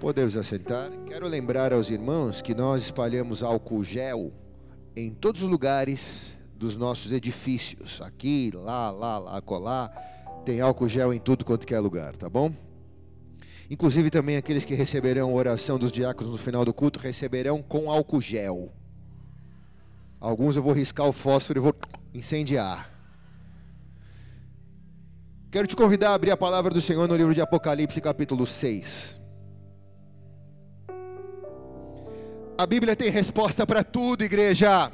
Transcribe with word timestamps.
Podemos 0.00 0.34
assentar. 0.34 0.90
Quero 1.06 1.28
lembrar 1.28 1.74
aos 1.74 1.90
irmãos 1.90 2.40
que 2.40 2.54
nós 2.54 2.84
espalhamos 2.84 3.42
álcool 3.42 3.84
gel 3.84 4.32
em 4.96 5.12
todos 5.12 5.42
os 5.42 5.48
lugares 5.48 6.32
dos 6.56 6.74
nossos 6.74 7.12
edifícios. 7.12 8.00
Aqui, 8.00 8.50
lá, 8.54 8.90
lá, 8.90 9.18
lá, 9.18 9.42
colar. 9.42 9.90
Tem 10.46 10.62
álcool 10.62 10.88
gel 10.88 11.12
em 11.12 11.20
tudo 11.20 11.44
quanto 11.44 11.66
que 11.66 11.74
é 11.74 11.78
lugar, 11.78 12.16
tá 12.16 12.30
bom? 12.30 12.50
Inclusive 13.68 14.10
também 14.10 14.38
aqueles 14.38 14.64
que 14.64 14.74
receberão 14.74 15.28
a 15.28 15.34
oração 15.34 15.78
dos 15.78 15.92
diáconos 15.92 16.32
no 16.32 16.38
final 16.38 16.64
do 16.64 16.72
culto 16.72 16.98
receberão 16.98 17.62
com 17.62 17.90
álcool 17.90 18.22
gel. 18.22 18.72
Alguns 20.18 20.56
eu 20.56 20.62
vou 20.62 20.72
riscar 20.72 21.06
o 21.06 21.12
fósforo 21.12 21.58
e 21.58 21.62
vou 21.62 21.74
incendiar. 22.14 22.90
Quero 25.50 25.66
te 25.66 25.76
convidar 25.76 26.12
a 26.12 26.14
abrir 26.14 26.30
a 26.30 26.38
palavra 26.38 26.72
do 26.72 26.80
Senhor 26.80 27.06
no 27.06 27.14
livro 27.14 27.34
de 27.34 27.42
Apocalipse, 27.42 28.00
capítulo 28.00 28.46
6. 28.46 29.19
A 32.60 32.66
Bíblia 32.66 32.94
tem 32.94 33.08
resposta 33.08 33.66
para 33.66 33.82
tudo, 33.82 34.22
igreja. 34.22 34.92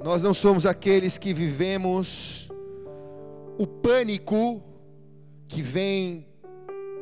Nós 0.00 0.22
não 0.22 0.32
somos 0.32 0.64
aqueles 0.64 1.18
que 1.18 1.34
vivemos 1.34 2.48
o 3.58 3.66
pânico 3.66 4.62
que 5.48 5.62
vem 5.62 6.28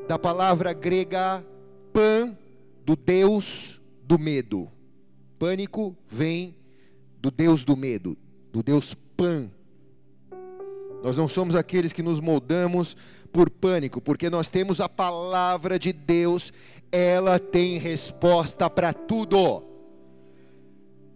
da 0.08 0.18
palavra 0.18 0.72
grega 0.72 1.44
pan, 1.92 2.34
do 2.82 2.96
Deus 2.96 3.78
do 4.02 4.18
medo. 4.18 4.72
Pânico 5.38 5.94
vem 6.08 6.56
do 7.20 7.30
Deus 7.30 7.62
do 7.62 7.77
medo, 7.77 8.16
do 8.50 8.62
Deus 8.62 8.94
pan. 8.94 9.50
Nós 11.06 11.16
não 11.16 11.28
somos 11.28 11.55
aqueles 11.55 11.92
que 11.92 12.02
nos 12.02 12.19
moldamos 12.19 12.96
por 13.33 13.48
pânico, 13.48 14.01
porque 14.01 14.28
nós 14.28 14.51
temos 14.51 14.80
a 14.80 14.88
palavra 14.88 15.78
de 15.78 15.92
Deus, 15.92 16.53
ela 16.91 17.39
tem 17.39 17.78
resposta 17.78 18.69
para 18.69 18.92
tudo, 18.92 19.62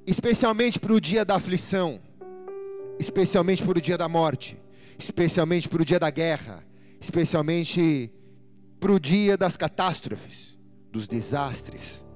especialmente 0.06 0.78
para 0.78 0.92
o 0.92 1.00
dia 1.00 1.24
da 1.24 1.34
aflição, 1.34 2.00
especialmente 3.00 3.64
para 3.64 3.78
o 3.78 3.80
dia 3.80 3.98
da 3.98 4.08
morte, 4.08 4.56
especialmente 4.96 5.68
para 5.68 5.82
o 5.82 5.84
dia 5.84 5.98
da 5.98 6.08
guerra, 6.08 6.64
especialmente 7.00 8.12
para 8.78 8.92
o 8.92 9.00
dia 9.00 9.36
das 9.36 9.56
catástrofes, 9.56 10.56
dos 10.92 11.08
desastres. 11.08 12.06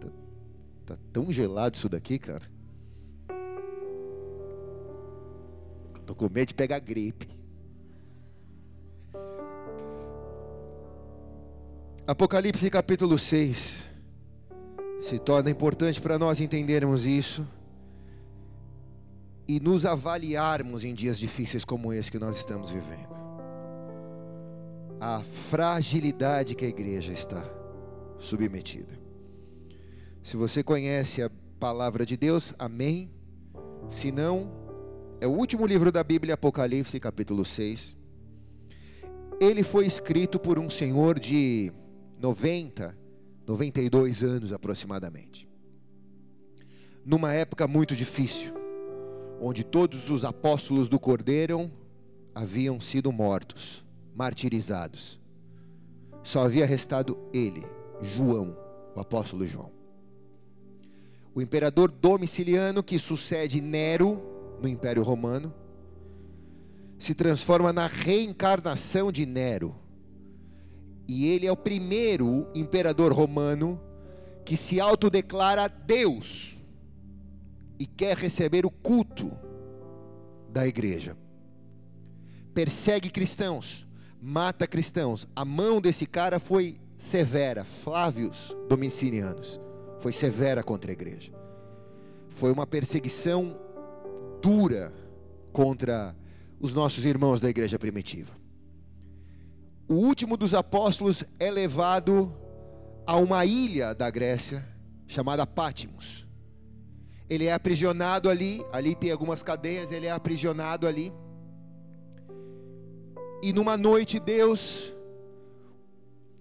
Tá, 0.00 0.08
tá 0.86 0.98
tão 1.12 1.30
gelado 1.30 1.76
isso 1.76 1.88
daqui, 1.88 2.18
cara. 2.18 2.55
Estou 6.06 6.14
com 6.14 6.32
medo 6.32 6.46
de 6.46 6.54
pegar 6.54 6.78
gripe. 6.78 7.28
Apocalipse 12.06 12.70
capítulo 12.70 13.18
6 13.18 13.84
se 15.02 15.18
torna 15.18 15.50
importante 15.50 16.00
para 16.00 16.16
nós 16.16 16.40
entendermos 16.40 17.04
isso 17.06 17.44
e 19.48 19.58
nos 19.58 19.84
avaliarmos 19.84 20.84
em 20.84 20.94
dias 20.94 21.18
difíceis 21.18 21.64
como 21.64 21.92
esse 21.92 22.08
que 22.08 22.20
nós 22.20 22.36
estamos 22.36 22.70
vivendo. 22.70 23.16
A 25.00 25.24
fragilidade 25.50 26.54
que 26.54 26.64
a 26.64 26.68
igreja 26.68 27.12
está 27.12 27.42
submetida. 28.20 28.96
Se 30.22 30.36
você 30.36 30.62
conhece 30.62 31.20
a 31.20 31.30
palavra 31.58 32.06
de 32.06 32.16
Deus, 32.16 32.54
amém. 32.60 33.10
Se 33.90 34.12
não, 34.12 34.65
é 35.20 35.26
o 35.26 35.30
último 35.30 35.66
livro 35.66 35.90
da 35.90 36.04
Bíblia, 36.04 36.34
Apocalipse, 36.34 37.00
capítulo 37.00 37.44
6. 37.44 37.96
Ele 39.40 39.62
foi 39.62 39.86
escrito 39.86 40.38
por 40.38 40.58
um 40.58 40.68
senhor 40.68 41.18
de 41.18 41.72
90, 42.20 42.96
92 43.46 44.22
anos 44.22 44.52
aproximadamente. 44.52 45.48
Numa 47.04 47.32
época 47.32 47.66
muito 47.66 47.96
difícil, 47.96 48.52
onde 49.40 49.64
todos 49.64 50.10
os 50.10 50.24
apóstolos 50.24 50.88
do 50.88 50.98
Cordeiro 50.98 51.70
haviam 52.34 52.78
sido 52.78 53.10
mortos, 53.10 53.84
martirizados. 54.14 55.20
Só 56.22 56.40
havia 56.44 56.66
restado 56.66 57.16
ele, 57.32 57.64
João, 58.02 58.56
o 58.94 59.00
apóstolo 59.00 59.46
João. 59.46 59.72
O 61.34 61.40
imperador 61.40 61.90
Domiciliano, 61.90 62.82
que 62.82 62.98
sucede 62.98 63.60
Nero 63.60 64.35
no 64.60 64.68
Império 64.68 65.02
Romano, 65.02 65.52
se 66.98 67.14
transforma 67.14 67.72
na 67.72 67.86
reencarnação 67.86 69.12
de 69.12 69.26
Nero 69.26 69.74
e 71.08 71.26
ele 71.26 71.46
é 71.46 71.52
o 71.52 71.56
primeiro 71.56 72.48
imperador 72.54 73.12
romano 73.12 73.80
que 74.44 74.56
se 74.56 74.80
autodeclara 74.80 75.68
Deus 75.68 76.56
e 77.78 77.86
quer 77.86 78.16
receber 78.16 78.66
o 78.66 78.70
culto 78.70 79.30
da 80.48 80.66
igreja. 80.66 81.16
Persegue 82.54 83.10
cristãos, 83.10 83.86
mata 84.20 84.66
cristãos. 84.66 85.28
A 85.36 85.44
mão 85.44 85.80
desse 85.80 86.06
cara 86.06 86.40
foi 86.40 86.80
severa, 86.96 87.64
Flávios 87.64 88.56
Domicilianos, 88.68 89.60
foi 90.00 90.12
severa 90.12 90.62
contra 90.62 90.90
a 90.90 90.94
igreja. 90.94 91.32
Foi 92.30 92.50
uma 92.50 92.66
perseguição 92.66 93.56
dura 94.40 94.92
contra 95.52 96.14
os 96.60 96.72
nossos 96.72 97.04
irmãos 97.04 97.40
da 97.40 97.48
igreja 97.48 97.78
primitiva 97.78 98.36
o 99.88 99.94
último 99.94 100.36
dos 100.36 100.52
apóstolos 100.52 101.24
é 101.38 101.50
levado 101.50 102.32
a 103.06 103.16
uma 103.16 103.44
ilha 103.44 103.94
da 103.94 104.10
Grécia 104.10 104.66
chamada 105.06 105.46
Pátimos. 105.46 106.26
Ele 107.30 107.46
é 107.46 107.52
aprisionado 107.52 108.28
ali, 108.28 108.64
ali 108.72 108.94
tem 108.94 109.10
algumas 109.10 109.42
cadeias, 109.42 109.92
ele 109.92 110.06
é 110.06 110.10
aprisionado 110.10 110.86
ali. 110.86 111.12
E 113.42 113.52
numa 113.52 113.76
noite 113.76 114.18
Deus 114.18 114.92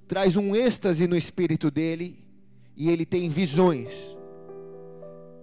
traz 0.08 0.36
um 0.36 0.56
êxtase 0.56 1.08
no 1.08 1.16
espírito 1.16 1.70
dele 1.70 2.24
e 2.76 2.90
ele 2.90 3.06
tem 3.06 3.30
visões, 3.30 4.16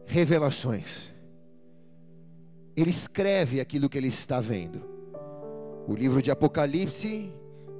revelações. 0.06 1.12
Ele 2.77 2.91
escreve 2.91 3.60
aquilo 3.60 3.88
que 3.88 3.99
ele 3.99 4.09
está 4.09 4.41
vendo. 4.41 4.83
O 5.87 5.94
livro 5.94 6.22
de 6.22 6.31
Apocalipse 6.31 7.33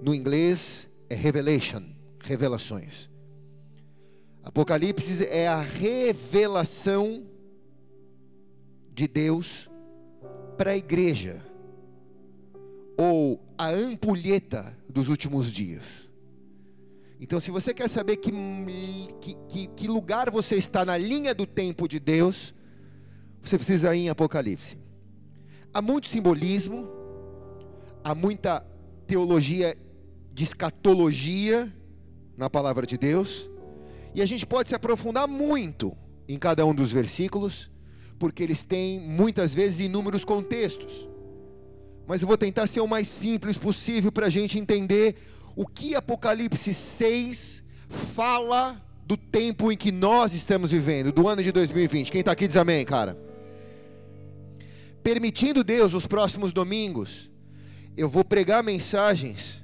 no 0.03 0.14
inglês 0.14 0.88
é 1.08 1.14
revelation, 1.14 1.82
revelações. 2.20 3.08
Apocalipse 4.42 5.25
é 5.26 5.47
a 5.47 5.60
revelação 5.60 7.25
de 8.92 9.06
Deus 9.06 9.70
para 10.56 10.72
a 10.72 10.76
igreja, 10.76 11.41
ou 12.97 13.41
a 13.56 13.69
ampulheta 13.70 14.76
dos 14.88 15.08
últimos 15.08 15.50
dias. 15.50 16.08
Então, 17.20 17.38
se 17.38 17.52
você 17.52 17.72
quer 17.72 17.88
saber 17.88 18.16
que, 18.16 18.32
que, 19.48 19.66
que, 19.69 19.86
lugar 19.86 20.28
você 20.31 20.56
está 20.56 20.84
na 20.84 20.97
linha 20.97 21.32
do 21.32 21.47
tempo 21.47 21.86
de 21.86 22.00
Deus, 22.00 22.52
você 23.42 23.56
precisa 23.56 23.94
ir 23.94 24.00
em 24.00 24.08
Apocalipse. 24.08 24.76
Há 25.74 25.80
muito 25.80 26.06
simbolismo, 26.06 26.88
há 28.04 28.14
muita 28.14 28.60
teologia 29.06 29.76
de 30.32 30.44
escatologia 30.44 31.72
na 32.36 32.50
palavra 32.50 32.86
de 32.86 32.98
Deus, 32.98 33.48
e 34.14 34.20
a 34.20 34.26
gente 34.26 34.44
pode 34.46 34.68
se 34.68 34.74
aprofundar 34.74 35.26
muito 35.26 35.96
em 36.28 36.38
cada 36.38 36.66
um 36.66 36.74
dos 36.74 36.92
versículos, 36.92 37.70
porque 38.18 38.42
eles 38.42 38.62
têm 38.62 39.00
muitas 39.00 39.54
vezes 39.54 39.80
inúmeros 39.80 40.24
contextos. 40.24 41.08
Mas 42.06 42.20
eu 42.20 42.28
vou 42.28 42.36
tentar 42.36 42.66
ser 42.66 42.80
o 42.80 42.86
mais 42.86 43.08
simples 43.08 43.56
possível 43.56 44.12
para 44.12 44.26
a 44.26 44.30
gente 44.30 44.58
entender 44.58 45.16
o 45.56 45.66
que 45.66 45.94
Apocalipse 45.94 46.75
6 46.75 47.64
fala 48.14 48.80
do 49.06 49.16
tempo 49.16 49.72
em 49.72 49.76
que 49.76 49.90
nós 49.90 50.34
estamos 50.34 50.70
vivendo, 50.70 51.12
do 51.12 51.26
ano 51.26 51.42
de 51.42 51.50
2020. 51.50 52.10
Quem 52.10 52.20
está 52.20 52.32
aqui 52.32 52.46
diz 52.46 52.56
amém, 52.56 52.84
cara. 52.84 53.31
Permitindo 55.02 55.64
Deus, 55.64 55.94
os 55.94 56.06
próximos 56.06 56.52
domingos, 56.52 57.31
eu 57.96 58.08
vou 58.08 58.25
pregar 58.25 58.62
mensagens 58.62 59.62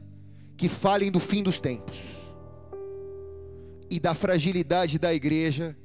que 0.56 0.68
falem 0.68 1.10
do 1.10 1.20
fim 1.20 1.42
dos 1.42 1.60
tempos 1.60 1.96
e 3.90 4.00
da 4.00 4.14
fragilidade 4.14 4.98
da 4.98 5.14
igreja 5.14 5.76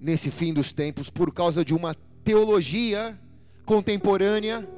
nesse 0.00 0.30
fim 0.30 0.52
dos 0.52 0.72
tempos 0.72 1.08
por 1.08 1.32
causa 1.32 1.64
de 1.64 1.74
uma 1.74 1.94
teologia 2.24 3.18
contemporânea 3.64 4.68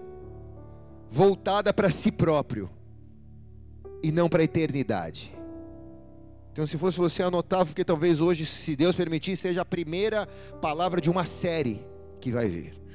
voltada 1.11 1.73
para 1.73 1.91
si 1.91 2.13
próprio 2.13 2.71
e 4.03 4.13
não 4.13 4.29
para 4.29 4.43
a 4.43 4.45
eternidade. 4.45 5.35
Então, 6.53 6.67
se 6.67 6.77
fosse 6.77 6.99
você, 6.99 7.23
anotava, 7.23 7.67
porque 7.67 7.85
talvez 7.85 8.21
hoje, 8.21 8.45
se 8.45 8.75
Deus 8.77 8.95
permitir, 8.95 9.37
seja 9.37 9.63
a 9.63 9.65
primeira 9.65 10.27
palavra 10.61 11.01
de 11.01 11.09
uma 11.09 11.25
série 11.25 11.81
que 12.21 12.33
vai 12.33 12.49
vir. 12.49 12.88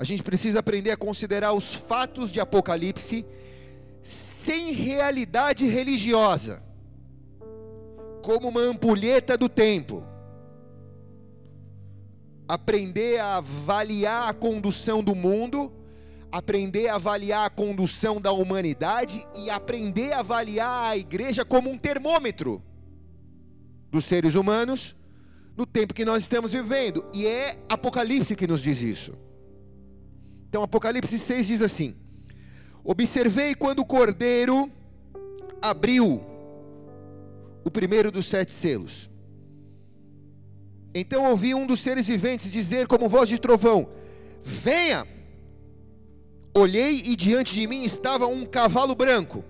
A 0.00 0.04
gente 0.04 0.22
precisa 0.22 0.60
aprender 0.60 0.90
a 0.90 0.96
considerar 0.96 1.52
os 1.52 1.74
fatos 1.74 2.32
de 2.32 2.40
Apocalipse 2.40 3.22
sem 4.02 4.72
realidade 4.72 5.66
religiosa, 5.66 6.62
como 8.22 8.48
uma 8.48 8.62
ampulheta 8.62 9.36
do 9.36 9.46
tempo. 9.46 10.02
Aprender 12.48 13.20
a 13.20 13.36
avaliar 13.36 14.30
a 14.30 14.32
condução 14.32 15.04
do 15.04 15.14
mundo, 15.14 15.70
aprender 16.32 16.88
a 16.88 16.94
avaliar 16.94 17.46
a 17.46 17.50
condução 17.50 18.18
da 18.18 18.32
humanidade 18.32 19.22
e 19.36 19.50
aprender 19.50 20.14
a 20.14 20.20
avaliar 20.20 20.92
a 20.92 20.96
igreja 20.96 21.44
como 21.44 21.68
um 21.68 21.76
termômetro 21.76 22.62
dos 23.90 24.06
seres 24.06 24.34
humanos 24.34 24.96
no 25.54 25.66
tempo 25.66 25.92
que 25.92 26.06
nós 26.06 26.22
estamos 26.22 26.52
vivendo. 26.52 27.04
E 27.12 27.26
é 27.26 27.58
Apocalipse 27.68 28.34
que 28.34 28.46
nos 28.46 28.62
diz 28.62 28.80
isso. 28.80 29.28
Então, 30.50 30.64
Apocalipse 30.64 31.16
6 31.16 31.46
diz 31.46 31.62
assim: 31.62 31.94
Observei 32.82 33.54
quando 33.54 33.78
o 33.78 33.86
cordeiro 33.86 34.68
abriu 35.62 36.20
o 37.64 37.70
primeiro 37.70 38.10
dos 38.10 38.26
sete 38.26 38.50
selos. 38.50 39.08
Então 40.92 41.30
ouvi 41.30 41.54
um 41.54 41.68
dos 41.68 41.78
seres 41.78 42.08
viventes 42.08 42.50
dizer, 42.50 42.88
como 42.88 43.08
voz 43.08 43.28
de 43.28 43.38
trovão: 43.38 43.88
Venha! 44.42 45.06
Olhei 46.52 46.96
e 46.96 47.14
diante 47.14 47.54
de 47.54 47.64
mim 47.68 47.84
estava 47.84 48.26
um 48.26 48.44
cavalo 48.44 48.96
branco. 48.96 49.44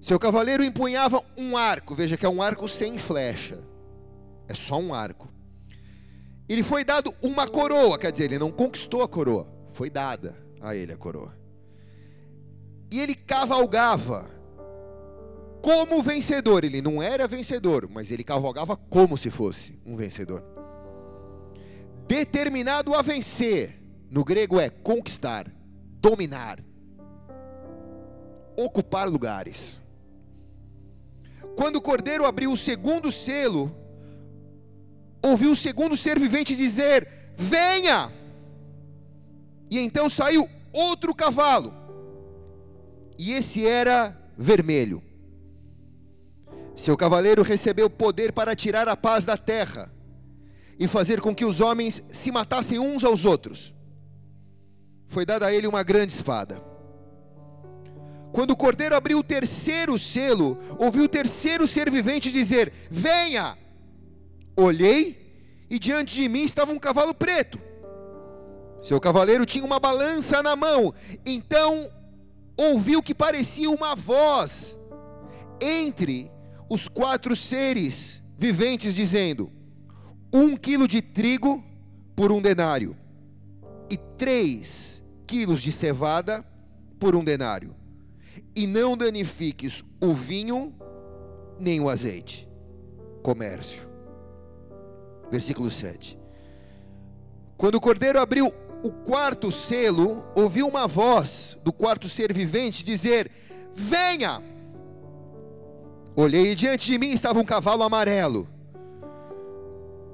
Seu 0.00 0.20
cavaleiro 0.20 0.62
empunhava 0.62 1.20
um 1.36 1.56
arco, 1.56 1.96
veja 1.96 2.16
que 2.16 2.24
é 2.24 2.28
um 2.28 2.40
arco 2.40 2.68
sem 2.68 2.96
flecha, 2.96 3.58
é 4.46 4.54
só 4.54 4.78
um 4.78 4.94
arco. 4.94 5.31
Ele 6.48 6.62
foi 6.62 6.84
dado 6.84 7.14
uma 7.22 7.46
coroa, 7.46 7.98
quer 7.98 8.12
dizer, 8.12 8.24
ele 8.24 8.38
não 8.38 8.50
conquistou 8.50 9.02
a 9.02 9.08
coroa, 9.08 9.46
foi 9.70 9.88
dada 9.88 10.36
a 10.60 10.74
ele 10.74 10.92
a 10.92 10.96
coroa. 10.96 11.34
E 12.90 13.00
ele 13.00 13.14
cavalgava 13.14 14.30
como 15.62 16.02
vencedor, 16.02 16.64
ele 16.64 16.82
não 16.82 17.00
era 17.00 17.28
vencedor, 17.28 17.88
mas 17.88 18.10
ele 18.10 18.24
cavalgava 18.24 18.76
como 18.76 19.16
se 19.16 19.30
fosse 19.30 19.78
um 19.86 19.96
vencedor. 19.96 20.42
Determinado 22.08 22.94
a 22.94 23.00
vencer, 23.00 23.80
no 24.10 24.24
grego 24.24 24.58
é 24.60 24.68
conquistar, 24.68 25.50
dominar, 26.00 26.58
ocupar 28.56 29.08
lugares. 29.08 29.80
Quando 31.56 31.76
o 31.76 31.82
cordeiro 31.82 32.26
abriu 32.26 32.52
o 32.52 32.56
segundo 32.56 33.12
selo, 33.12 33.74
ouviu 35.22 35.52
o 35.52 35.56
segundo 35.56 35.96
ser 35.96 36.18
vivente 36.18 36.56
dizer: 36.56 37.08
Venha! 37.36 38.10
E 39.70 39.78
então 39.78 40.08
saiu 40.08 40.48
outro 40.72 41.14
cavalo, 41.14 41.72
e 43.18 43.32
esse 43.32 43.66
era 43.66 44.16
vermelho. 44.36 45.02
Seu 46.76 46.96
cavaleiro 46.96 47.42
recebeu 47.42 47.88
poder 47.88 48.32
para 48.32 48.56
tirar 48.56 48.88
a 48.88 48.96
paz 48.96 49.24
da 49.24 49.36
terra 49.36 49.92
e 50.78 50.88
fazer 50.88 51.20
com 51.20 51.34
que 51.34 51.44
os 51.44 51.60
homens 51.60 52.02
se 52.10 52.32
matassem 52.32 52.78
uns 52.78 53.04
aos 53.04 53.24
outros. 53.24 53.74
Foi 55.06 55.24
dada 55.24 55.46
a 55.46 55.52
ele 55.52 55.66
uma 55.66 55.82
grande 55.82 56.12
espada. 56.12 56.62
Quando 58.32 58.52
o 58.52 58.56
cordeiro 58.56 58.96
abriu 58.96 59.18
o 59.18 59.22
terceiro 59.22 59.98
selo, 59.98 60.58
ouviu 60.78 61.04
o 61.04 61.08
terceiro 61.08 61.68
ser 61.68 61.90
vivente 61.90 62.32
dizer: 62.32 62.72
Venha! 62.90 63.56
Olhei 64.56 65.66
e 65.70 65.78
diante 65.78 66.14
de 66.14 66.28
mim 66.28 66.42
estava 66.42 66.72
um 66.72 66.78
cavalo 66.78 67.14
preto. 67.14 67.58
Seu 68.80 69.00
cavaleiro 69.00 69.46
tinha 69.46 69.64
uma 69.64 69.78
balança 69.78 70.42
na 70.42 70.56
mão. 70.56 70.92
Então 71.24 71.90
ouviu 72.56 73.02
que 73.02 73.14
parecia 73.14 73.70
uma 73.70 73.94
voz 73.94 74.78
entre 75.60 76.30
os 76.68 76.88
quatro 76.88 77.34
seres 77.36 78.22
viventes, 78.36 78.94
dizendo: 78.94 79.50
Um 80.32 80.56
quilo 80.56 80.88
de 80.88 81.00
trigo 81.00 81.62
por 82.16 82.32
um 82.32 82.42
denário, 82.42 82.96
e 83.90 83.96
três 84.18 85.02
quilos 85.26 85.62
de 85.62 85.72
cevada 85.72 86.44
por 86.98 87.16
um 87.16 87.24
denário 87.24 87.74
e 88.54 88.66
não 88.66 88.96
danifiques 88.96 89.82
o 90.00 90.12
vinho 90.12 90.74
nem 91.58 91.80
o 91.80 91.88
azeite. 91.88 92.48
Comércio. 93.22 93.91
Versículo 95.32 95.70
7. 95.70 96.18
Quando 97.56 97.76
o 97.76 97.80
cordeiro 97.80 98.20
abriu 98.20 98.52
o 98.84 98.90
quarto 98.90 99.50
selo, 99.50 100.22
ouviu 100.34 100.68
uma 100.68 100.86
voz 100.86 101.56
do 101.64 101.72
quarto 101.72 102.06
ser 102.06 102.34
vivente 102.34 102.84
dizer: 102.84 103.30
Venha! 103.74 104.42
Olhei 106.14 106.52
e 106.52 106.54
diante 106.54 106.92
de 106.92 106.98
mim 106.98 107.12
estava 107.12 107.38
um 107.38 107.44
cavalo 107.46 107.82
amarelo. 107.82 108.46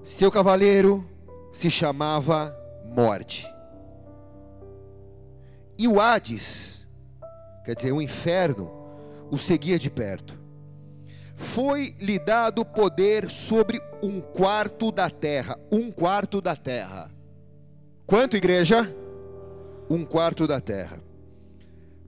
Seu 0.04 0.30
cavaleiro 0.30 1.04
se 1.52 1.68
chamava 1.68 2.56
Morte. 2.94 3.44
E 5.76 5.88
o 5.88 6.00
Hades 6.00 6.86
quer 7.64 7.74
dizer, 7.74 7.90
o 7.90 8.00
inferno 8.00 8.70
o 9.32 9.36
seguia 9.36 9.80
de 9.80 9.90
perto. 9.90 10.37
Foi-lhe 11.38 12.18
dado 12.18 12.64
poder 12.64 13.30
sobre 13.30 13.80
um 14.02 14.20
quarto 14.20 14.90
da 14.90 15.08
terra, 15.08 15.56
um 15.70 15.90
quarto 15.90 16.40
da 16.40 16.56
terra. 16.56 17.10
Quanto, 18.04 18.36
igreja? 18.36 18.92
Um 19.88 20.04
quarto 20.04 20.46
da 20.46 20.60
terra. 20.60 21.00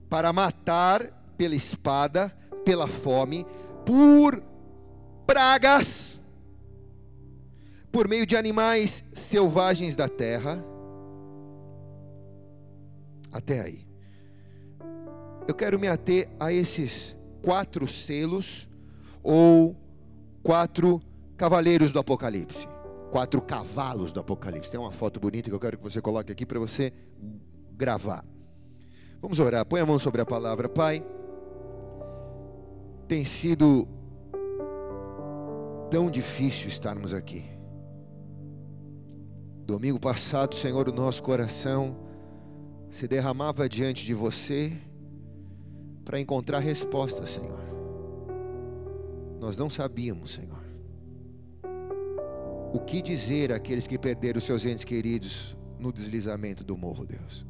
Para 0.09 0.33
matar 0.33 1.33
pela 1.37 1.55
espada, 1.55 2.29
pela 2.65 2.87
fome, 2.87 3.45
por 3.85 4.43
pragas, 5.25 6.19
por 7.89 8.07
meio 8.07 8.25
de 8.25 8.35
animais 8.35 9.01
selvagens 9.13 9.95
da 9.95 10.09
terra. 10.09 10.61
Até 13.31 13.61
aí 13.61 13.91
eu 15.47 15.55
quero 15.55 15.79
me 15.79 15.87
ater 15.87 16.29
a 16.39 16.53
esses 16.53 17.15
quatro 17.41 17.87
selos 17.87 18.67
ou 19.23 19.75
quatro 20.43 21.01
cavaleiros 21.37 21.91
do 21.91 21.99
Apocalipse. 21.99 22.67
Quatro 23.11 23.41
cavalos 23.41 24.11
do 24.11 24.19
Apocalipse. 24.19 24.71
Tem 24.71 24.79
uma 24.79 24.91
foto 24.91 25.19
bonita 25.19 25.49
que 25.49 25.55
eu 25.55 25.59
quero 25.59 25.77
que 25.77 25.83
você 25.83 26.01
coloque 26.01 26.31
aqui 26.31 26.45
para 26.45 26.59
você 26.59 26.93
gravar. 27.73 28.23
Vamos 29.21 29.39
orar. 29.39 29.65
Põe 29.65 29.81
a 29.81 29.85
mão 29.85 29.99
sobre 29.99 30.21
a 30.21 30.25
palavra, 30.25 30.67
Pai. 30.67 31.03
Tem 33.07 33.25
sido 33.25 33.87
tão 35.89 36.09
difícil 36.09 36.67
estarmos 36.67 37.13
aqui. 37.13 37.43
Domingo 39.65 39.99
passado, 39.99 40.55
Senhor, 40.55 40.87
o 40.87 40.93
nosso 40.93 41.21
coração 41.21 41.95
se 42.91 43.07
derramava 43.07 43.69
diante 43.69 44.05
de 44.05 44.13
você 44.13 44.73
para 46.03 46.19
encontrar 46.19 46.59
resposta, 46.59 47.25
Senhor. 47.25 47.70
Nós 49.41 49.57
não 49.57 49.71
sabíamos, 49.71 50.33
Senhor, 50.33 50.63
o 52.71 52.79
que 52.79 53.01
dizer 53.01 53.51
àqueles 53.51 53.87
que 53.87 53.97
perderam 53.97 54.39
seus 54.39 54.67
entes 54.67 54.83
queridos 54.83 55.57
no 55.79 55.91
deslizamento 55.91 56.63
do 56.63 56.77
morro, 56.77 57.07
Deus. 57.07 57.43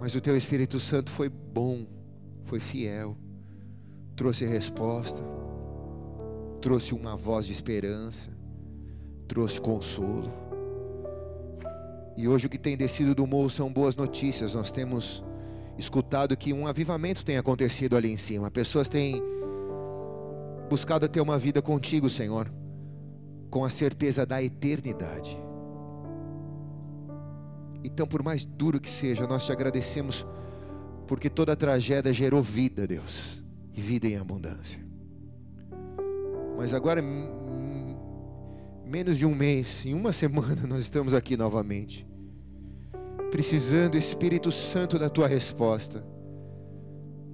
Mas 0.00 0.14
o 0.14 0.20
Teu 0.20 0.36
Espírito 0.36 0.78
Santo 0.78 1.10
foi 1.10 1.28
bom, 1.28 1.84
foi 2.44 2.60
fiel, 2.60 3.16
trouxe 4.14 4.46
resposta, 4.46 5.20
trouxe 6.60 6.94
uma 6.94 7.16
voz 7.16 7.44
de 7.44 7.52
esperança, 7.52 8.30
trouxe 9.26 9.60
consolo. 9.60 10.32
E 12.16 12.28
hoje 12.28 12.46
o 12.46 12.48
que 12.48 12.56
tem 12.56 12.76
descido 12.76 13.16
do 13.16 13.26
morro 13.26 13.50
são 13.50 13.72
boas 13.72 13.96
notícias. 13.96 14.54
Nós 14.54 14.70
temos 14.70 15.24
escutado 15.76 16.36
que 16.36 16.52
um 16.52 16.68
avivamento 16.68 17.24
tem 17.24 17.36
acontecido 17.36 17.96
ali 17.96 18.12
em 18.12 18.16
cima. 18.16 18.48
Pessoas 18.48 18.88
têm 18.88 19.20
buscado 20.68 21.08
ter 21.08 21.20
uma 21.20 21.38
vida 21.38 21.62
contigo, 21.62 22.08
Senhor, 22.10 22.52
com 23.50 23.64
a 23.64 23.70
certeza 23.70 24.26
da 24.26 24.42
eternidade. 24.42 25.36
Então, 27.84 28.06
por 28.06 28.22
mais 28.22 28.44
duro 28.44 28.80
que 28.80 28.88
seja, 28.88 29.26
nós 29.26 29.44
te 29.44 29.52
agradecemos 29.52 30.26
porque 31.06 31.30
toda 31.30 31.52
a 31.52 31.56
tragédia 31.56 32.12
gerou 32.12 32.42
vida, 32.42 32.86
Deus, 32.86 33.42
e 33.72 33.80
vida 33.80 34.08
em 34.08 34.16
abundância. 34.16 34.84
Mas 36.56 36.74
agora, 36.74 37.02
menos 38.84 39.18
de 39.18 39.24
um 39.24 39.34
mês, 39.34 39.86
em 39.86 39.94
uma 39.94 40.12
semana, 40.14 40.66
nós 40.66 40.82
estamos 40.82 41.14
aqui 41.14 41.36
novamente 41.36 42.06
precisando, 43.30 43.96
Espírito 43.96 44.50
Santo, 44.50 44.98
da 44.98 45.10
tua 45.10 45.26
resposta. 45.26 46.02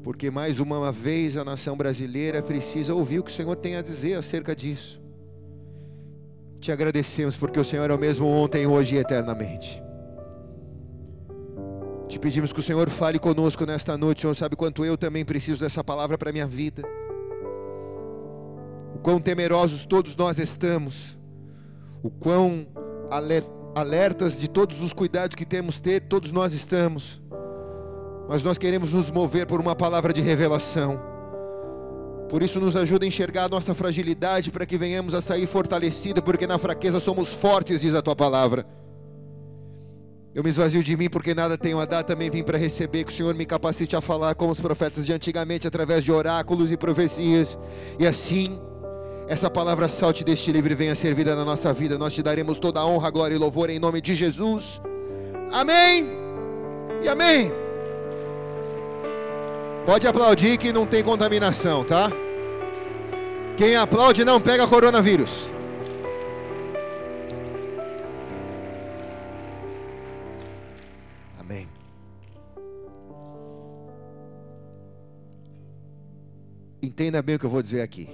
Porque 0.02 0.30
mais 0.30 0.58
uma 0.58 0.90
vez 0.90 1.36
a 1.36 1.44
nação 1.44 1.76
brasileira 1.76 2.42
precisa 2.42 2.94
ouvir 2.94 3.20
o 3.20 3.22
que 3.22 3.30
o 3.30 3.34
Senhor 3.34 3.54
tem 3.56 3.76
a 3.76 3.82
dizer 3.82 4.14
acerca 4.14 4.54
disso. 4.54 5.00
Te 6.60 6.72
agradecemos 6.72 7.36
porque 7.36 7.58
o 7.58 7.64
Senhor 7.64 7.90
é 7.90 7.94
o 7.94 7.98
mesmo 7.98 8.26
ontem, 8.26 8.66
hoje 8.66 8.96
e 8.96 8.98
eternamente. 8.98 9.82
Te 12.08 12.18
pedimos 12.18 12.52
que 12.52 12.60
o 12.60 12.62
Senhor 12.62 12.90
fale 12.90 13.18
conosco 13.18 13.64
nesta 13.64 13.96
noite. 13.96 14.18
O 14.18 14.20
Senhor 14.22 14.34
sabe 14.34 14.56
quanto 14.56 14.84
eu 14.84 14.98
também 14.98 15.24
preciso 15.24 15.60
dessa 15.60 15.82
palavra 15.82 16.18
para 16.18 16.30
a 16.30 16.32
minha 16.32 16.46
vida. 16.46 16.82
O 18.94 18.98
quão 18.98 19.20
temerosos 19.20 19.86
todos 19.86 20.14
nós 20.16 20.38
estamos. 20.38 21.16
O 22.02 22.10
quão 22.10 22.66
alertas 23.74 24.38
de 24.38 24.48
todos 24.48 24.82
os 24.82 24.92
cuidados 24.92 25.36
que 25.36 25.46
temos 25.46 25.78
ter, 25.78 26.02
todos 26.02 26.30
nós 26.30 26.52
estamos. 26.52 27.21
Mas 28.32 28.42
nós 28.42 28.56
queremos 28.56 28.94
nos 28.94 29.10
mover 29.10 29.46
por 29.46 29.60
uma 29.60 29.76
palavra 29.76 30.10
de 30.10 30.22
revelação. 30.22 30.98
Por 32.30 32.42
isso 32.42 32.58
nos 32.58 32.74
ajuda 32.74 33.04
a 33.04 33.08
enxergar 33.08 33.44
a 33.44 33.48
nossa 33.50 33.74
fragilidade 33.74 34.50
para 34.50 34.64
que 34.64 34.78
venhamos 34.78 35.12
a 35.12 35.20
sair 35.20 35.46
fortalecidos, 35.46 36.22
porque 36.24 36.46
na 36.46 36.56
fraqueza 36.56 36.98
somos 36.98 37.34
fortes, 37.34 37.82
diz 37.82 37.94
a 37.94 38.00
tua 38.00 38.16
palavra. 38.16 38.66
Eu 40.34 40.42
me 40.42 40.48
esvazio 40.48 40.82
de 40.82 40.96
mim 40.96 41.10
porque 41.10 41.34
nada 41.34 41.58
tenho 41.58 41.78
a 41.78 41.84
dar, 41.84 42.04
também 42.04 42.30
vim 42.30 42.42
para 42.42 42.56
receber. 42.56 43.04
Que 43.04 43.12
o 43.12 43.14
Senhor 43.14 43.34
me 43.34 43.44
capacite 43.44 43.94
a 43.94 44.00
falar 44.00 44.34
como 44.34 44.50
os 44.50 44.60
profetas 44.62 45.04
de 45.04 45.12
antigamente, 45.12 45.66
através 45.66 46.02
de 46.02 46.10
oráculos 46.10 46.72
e 46.72 46.76
profecias. 46.78 47.58
E 47.98 48.06
assim, 48.06 48.58
essa 49.28 49.50
palavra 49.50 49.90
salte 49.90 50.24
deste 50.24 50.50
livro 50.50 50.72
e 50.72 50.74
venha 50.74 50.94
servida 50.94 51.36
na 51.36 51.44
nossa 51.44 51.70
vida. 51.74 51.98
Nós 51.98 52.14
te 52.14 52.22
daremos 52.22 52.56
toda 52.56 52.80
a 52.80 52.86
honra, 52.86 53.10
glória 53.10 53.34
e 53.34 53.38
louvor 53.38 53.68
em 53.68 53.78
nome 53.78 54.00
de 54.00 54.14
Jesus. 54.14 54.80
Amém 55.52 56.08
e 57.02 57.08
amém. 57.10 57.61
Pode 59.84 60.06
aplaudir 60.06 60.58
que 60.58 60.72
não 60.72 60.86
tem 60.86 61.02
contaminação, 61.02 61.84
tá? 61.84 62.10
Quem 63.56 63.76
aplaude 63.76 64.24
não 64.24 64.40
pega 64.40 64.66
coronavírus. 64.66 65.52
Entenda 76.92 77.22
bem 77.22 77.36
o 77.36 77.38
que 77.38 77.46
eu 77.46 77.50
vou 77.50 77.62
dizer 77.62 77.80
aqui. 77.80 78.06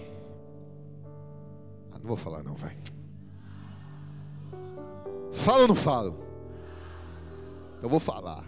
Ah, 1.91 1.99
não 1.99 2.07
vou 2.07 2.17
falar 2.17 2.43
não, 2.43 2.55
vai. 2.55 2.77
Falo 5.33 5.63
ou 5.63 5.69
não 5.69 5.75
falo? 5.75 6.17
Eu 7.83 7.89
vou 7.89 7.99
falar. 7.99 8.45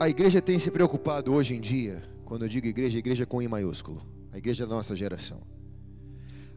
A 0.00 0.08
igreja 0.08 0.40
tem 0.42 0.58
se 0.58 0.70
preocupado 0.70 1.32
hoje 1.32 1.54
em 1.54 1.60
dia, 1.60 2.02
quando 2.24 2.44
eu 2.44 2.48
digo 2.48 2.66
igreja, 2.66 2.98
igreja 2.98 3.26
com 3.26 3.40
I 3.40 3.46
maiúsculo, 3.46 4.02
a 4.32 4.38
igreja 4.38 4.66
da 4.66 4.74
nossa 4.74 4.96
geração, 4.96 5.40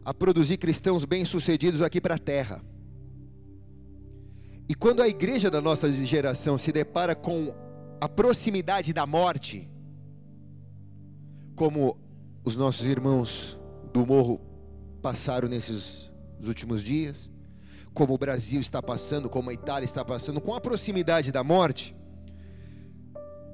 a 0.04 0.12
produzir 0.12 0.56
cristãos 0.56 1.04
bem-sucedidos 1.04 1.82
aqui 1.82 2.00
para 2.00 2.16
a 2.16 2.18
terra. 2.18 2.64
E 4.68 4.74
quando 4.74 5.00
a 5.00 5.08
igreja 5.08 5.50
da 5.50 5.60
nossa 5.60 5.90
geração 5.92 6.58
se 6.58 6.72
depara 6.72 7.14
com 7.14 7.54
a 8.00 8.08
proximidade 8.08 8.92
da 8.92 9.06
morte, 9.06 9.70
como 11.54 11.96
os 12.44 12.56
nossos 12.56 12.86
irmãos 12.86 13.58
do 13.92 14.04
morro 14.04 14.40
passaram 15.00 15.48
nesses 15.48 16.10
últimos 16.44 16.82
dias, 16.82 17.30
como 17.94 18.12
o 18.12 18.18
Brasil 18.18 18.60
está 18.60 18.82
passando, 18.82 19.30
como 19.30 19.50
a 19.50 19.54
Itália 19.54 19.84
está 19.84 20.04
passando, 20.04 20.40
com 20.40 20.52
a 20.52 20.60
proximidade 20.60 21.30
da 21.30 21.44
morte, 21.44 21.94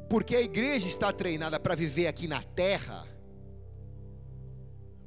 porque 0.08 0.36
a 0.36 0.40
igreja 0.40 0.86
está 0.86 1.12
treinada 1.12 1.58
para 1.58 1.74
viver 1.74 2.06
aqui 2.06 2.28
na 2.28 2.42
terra, 2.42 3.06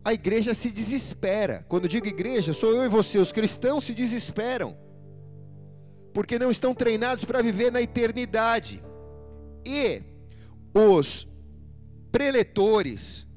a 0.04 0.14
igreja 0.14 0.54
se 0.54 0.70
desespera. 0.70 1.66
Quando 1.68 1.88
digo 1.88 2.06
igreja, 2.06 2.54
sou 2.54 2.72
eu 2.74 2.86
e 2.86 2.88
você, 2.88 3.18
os 3.18 3.32
cristãos 3.32 3.86
se 3.86 3.94
desesperam, 3.94 4.78
porque 6.14 6.38
não 6.38 6.52
estão 6.52 6.76
treinados 6.76 7.26
para 7.26 7.42
viver 7.42 7.72
na 7.72 7.82
eternidade. 7.82 8.84
E 9.66 10.04
os 10.74 11.28
preletores, 12.12 13.28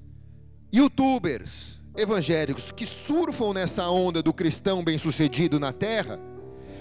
youtubers 0.72 1.80
evangélicos 1.96 2.70
que 2.70 2.86
surfam 2.86 3.52
nessa 3.52 3.88
onda 3.88 4.22
do 4.22 4.32
cristão 4.32 4.84
bem-sucedido 4.84 5.58
na 5.58 5.72
terra, 5.72 6.20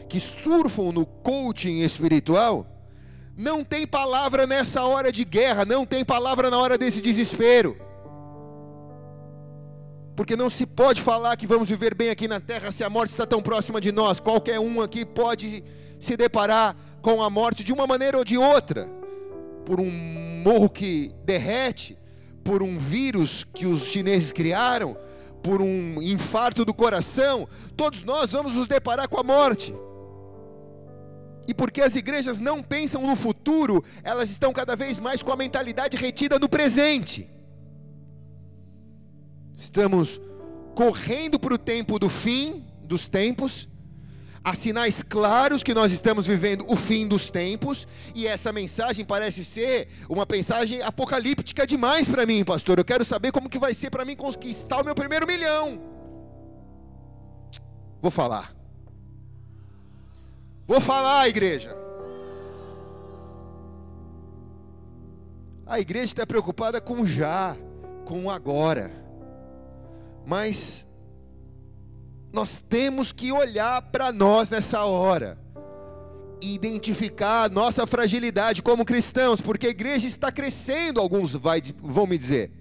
que 0.09 0.19
surfam 0.19 0.91
no 0.91 1.05
coaching 1.05 1.79
espiritual, 1.79 2.76
não 3.37 3.63
tem 3.63 3.85
palavra 3.85 4.47
nessa 4.47 4.83
hora 4.83 5.11
de 5.11 5.23
guerra, 5.23 5.63
não 5.63 5.85
tem 5.85 6.03
palavra 6.03 6.49
na 6.49 6.57
hora 6.57 6.77
desse 6.77 6.99
desespero. 6.99 7.77
Porque 10.15 10.35
não 10.35 10.49
se 10.49 10.65
pode 10.65 11.01
falar 11.01 11.37
que 11.37 11.45
vamos 11.45 11.69
viver 11.69 11.93
bem 11.93 12.09
aqui 12.09 12.27
na 12.27 12.39
terra 12.39 12.71
se 12.71 12.83
a 12.83 12.89
morte 12.89 13.11
está 13.11 13.27
tão 13.27 13.41
próxima 13.41 13.79
de 13.79 13.91
nós. 13.91 14.19
Qualquer 14.19 14.59
um 14.59 14.81
aqui 14.81 15.05
pode 15.05 15.63
se 15.99 16.17
deparar 16.17 16.75
com 17.01 17.21
a 17.21 17.29
morte 17.29 17.63
de 17.63 17.71
uma 17.71 17.85
maneira 17.85 18.17
ou 18.17 18.25
de 18.25 18.37
outra 18.37 18.89
por 19.67 19.81
um 19.81 19.91
morro 20.43 20.69
que 20.69 21.11
derrete, 21.25 21.97
por 22.41 22.63
um 22.63 22.79
vírus 22.79 23.45
que 23.53 23.65
os 23.65 23.83
chineses 23.87 24.31
criaram, 24.31 24.95
por 25.43 25.61
um 25.61 26.01
infarto 26.01 26.63
do 26.63 26.73
coração, 26.73 27.45
todos 27.75 28.01
nós 28.05 28.31
vamos 28.31 28.53
nos 28.53 28.65
deparar 28.65 29.09
com 29.09 29.19
a 29.19 29.23
morte. 29.23 29.75
E 31.47 31.53
porque 31.53 31.81
as 31.81 31.95
igrejas 31.95 32.39
não 32.39 32.61
pensam 32.61 33.01
no 33.07 33.15
futuro, 33.15 33.83
elas 34.03 34.29
estão 34.29 34.51
cada 34.51 34.75
vez 34.75 34.99
mais 34.99 35.23
com 35.23 35.31
a 35.31 35.35
mentalidade 35.35 35.95
retida 35.95 36.37
no 36.37 36.49
presente. 36.49 37.29
Estamos 39.57 40.19
correndo 40.75 41.39
para 41.39 41.53
o 41.53 41.57
tempo 41.57 41.97
do 41.97 42.09
fim 42.09 42.65
dos 42.83 43.07
tempos, 43.07 43.67
Há 44.47 44.55
sinais 44.55 45.03
claros 45.03 45.61
que 45.61 45.73
nós 45.73 45.91
estamos 45.91 46.25
vivendo 46.25 46.63
o 46.69 46.77
fim 46.77 47.05
dos 47.05 47.29
tempos, 47.29 47.85
e 48.15 48.25
essa 48.25 48.53
mensagem 48.53 49.03
parece 49.03 49.43
ser 49.43 49.89
uma 50.07 50.25
mensagem 50.29 50.81
apocalíptica 50.81 51.67
demais 51.67 52.07
para 52.07 52.25
mim, 52.25 52.45
pastor. 52.45 52.77
Eu 52.79 52.85
quero 52.85 53.03
saber 53.03 53.33
como 53.33 53.49
que 53.49 53.59
vai 53.59 53.73
ser 53.73 53.89
para 53.89 54.05
mim 54.05 54.15
conquistar 54.15 54.79
o 54.79 54.85
meu 54.85 54.95
primeiro 54.95 55.27
milhão. 55.27 55.81
Vou 58.01 58.09
falar. 58.09 58.56
Vou 60.67 60.81
falar, 60.81 61.29
igreja. 61.29 61.75
A 65.65 65.79
igreja 65.79 66.05
está 66.05 66.27
preocupada 66.27 66.81
com 66.81 67.05
já, 67.05 67.55
com 68.05 68.29
agora. 68.29 68.91
Mas 70.25 70.85
nós 72.33 72.59
temos 72.59 73.11
que 73.11 73.31
olhar 73.31 73.81
para 73.81 74.11
nós 74.11 74.49
nessa 74.49 74.83
hora 74.83 75.39
identificar 76.41 77.45
a 77.45 77.49
nossa 77.49 77.87
fragilidade 77.87 78.61
como 78.61 78.85
cristãos, 78.85 79.41
porque 79.41 79.67
a 79.67 79.71
igreja 79.71 80.07
está 80.07 80.31
crescendo, 80.31 80.99
alguns 80.99 81.33
vai, 81.33 81.61
vão 81.81 82.05
me 82.05 82.17
dizer. 82.17 82.51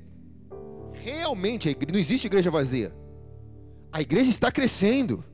Realmente, 0.92 1.76
não 1.90 1.98
existe 1.98 2.26
igreja 2.26 2.50
vazia. 2.50 2.94
A 3.92 4.00
igreja 4.00 4.30
está 4.30 4.50
crescendo. 4.50 5.24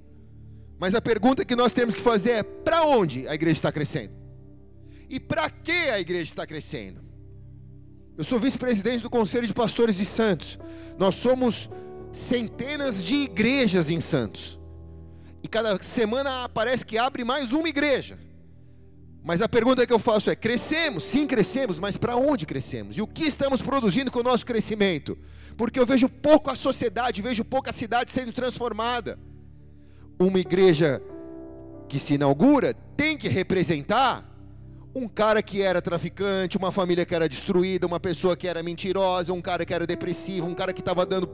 Mas 0.82 0.96
a 0.96 1.00
pergunta 1.00 1.44
que 1.44 1.54
nós 1.54 1.72
temos 1.72 1.94
que 1.94 2.00
fazer 2.00 2.30
é: 2.30 2.42
para 2.42 2.82
onde 2.82 3.28
a 3.28 3.36
igreja 3.36 3.58
está 3.58 3.70
crescendo? 3.70 4.12
E 5.08 5.20
para 5.20 5.48
que 5.48 5.70
a 5.70 6.00
igreja 6.00 6.24
está 6.24 6.44
crescendo? 6.44 7.00
Eu 8.18 8.24
sou 8.24 8.40
vice-presidente 8.40 9.00
do 9.00 9.08
Conselho 9.08 9.46
de 9.46 9.54
Pastores 9.54 9.94
de 9.94 10.04
Santos. 10.04 10.58
Nós 10.98 11.14
somos 11.14 11.70
centenas 12.12 13.04
de 13.04 13.14
igrejas 13.14 13.92
em 13.92 14.00
Santos. 14.00 14.58
E 15.40 15.46
cada 15.46 15.80
semana 15.84 16.48
parece 16.48 16.84
que 16.84 16.98
abre 16.98 17.22
mais 17.22 17.52
uma 17.52 17.68
igreja. 17.68 18.18
Mas 19.22 19.40
a 19.40 19.48
pergunta 19.48 19.86
que 19.86 19.92
eu 19.92 20.00
faço 20.00 20.30
é: 20.30 20.34
crescemos? 20.34 21.04
Sim, 21.04 21.28
crescemos, 21.28 21.78
mas 21.78 21.96
para 21.96 22.16
onde 22.16 22.44
crescemos? 22.44 22.98
E 22.98 23.02
o 23.02 23.06
que 23.06 23.22
estamos 23.22 23.62
produzindo 23.62 24.10
com 24.10 24.18
o 24.18 24.24
nosso 24.24 24.44
crescimento? 24.44 25.16
Porque 25.56 25.78
eu 25.78 25.86
vejo 25.86 26.08
pouco 26.08 26.50
a 26.50 26.56
sociedade, 26.56 27.22
vejo 27.22 27.44
pouca 27.44 27.72
cidade 27.72 28.10
sendo 28.10 28.32
transformada. 28.32 29.16
Uma 30.18 30.38
igreja 30.38 31.02
que 31.88 31.98
se 31.98 32.14
inaugura 32.14 32.74
tem 32.96 33.16
que 33.16 33.28
representar 33.28 34.24
um 34.94 35.08
cara 35.08 35.42
que 35.42 35.62
era 35.62 35.80
traficante, 35.80 36.56
uma 36.56 36.70
família 36.70 37.04
que 37.04 37.14
era 37.14 37.28
destruída, 37.28 37.86
uma 37.86 37.98
pessoa 37.98 38.36
que 38.36 38.46
era 38.46 38.62
mentirosa, 38.62 39.32
um 39.32 39.40
cara 39.40 39.64
que 39.64 39.72
era 39.72 39.86
depressivo, 39.86 40.46
um 40.46 40.54
cara 40.54 40.72
que 40.72 40.80
estava 40.80 41.06
dando 41.06 41.28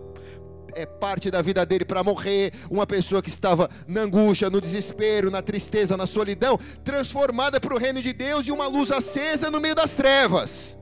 é, 0.74 0.86
parte 0.86 1.30
da 1.30 1.42
vida 1.42 1.66
dele 1.66 1.84
para 1.84 2.04
morrer, 2.04 2.52
uma 2.70 2.86
pessoa 2.86 3.20
que 3.20 3.28
estava 3.28 3.68
na 3.86 4.02
angústia, 4.02 4.48
no 4.48 4.60
desespero, 4.60 5.30
na 5.30 5.42
tristeza, 5.42 5.96
na 5.96 6.06
solidão, 6.06 6.58
transformada 6.84 7.60
para 7.60 7.74
o 7.74 7.78
reino 7.78 8.00
de 8.00 8.12
Deus 8.12 8.46
e 8.46 8.52
uma 8.52 8.68
luz 8.68 8.90
acesa 8.92 9.50
no 9.50 9.60
meio 9.60 9.74
das 9.74 9.92
trevas. 9.92 10.78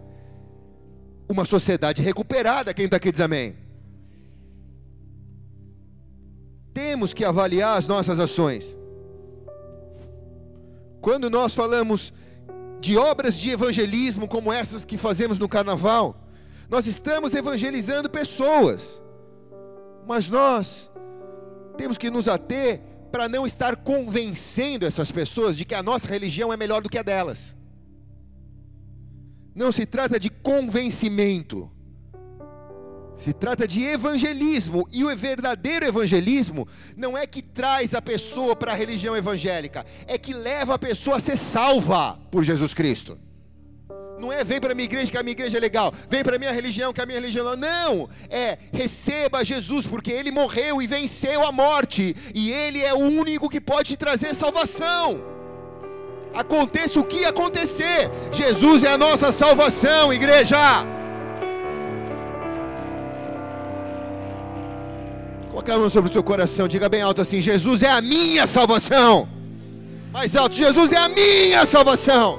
Uma 1.28 1.44
sociedade 1.44 2.02
recuperada, 2.02 2.74
quem 2.74 2.84
está 2.84 2.98
aqui 2.98 3.10
diz 3.10 3.20
amém. 3.20 3.65
Temos 6.80 7.10
que 7.16 7.24
avaliar 7.24 7.78
as 7.78 7.86
nossas 7.86 8.18
ações. 8.26 8.76
Quando 11.06 11.30
nós 11.38 11.54
falamos 11.60 12.12
de 12.80 12.96
obras 13.10 13.34
de 13.42 13.50
evangelismo 13.50 14.28
como 14.34 14.52
essas 14.52 14.84
que 14.84 14.98
fazemos 15.06 15.38
no 15.38 15.48
carnaval, 15.48 16.06
nós 16.68 16.86
estamos 16.86 17.34
evangelizando 17.42 18.10
pessoas 18.20 19.00
mas 20.06 20.28
nós 20.28 20.90
temos 21.76 21.98
que 21.98 22.10
nos 22.10 22.28
ater 22.28 22.80
para 23.10 23.28
não 23.28 23.44
estar 23.44 23.76
convencendo 23.76 24.86
essas 24.86 25.10
pessoas 25.10 25.56
de 25.56 25.64
que 25.64 25.74
a 25.74 25.82
nossa 25.82 26.06
religião 26.06 26.52
é 26.52 26.56
melhor 26.56 26.80
do 26.80 26.88
que 26.88 26.98
a 26.98 27.02
delas. 27.02 27.56
Não 29.54 29.72
se 29.72 29.84
trata 29.84 30.20
de 30.20 30.30
convencimento. 30.30 31.70
Se 33.16 33.32
trata 33.32 33.66
de 33.66 33.82
evangelismo, 33.82 34.86
e 34.92 35.04
o 35.04 35.16
verdadeiro 35.16 35.86
evangelismo 35.86 36.68
não 36.96 37.16
é 37.16 37.26
que 37.26 37.40
traz 37.42 37.94
a 37.94 38.02
pessoa 38.02 38.54
para 38.54 38.72
a 38.72 38.74
religião 38.74 39.16
evangélica, 39.16 39.86
é 40.06 40.18
que 40.18 40.34
leva 40.34 40.74
a 40.74 40.78
pessoa 40.78 41.16
a 41.16 41.20
ser 41.20 41.38
salva 41.38 42.18
por 42.30 42.44
Jesus 42.44 42.74
Cristo. 42.74 43.18
Não 44.18 44.32
é 44.32 44.42
vem 44.42 44.60
para 44.60 44.72
a 44.72 44.74
minha 44.74 44.86
igreja 44.86 45.10
que 45.10 45.18
a 45.18 45.22
minha 45.22 45.32
igreja 45.32 45.58
é 45.58 45.60
legal, 45.60 45.92
vem 46.08 46.22
para 46.22 46.36
a 46.36 46.38
minha 46.38 46.52
religião 46.52 46.92
que 46.92 47.00
a 47.00 47.06
minha 47.06 47.20
religião 47.20 47.44
não. 47.44 47.66
Não, 47.86 48.08
é 48.30 48.58
receba 48.72 49.44
Jesus, 49.44 49.86
porque 49.86 50.10
ele 50.10 50.30
morreu 50.30 50.80
e 50.80 50.86
venceu 50.86 51.44
a 51.46 51.52
morte, 51.52 52.16
e 52.34 52.50
ele 52.50 52.82
é 52.82 52.94
o 52.94 52.98
único 52.98 53.48
que 53.48 53.60
pode 53.60 53.90
te 53.90 53.96
trazer 53.96 54.34
salvação. 54.34 55.22
Aconteça 56.34 56.98
o 56.98 57.04
que 57.04 57.24
acontecer, 57.24 58.10
Jesus 58.32 58.82
é 58.82 58.92
a 58.92 58.98
nossa 58.98 59.30
salvação, 59.30 60.12
igreja. 60.12 60.95
Coloque 65.56 65.70
a 65.70 65.78
mão 65.78 65.88
sobre 65.88 66.10
o 66.10 66.12
seu 66.12 66.22
coração, 66.22 66.68
diga 66.68 66.86
bem 66.86 67.00
alto 67.00 67.22
assim: 67.22 67.40
Jesus 67.40 67.82
é 67.82 67.88
a 67.88 68.02
minha 68.02 68.46
salvação. 68.46 69.26
Mais 70.12 70.36
alto, 70.36 70.54
Jesus 70.54 70.92
é 70.92 70.98
a 70.98 71.08
minha 71.08 71.64
salvação. 71.64 72.38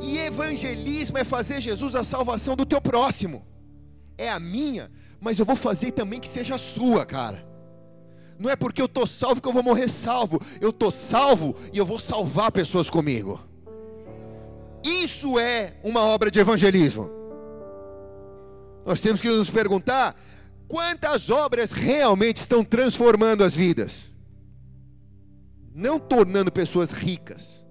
E 0.00 0.16
evangelismo 0.18 1.18
é 1.18 1.24
fazer 1.24 1.60
Jesus 1.60 1.96
a 1.96 2.04
salvação 2.04 2.54
do 2.54 2.64
teu 2.64 2.80
próximo. 2.80 3.44
É 4.16 4.30
a 4.30 4.38
minha, 4.38 4.92
mas 5.20 5.40
eu 5.40 5.44
vou 5.44 5.56
fazer 5.56 5.90
também 5.90 6.20
que 6.20 6.28
seja 6.28 6.54
a 6.54 6.58
sua, 6.58 7.04
cara. 7.04 7.44
Não 8.38 8.48
é 8.48 8.54
porque 8.54 8.80
eu 8.80 8.86
estou 8.86 9.04
salvo 9.04 9.40
que 9.40 9.48
eu 9.48 9.52
vou 9.52 9.62
morrer 9.64 9.88
salvo. 9.88 10.40
Eu 10.60 10.70
estou 10.70 10.92
salvo 10.92 11.56
e 11.72 11.78
eu 11.78 11.84
vou 11.84 11.98
salvar 11.98 12.52
pessoas 12.52 12.88
comigo. 12.88 13.40
Isso 14.84 15.36
é 15.36 15.74
uma 15.82 16.02
obra 16.02 16.30
de 16.30 16.38
evangelismo. 16.38 17.10
Nós 18.86 19.00
temos 19.00 19.20
que 19.20 19.28
nos 19.28 19.50
perguntar 19.50 20.14
quantas 20.72 21.28
obras 21.28 21.70
realmente 21.70 22.38
estão 22.38 22.64
transformando 22.64 23.44
as 23.44 23.54
vidas, 23.54 24.14
não 25.74 25.98
tornando 25.98 26.50
pessoas 26.50 26.90
ricas. 26.90 27.62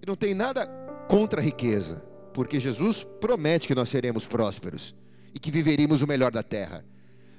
E 0.00 0.06
não 0.06 0.14
tem 0.14 0.34
nada 0.34 0.68
contra 1.08 1.40
a 1.40 1.44
riqueza, 1.44 2.00
porque 2.32 2.60
Jesus 2.60 3.04
promete 3.20 3.66
que 3.66 3.74
nós 3.74 3.88
seremos 3.88 4.24
prósperos 4.24 4.94
e 5.34 5.40
que 5.40 5.50
viveríamos 5.50 6.00
o 6.00 6.06
melhor 6.06 6.30
da 6.30 6.44
terra. 6.44 6.84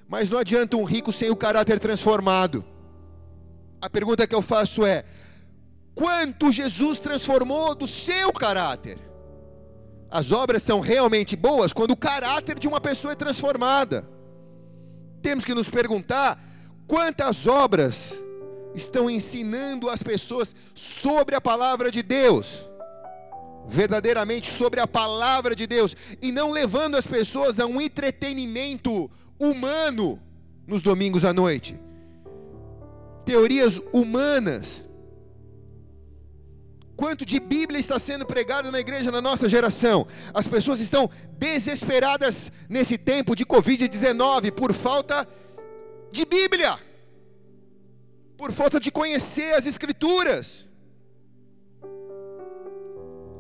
Mas 0.06 0.30
não 0.30 0.38
adianta 0.38 0.76
um 0.76 0.84
rico 0.84 1.14
sem 1.14 1.30
o 1.30 1.36
caráter 1.38 1.80
transformado. 1.80 2.62
A 3.82 3.90
pergunta 3.90 4.28
que 4.28 4.36
eu 4.36 4.42
faço 4.42 4.86
é: 4.86 5.06
quanto 5.94 6.52
Jesus 6.52 7.00
transformou 7.00 7.74
do 7.74 7.88
seu 7.88 8.34
caráter? 8.34 9.00
As 10.12 10.34
obras 10.34 10.62
são 10.62 10.82
realmente 10.82 11.38
boas 11.38 11.72
quando 11.72 11.92
o 11.92 11.98
caráter 11.98 12.60
de 12.60 12.68
uma 12.68 12.82
pessoa 12.82 13.14
é 13.14 13.16
transformada. 13.16 14.14
Temos 15.26 15.44
que 15.44 15.56
nos 15.56 15.68
perguntar 15.68 16.40
quantas 16.86 17.48
obras 17.48 18.14
estão 18.76 19.10
ensinando 19.10 19.90
as 19.90 20.04
pessoas 20.04 20.56
sobre 20.76 21.34
a 21.34 21.42
palavra 21.42 21.90
de 21.90 22.04
Deus 22.04 22.64
verdadeiramente 23.68 24.48
sobre 24.52 24.80
a 24.80 24.86
palavra 24.86 25.56
de 25.56 25.66
Deus 25.66 25.96
e 26.22 26.32
não 26.32 26.52
levando 26.52 26.94
as 26.94 27.08
pessoas 27.08 27.60
a 27.60 27.66
um 27.66 27.82
entretenimento 27.82 29.10
humano 29.40 30.22
nos 30.68 30.84
domingos 30.84 31.26
à 31.26 31.34
noite. 31.34 31.80
Teorias 33.26 33.82
humanas. 33.92 34.88
Quanto 36.96 37.26
de 37.26 37.40
Bíblia 37.40 37.80
está 37.80 38.00
sendo 38.00 38.26
pregado 38.26 38.72
na 38.72 38.80
igreja 38.80 39.12
na 39.12 39.22
nossa 39.22 39.50
geração? 39.50 40.08
As 40.34 40.48
pessoas 40.48 40.80
estão 40.80 41.10
desesperadas 41.38 42.52
nesse 42.70 42.98
tempo 42.98 43.36
de 43.36 43.46
Covid-19 43.46 44.52
por 44.52 44.74
falta 44.74 45.28
de 46.12 46.26
Bíblia, 46.26 46.80
por 48.38 48.54
falta 48.54 48.80
de 48.80 48.92
conhecer 48.92 49.54
as 49.56 49.66
Escrituras. 49.66 50.66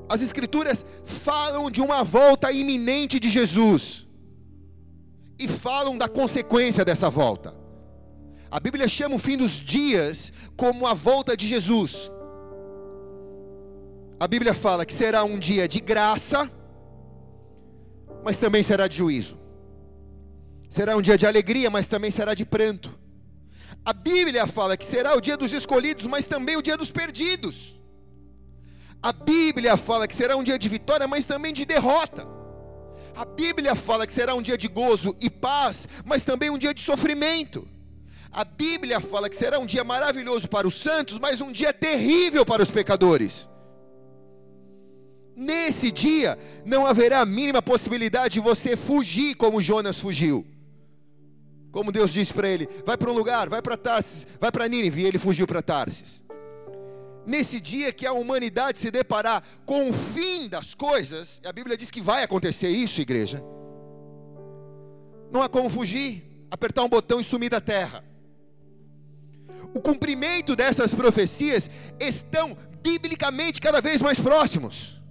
As 0.10 0.22
Escrituras 0.22 0.86
falam 1.06 1.72
de 1.72 1.82
uma 1.82 2.04
volta 2.04 2.52
iminente 2.52 3.20
de 3.20 3.30
Jesus 3.30 4.06
e 5.40 5.48
falam 5.48 5.98
da 5.98 6.10
consequência 6.10 6.84
dessa 6.84 7.10
volta. 7.10 7.56
A 8.52 8.60
Bíblia 8.60 8.88
chama 8.88 9.16
o 9.16 9.20
fim 9.20 9.38
dos 9.38 9.54
dias 9.54 10.32
como 10.58 10.86
a 10.86 10.94
volta 10.94 11.36
de 11.38 11.48
Jesus. 11.48 12.12
A 14.20 14.28
Bíblia 14.28 14.54
fala 14.54 14.86
que 14.86 14.94
será 14.94 15.24
um 15.24 15.38
dia 15.38 15.68
de 15.68 15.80
graça, 15.80 16.50
mas 18.24 18.38
também 18.38 18.64
será 18.64 18.88
de 18.88 18.98
juízo. 18.98 19.38
Será 20.70 20.96
um 20.96 21.02
dia 21.02 21.18
de 21.18 21.26
alegria, 21.26 21.70
mas 21.70 21.88
também 21.88 22.10
será 22.12 22.34
de 22.34 22.46
pranto. 22.46 22.98
A 23.84 23.92
Bíblia 23.92 24.48
fala 24.48 24.78
que 24.78 24.86
será 24.86 25.16
o 25.16 25.22
dia 25.22 25.36
dos 25.36 25.52
escolhidos, 25.54 26.06
mas 26.06 26.26
também 26.26 26.56
o 26.56 26.62
dia 26.62 26.78
dos 26.78 26.92
perdidos. 26.92 27.76
A 29.04 29.12
Bíblia 29.12 29.78
fala 29.78 30.08
que 30.08 30.16
será 30.16 30.36
um 30.38 30.44
dia 30.44 30.58
de 30.58 30.68
vitória, 30.70 31.08
mas 31.08 31.26
também 31.26 31.54
de 31.54 31.66
derrota. 31.66 32.26
A 33.16 33.26
Bíblia 33.26 33.76
fala 33.76 34.08
que 34.08 34.14
será 34.14 34.34
um 34.34 34.42
dia 34.42 34.58
de 34.58 34.68
gozo 34.68 35.16
e 35.22 35.30
paz, 35.30 35.88
mas 36.06 36.24
também 36.24 36.50
um 36.50 36.58
dia 36.58 36.74
de 36.74 36.82
sofrimento. 36.82 37.68
A 38.32 38.44
Bíblia 38.44 39.00
fala 39.00 39.30
que 39.30 39.36
será 39.36 39.60
um 39.60 39.66
dia 39.66 39.84
maravilhoso 39.84 40.48
para 40.48 40.68
os 40.68 40.80
santos, 40.80 41.20
mas 41.20 41.40
um 41.40 41.52
dia 41.52 41.72
terrível 41.74 42.46
para 42.46 42.64
os 42.64 42.72
pecadores. 42.72 43.48
Nesse 45.36 45.92
dia 45.92 46.38
não 46.66 46.86
haverá 46.86 47.22
a 47.22 47.26
mínima 47.26 47.62
possibilidade 47.62 48.36
de 48.36 48.40
você 48.40 48.78
fugir 48.78 49.36
como 49.36 49.62
Jonas 49.62 50.00
fugiu. 50.00 50.46
Como 51.72 51.92
Deus 51.92 52.14
disse 52.14 52.34
para 52.34 52.48
ele: 52.48 52.70
vai 52.86 52.98
para 52.98 53.12
um 53.12 53.14
lugar, 53.14 53.50
vai 53.50 53.62
para 53.62 53.76
Tarsis, 53.76 54.26
vai 54.40 54.52
para 54.52 54.68
Nínive, 54.68 55.02
e 55.02 55.06
ele 55.06 55.20
fugiu 55.20 55.46
para 55.46 55.62
Tarsis 55.62 56.26
nesse 57.26 57.60
dia 57.60 57.92
que 57.92 58.06
a 58.06 58.14
humanidade 58.14 58.80
se 58.80 58.92
deparar 58.92 59.44
com 59.66 59.90
o 59.90 59.94
fim 59.94 60.48
das 60.48 60.74
coisas, 60.74 61.42
a 61.46 61.52
Bíblia 61.52 61.78
diz 61.78 61.90
que 61.90 62.02
vai 62.02 62.24
acontecer 62.24 62.70
isso, 62.70 63.02
igreja. 63.02 63.44
Não 65.32 65.42
há 65.42 65.50
como 65.50 65.70
fugir, 65.70 66.24
apertar 66.52 66.84
um 66.84 66.90
botão 66.90 67.20
e 67.20 67.24
sumir 67.24 67.50
da 67.50 67.60
terra. 67.60 68.04
O 69.74 69.82
cumprimento 69.82 70.56
dessas 70.56 70.94
profecias 70.94 71.70
estão 72.00 72.56
biblicamente 72.82 73.60
cada 73.60 73.82
vez 73.82 74.02
mais 74.02 74.20
próximos. 74.20 75.02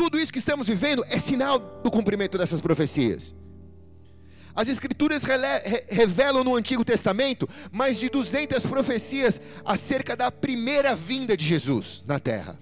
Tudo 0.00 0.18
isso 0.18 0.32
que 0.32 0.38
estamos 0.38 0.66
vivendo 0.66 1.04
é 1.10 1.18
sinal 1.18 1.58
do 1.58 1.90
cumprimento 1.90 2.38
dessas 2.38 2.58
profecias. 2.58 3.34
As 4.56 4.66
Escrituras 4.66 5.22
revelam 5.90 6.42
no 6.42 6.56
Antigo 6.56 6.82
Testamento 6.82 7.46
mais 7.70 7.98
de 7.98 8.08
200 8.08 8.64
profecias 8.64 9.38
acerca 9.62 10.16
da 10.16 10.32
primeira 10.32 10.96
vinda 10.96 11.36
de 11.36 11.44
Jesus 11.44 12.02
na 12.06 12.18
terra. 12.18 12.58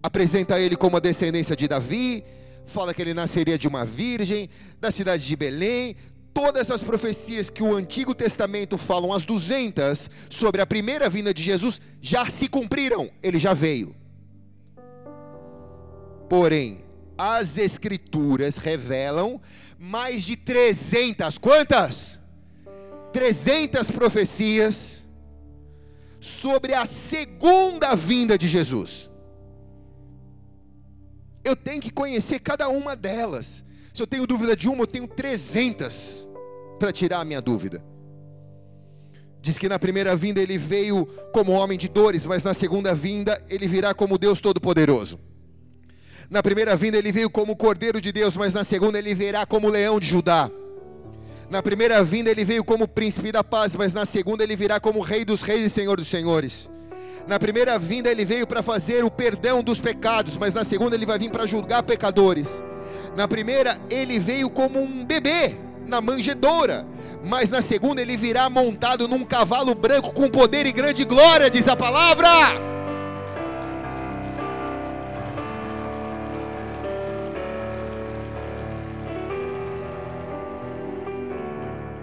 Apresenta 0.00 0.60
ele 0.60 0.76
como 0.76 0.96
a 0.96 1.00
descendência 1.00 1.56
de 1.56 1.66
Davi, 1.66 2.22
fala 2.64 2.94
que 2.94 3.02
ele 3.02 3.12
nasceria 3.12 3.58
de 3.58 3.66
uma 3.66 3.84
virgem, 3.84 4.48
da 4.80 4.92
cidade 4.92 5.26
de 5.26 5.34
Belém. 5.34 5.96
Todas 6.32 6.70
as 6.70 6.84
profecias 6.84 7.50
que 7.50 7.64
o 7.64 7.74
Antigo 7.74 8.14
Testamento 8.14 8.78
falam, 8.78 9.12
as 9.12 9.24
200, 9.24 10.08
sobre 10.30 10.62
a 10.62 10.66
primeira 10.66 11.10
vinda 11.10 11.34
de 11.34 11.42
Jesus, 11.42 11.80
já 12.00 12.30
se 12.30 12.46
cumpriram, 12.46 13.10
ele 13.20 13.40
já 13.40 13.52
veio. 13.52 14.03
Porém, 16.34 16.80
as 17.16 17.56
Escrituras 17.58 18.56
revelam 18.56 19.40
mais 19.78 20.24
de 20.24 20.34
300, 20.34 21.38
quantas? 21.38 22.18
300 23.12 23.88
profecias 23.92 25.00
sobre 26.20 26.74
a 26.74 26.86
segunda 26.86 27.94
vinda 27.94 28.36
de 28.36 28.48
Jesus. 28.48 29.08
Eu 31.44 31.54
tenho 31.54 31.80
que 31.80 31.92
conhecer 31.92 32.40
cada 32.40 32.68
uma 32.68 32.96
delas. 32.96 33.64
Se 33.94 34.02
eu 34.02 34.06
tenho 34.08 34.26
dúvida 34.26 34.56
de 34.56 34.68
uma, 34.68 34.82
eu 34.82 34.88
tenho 34.88 35.06
300 35.06 36.26
para 36.80 36.92
tirar 36.92 37.20
a 37.20 37.24
minha 37.24 37.40
dúvida. 37.40 37.80
Diz 39.40 39.56
que 39.56 39.68
na 39.68 39.78
primeira 39.78 40.16
vinda 40.16 40.42
ele 40.42 40.58
veio 40.58 41.06
como 41.32 41.52
homem 41.52 41.78
de 41.78 41.88
dores, 41.88 42.26
mas 42.26 42.42
na 42.42 42.54
segunda 42.54 42.92
vinda 42.92 43.40
ele 43.48 43.68
virá 43.68 43.94
como 43.94 44.18
Deus 44.18 44.40
Todo-Poderoso. 44.40 45.32
Na 46.30 46.42
primeira 46.42 46.74
vinda 46.76 46.96
ele 46.96 47.12
veio 47.12 47.28
como 47.28 47.56
Cordeiro 47.56 48.00
de 48.00 48.10
Deus, 48.10 48.36
mas 48.36 48.54
na 48.54 48.64
segunda 48.64 48.98
ele 48.98 49.14
virá 49.14 49.44
como 49.44 49.68
Leão 49.68 50.00
de 50.00 50.06
Judá. 50.06 50.50
Na 51.50 51.62
primeira 51.62 52.02
vinda 52.02 52.30
ele 52.30 52.44
veio 52.44 52.64
como 52.64 52.88
Príncipe 52.88 53.30
da 53.30 53.44
Paz, 53.44 53.76
mas 53.76 53.92
na 53.92 54.06
segunda 54.06 54.42
ele 54.42 54.56
virá 54.56 54.80
como 54.80 55.00
Rei 55.00 55.24
dos 55.24 55.42
Reis 55.42 55.62
e 55.62 55.70
Senhor 55.70 55.96
dos 55.96 56.08
Senhores. 56.08 56.68
Na 57.26 57.38
primeira 57.38 57.78
vinda 57.78 58.10
ele 58.10 58.24
veio 58.24 58.46
para 58.46 58.62
fazer 58.62 59.04
o 59.04 59.10
perdão 59.10 59.62
dos 59.62 59.80
pecados, 59.80 60.36
mas 60.36 60.54
na 60.54 60.64
segunda 60.64 60.96
ele 60.96 61.06
vai 61.06 61.18
vir 61.18 61.30
para 61.30 61.46
julgar 61.46 61.82
pecadores. 61.82 62.62
Na 63.16 63.28
primeira 63.28 63.78
ele 63.90 64.18
veio 64.18 64.50
como 64.50 64.80
um 64.80 65.04
bebê, 65.04 65.56
na 65.86 66.00
manjedoura, 66.00 66.86
mas 67.22 67.50
na 67.50 67.62
segunda 67.62 68.00
ele 68.00 68.16
virá 68.16 68.48
montado 68.50 69.06
num 69.06 69.24
cavalo 69.24 69.74
branco 69.74 70.12
com 70.12 70.28
poder 70.28 70.66
e 70.66 70.72
grande 70.72 71.04
glória, 71.04 71.50
diz 71.50 71.68
a 71.68 71.76
palavra. 71.76 72.73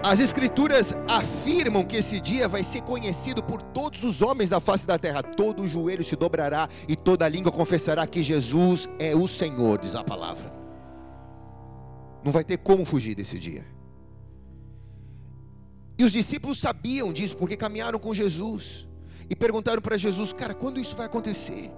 As 0.03 0.19
Escrituras 0.19 0.97
afirmam 1.07 1.85
que 1.85 1.95
esse 1.95 2.19
dia 2.19 2.47
vai 2.47 2.63
ser 2.63 2.81
conhecido 2.81 3.43
por 3.43 3.61
todos 3.61 4.03
os 4.03 4.21
homens 4.23 4.49
da 4.49 4.59
face 4.59 4.85
da 4.85 4.97
terra. 4.97 5.21
Todo 5.21 5.67
joelho 5.67 6.03
se 6.03 6.15
dobrará 6.15 6.67
e 6.87 6.95
toda 6.95 7.27
língua 7.29 7.51
confessará 7.51 8.07
que 8.07 8.23
Jesus 8.23 8.89
é 8.97 9.15
o 9.15 9.27
Senhor, 9.27 9.79
diz 9.79 9.93
a 9.93 10.03
palavra. 10.03 10.51
Não 12.23 12.31
vai 12.31 12.43
ter 12.43 12.57
como 12.57 12.83
fugir 12.83 13.13
desse 13.13 13.37
dia. 13.37 13.63
E 15.99 16.03
os 16.03 16.11
discípulos 16.11 16.59
sabiam 16.59 17.13
disso 17.13 17.37
porque 17.37 17.55
caminharam 17.55 17.99
com 17.99 18.11
Jesus 18.11 18.87
e 19.29 19.35
perguntaram 19.35 19.83
para 19.83 19.97
Jesus: 19.97 20.33
Cara, 20.33 20.55
quando 20.55 20.79
isso 20.79 20.95
vai 20.95 21.05
acontecer? 21.05 21.71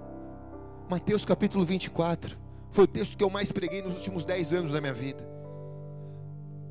Mateus 0.88 1.26
capítulo 1.26 1.62
24 1.64 2.38
foi 2.70 2.84
o 2.84 2.88
texto 2.88 3.18
que 3.18 3.24
eu 3.24 3.28
mais 3.28 3.52
preguei 3.52 3.82
nos 3.82 3.96
últimos 3.96 4.24
10 4.24 4.52
anos 4.54 4.72
da 4.72 4.80
minha 4.80 4.94
vida. 4.94 5.28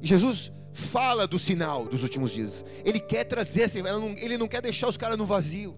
Jesus 0.02 0.52
fala 0.74 1.28
do 1.28 1.38
sinal 1.38 1.86
dos 1.86 2.04
últimos 2.04 2.32
dias. 2.32 2.66
Ele 2.84 3.00
quer 3.00 3.24
trazer, 3.24 3.70
ele 4.18 4.38
não 4.38 4.48
quer 4.48 4.62
deixar 4.62 4.88
os 4.90 4.98
caras 4.98 5.18
no 5.18 5.26
vazio. 5.26 5.78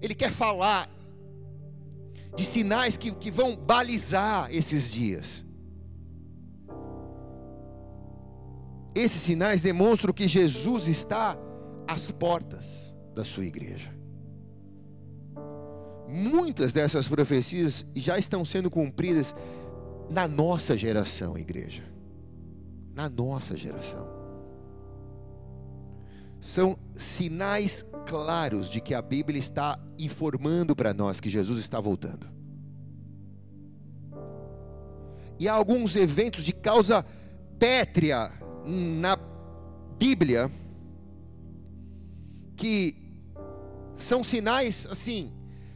Ele 0.00 0.14
quer 0.14 0.30
falar 0.30 0.88
de 2.36 2.44
sinais 2.44 2.96
que, 2.96 3.10
que 3.10 3.30
vão 3.30 3.56
balizar 3.56 4.48
esses 4.54 4.90
dias. 4.90 5.44
Esses 8.94 9.20
sinais 9.20 9.62
demonstram 9.62 10.12
que 10.12 10.26
Jesus 10.26 10.86
está 10.86 11.36
às 11.86 12.10
portas 12.10 12.94
da 13.14 13.24
sua 13.24 13.44
igreja. 13.44 13.92
Muitas 16.08 16.72
dessas 16.72 17.06
profecias 17.06 17.84
já 17.94 18.18
estão 18.18 18.44
sendo 18.44 18.70
cumpridas 18.70 19.34
na 20.08 20.26
nossa 20.26 20.76
geração, 20.76 21.36
igreja. 21.36 21.87
Na 22.98 23.08
nossa 23.08 23.56
geração. 23.56 24.08
São 26.40 26.76
sinais 26.96 27.84
claros 28.04 28.68
de 28.68 28.80
que 28.80 28.92
a 28.92 29.00
Bíblia 29.00 29.38
está 29.38 29.78
informando 29.96 30.74
para 30.74 30.92
nós 30.92 31.20
que 31.20 31.30
Jesus 31.30 31.60
está 31.60 31.78
voltando. 31.78 32.26
E 35.38 35.46
há 35.46 35.52
alguns 35.52 35.94
eventos 35.94 36.42
de 36.42 36.52
causa 36.52 37.06
pétrea 37.56 38.32
na 38.66 39.16
Bíblia 39.96 40.50
que 42.56 42.96
são 43.96 44.24
sinais 44.24 44.88
assim, 44.90 45.32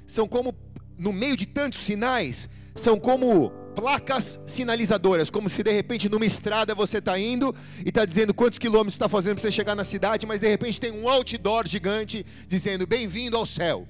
são 0.09 0.27
como 0.27 0.53
no 0.99 1.13
meio 1.13 1.37
de 1.37 1.47
tantos 1.47 1.85
sinais, 1.85 2.49
são 2.75 2.99
como 2.99 3.53
placas 3.75 4.39
sinalizadoras, 4.47 5.31
como 5.31 5.49
se 5.49 5.63
de 5.63 5.73
repente 5.73 6.09
numa 6.09 6.27
estrada 6.27 6.75
você 6.75 6.99
está 6.99 7.19
indo 7.19 7.55
e 7.85 7.89
está 7.89 8.05
dizendo 8.05 8.35
quantos 8.35 8.59
quilômetros 8.59 8.95
está 8.95 9.09
fazendo 9.09 9.35
para 9.35 9.43
você 9.43 9.53
chegar 9.53 9.75
na 9.75 9.85
cidade, 9.85 10.27
mas 10.27 10.41
de 10.41 10.49
repente 10.49 10.81
tem 10.81 10.93
um 10.93 11.09
outdoor 11.09 11.67
gigante 11.67 12.25
dizendo 12.47 12.87
bem-vindo 12.87 13.37
ao 13.37 13.47
céu. 13.47 13.89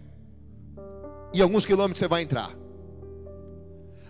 E 1.35 1.43
alguns 1.43 1.67
quilômetros 1.67 1.99
você 1.99 2.09
vai 2.09 2.23
entrar. 2.23 2.51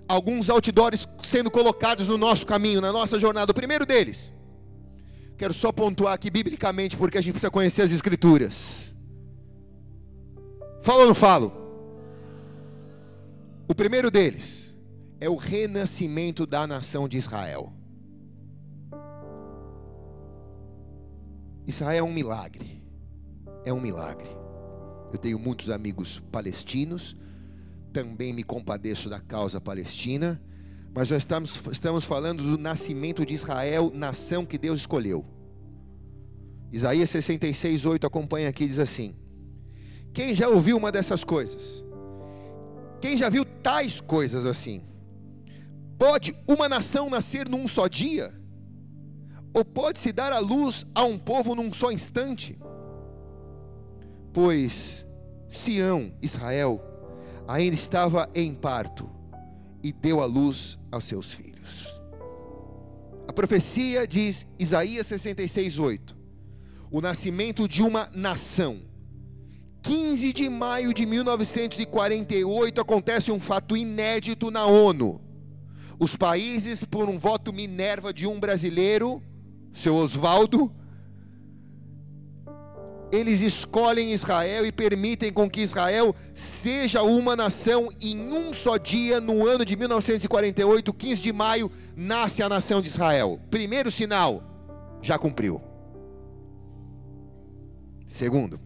Alguns 0.09 0.51
outdoors 0.51 1.09
sendo 1.23 1.51
colocados 1.51 2.09
no 2.09 2.19
nosso 2.19 2.47
caminho, 2.47 2.81
na 2.81 2.93
nossa 2.93 3.19
jornada. 3.19 3.53
O 3.53 3.55
primeiro 3.55 3.87
deles 3.87 4.33
Quero 5.43 5.55
só 5.55 5.73
pontuar 5.73 6.15
aqui 6.15 6.31
biblicamente, 6.31 6.97
porque 6.97 7.19
a 7.19 7.21
gente 7.21 7.33
precisa 7.33 7.51
conhecer 7.51 7.83
as 7.83 7.91
Escrituras. 7.91 8.95
Falo 10.83 11.01
ou 11.01 11.07
não 11.09 11.17
falo? 11.17 11.53
O 13.67 13.75
primeiro 13.75 14.09
deles 14.09 14.62
é 15.23 15.29
o 15.29 15.37
renascimento 15.37 16.47
da 16.47 16.67
nação 16.67 17.09
de 17.09 17.17
Israel. 17.17 17.73
Israel 21.67 22.07
é 22.07 22.09
um 22.09 22.13
milagre. 22.13 22.83
É 23.65 23.73
um 23.73 23.81
milagre. 23.81 24.29
Eu 25.13 25.19
tenho 25.19 25.39
muitos 25.39 25.71
amigos 25.71 26.21
palestinos, 26.33 27.17
também 27.93 28.33
me 28.33 28.43
compadeço 28.43 29.09
da 29.09 29.21
causa 29.21 29.61
palestina 29.61 30.41
mas 30.95 31.11
nós 31.11 31.23
estamos, 31.23 31.61
estamos 31.71 32.05
falando 32.05 32.43
do 32.43 32.59
nascimento 32.59 33.25
de 33.25 33.33
Israel, 33.33 33.91
nação 33.95 34.45
que 34.45 34.59
Deus 34.59 34.81
escolheu. 34.81 35.25
Isaías 36.71 37.09
66, 37.11 37.87
8 37.87 38.07
acompanha 38.07 38.49
aqui, 38.49 38.67
diz 38.67 38.79
assim: 38.79 39.15
Quem 40.13 40.35
já 40.35 40.49
ouviu 40.49 40.77
uma 40.77 40.93
dessas 40.93 41.25
coisas? 41.25 41.83
Quem 43.01 43.17
já 43.17 43.31
viu 43.31 43.45
tais 43.45 44.01
coisas 44.01 44.45
assim? 44.45 44.83
Pode 46.03 46.35
uma 46.49 46.69
nação 46.69 47.09
nascer 47.09 47.49
num 47.49 47.65
só 47.69 47.87
dia? 47.87 48.35
Ou 49.55 49.65
pode 49.65 50.01
se 50.01 50.11
dar 50.11 50.33
a 50.33 50.41
luz 50.41 50.85
a 50.93 51.05
um 51.05 51.17
povo 51.17 51.55
num 51.55 51.73
só 51.73 51.93
instante? 51.93 52.59
Pois 54.33 55.07
Sião, 55.49 56.13
Israel, 56.21 56.83
ainda 57.47 57.77
estava 57.77 58.29
em 58.35 58.53
parto 58.53 59.09
e 59.81 59.93
deu 59.93 60.21
a 60.21 60.25
luz 60.25 60.77
aos 60.91 61.05
seus 61.05 61.33
filhos. 61.33 61.87
A 63.29 63.33
profecia 63.33 64.05
diz, 64.05 64.45
Isaías 64.59 65.07
66, 65.07 65.79
8: 65.79 66.17
o 66.91 67.01
nascimento 67.01 67.69
de 67.69 67.81
uma 67.81 68.11
nação. 68.13 68.81
15 69.83 70.33
de 70.33 70.49
maio 70.49 70.93
de 70.93 71.07
1948 71.07 72.81
acontece 72.81 73.31
um 73.31 73.39
fato 73.39 73.77
inédito 73.77 74.51
na 74.51 74.67
ONU. 74.67 75.31
Os 76.03 76.17
países, 76.17 76.83
por 76.83 77.09
um 77.09 77.17
voto 77.17 77.53
Minerva 77.53 78.13
de 78.13 78.27
um 78.27 78.41
brasileiro, 78.41 79.23
seu 79.73 79.95
Oswaldo, 79.95 80.69
eles 83.13 83.41
escolhem 83.41 84.13
Israel 84.13 84.67
e 84.67 84.73
permitem 84.73 85.33
com 85.33 85.49
que 85.49 85.61
Israel 85.61 86.13
seja 86.35 87.05
uma 87.05 87.37
nação 87.37 87.89
em 88.01 88.19
um 88.19 88.53
só 88.53 88.79
dia, 88.79 89.21
no 89.21 89.47
ano 89.47 89.65
de 89.65 89.77
1948, 89.77 90.93
15 90.93 91.23
de 91.23 91.33
maio, 91.33 91.71
nasce 91.95 92.43
a 92.43 92.49
nação 92.49 92.83
de 92.83 92.89
Israel. 92.89 93.39
Primeiro 93.49 93.89
sinal, 93.89 94.43
já 95.01 95.17
cumpriu. 95.17 95.63
Segundo, 98.09 98.59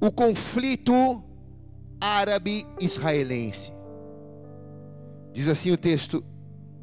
o 0.00 0.12
conflito 0.12 1.24
árabe-israelense. 2.00 3.77
Diz 5.38 5.48
assim 5.48 5.70
o 5.70 5.76
texto 5.76 6.24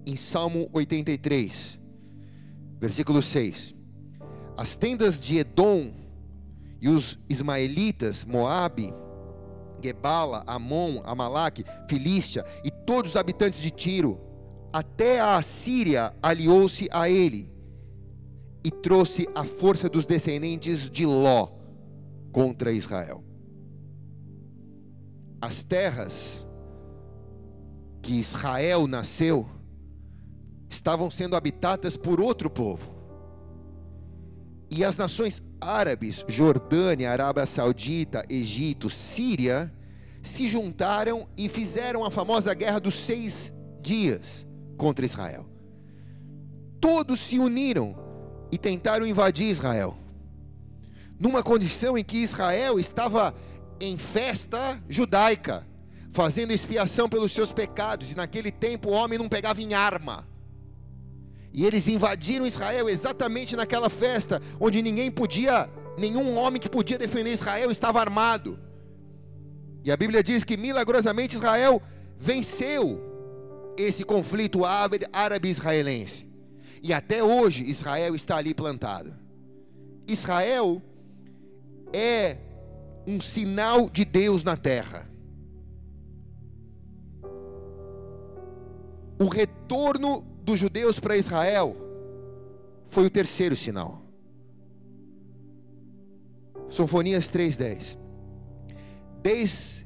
em 0.06 0.16
Salmo 0.16 0.70
83, 0.72 1.78
versículo 2.80 3.22
6. 3.22 3.76
As 4.56 4.78
tendas 4.78 5.20
de 5.20 5.40
Edom 5.40 5.94
e 6.80 6.88
os 6.88 7.20
ismaelitas, 7.28 8.24
Moabe, 8.24 8.94
Gebala, 9.84 10.42
Amon, 10.48 11.02
Amalaque, 11.04 11.66
Filístia 11.90 12.46
e 12.64 12.72
todos 12.72 13.12
os 13.12 13.18
habitantes 13.18 13.60
de 13.60 13.70
Tiro, 13.70 14.22
até 14.72 15.20
a 15.20 15.36
Assíria 15.36 16.14
aliou-se 16.24 16.88
a 16.94 17.10
ele 17.10 17.52
e 18.64 18.72
trouxe 18.72 19.28
a 19.36 19.44
força 19.44 19.90
dos 19.90 20.06
descendentes 20.06 20.90
de 20.90 21.06
Ló 21.06 21.50
contra 22.32 22.72
Israel. 22.72 23.22
As 25.42 25.62
terras 25.62 26.45
que 28.06 28.14
Israel 28.20 28.86
nasceu 28.86 29.48
estavam 30.70 31.10
sendo 31.10 31.36
habitadas 31.36 31.98
por 31.98 32.22
outro 32.22 32.52
povo. 32.52 32.94
E 34.70 34.86
as 34.86 34.96
nações 34.96 35.42
árabes, 35.60 36.24
Jordânia, 36.28 37.12
Arábia 37.12 37.48
Saudita, 37.48 38.24
Egito, 38.30 38.92
Síria, 38.92 39.74
se 40.22 40.48
juntaram 40.48 41.28
e 41.36 41.50
fizeram 41.50 42.06
a 42.06 42.12
famosa 42.12 42.54
guerra 42.54 42.80
dos 42.80 42.94
seis 42.94 43.52
dias 43.82 44.46
contra 44.78 45.04
Israel. 45.04 45.50
Todos 46.80 47.20
se 47.20 47.40
uniram 47.40 47.96
e 48.52 48.58
tentaram 48.60 49.08
invadir 49.08 49.50
Israel, 49.50 49.98
numa 51.20 51.42
condição 51.42 51.98
em 51.98 52.04
que 52.04 52.18
Israel 52.18 52.80
estava 52.80 53.34
em 53.80 53.98
festa 53.98 54.80
judaica, 54.88 55.66
fazendo 56.16 56.52
expiação 56.52 57.08
pelos 57.08 57.32
seus 57.32 57.52
pecados, 57.52 58.12
e 58.12 58.16
naquele 58.16 58.52
tempo 58.52 58.90
o 58.90 58.94
homem 58.94 59.20
não 59.20 59.30
pegava 59.30 59.62
em 59.62 59.76
arma 59.76 60.26
e 61.58 61.66
eles 61.66 61.88
invadiram 61.88 62.46
Israel 62.46 62.90
exatamente 62.90 63.56
naquela 63.56 63.90
festa, 63.90 64.42
onde 64.60 64.82
ninguém 64.82 65.10
podia, 65.10 65.70
nenhum 65.98 66.36
homem 66.36 66.60
que 66.60 66.68
podia 66.68 66.98
defender 66.98 67.32
Israel 67.32 67.72
estava 67.72 68.02
armado. 68.02 68.60
E 69.82 69.90
a 69.90 69.96
Bíblia 69.96 70.22
diz 70.22 70.44
que 70.44 70.58
milagrosamente 70.58 71.38
Israel 71.38 71.82
venceu 72.20 73.02
esse 73.78 74.04
conflito 74.04 74.64
árabe-israelense. 74.66 76.28
E 76.84 76.92
até 76.92 77.24
hoje 77.24 77.64
Israel 77.64 78.14
está 78.16 78.36
ali 78.36 78.54
plantado. 78.54 79.14
Israel 80.06 80.82
é 81.94 82.36
um 83.08 83.22
sinal 83.22 83.90
de 83.90 84.04
Deus 84.04 84.44
na 84.44 84.58
terra. 84.58 85.10
O 89.18 89.28
retorno 89.28 90.22
dos 90.44 90.60
judeus 90.60 91.00
para 91.00 91.18
Israel 91.18 91.76
foi 92.88 93.06
o 93.06 93.10
terceiro 93.10 93.56
sinal. 93.56 94.02
Sonfonias 96.70 97.30
3:10. 97.30 97.98
Desde 99.22 99.86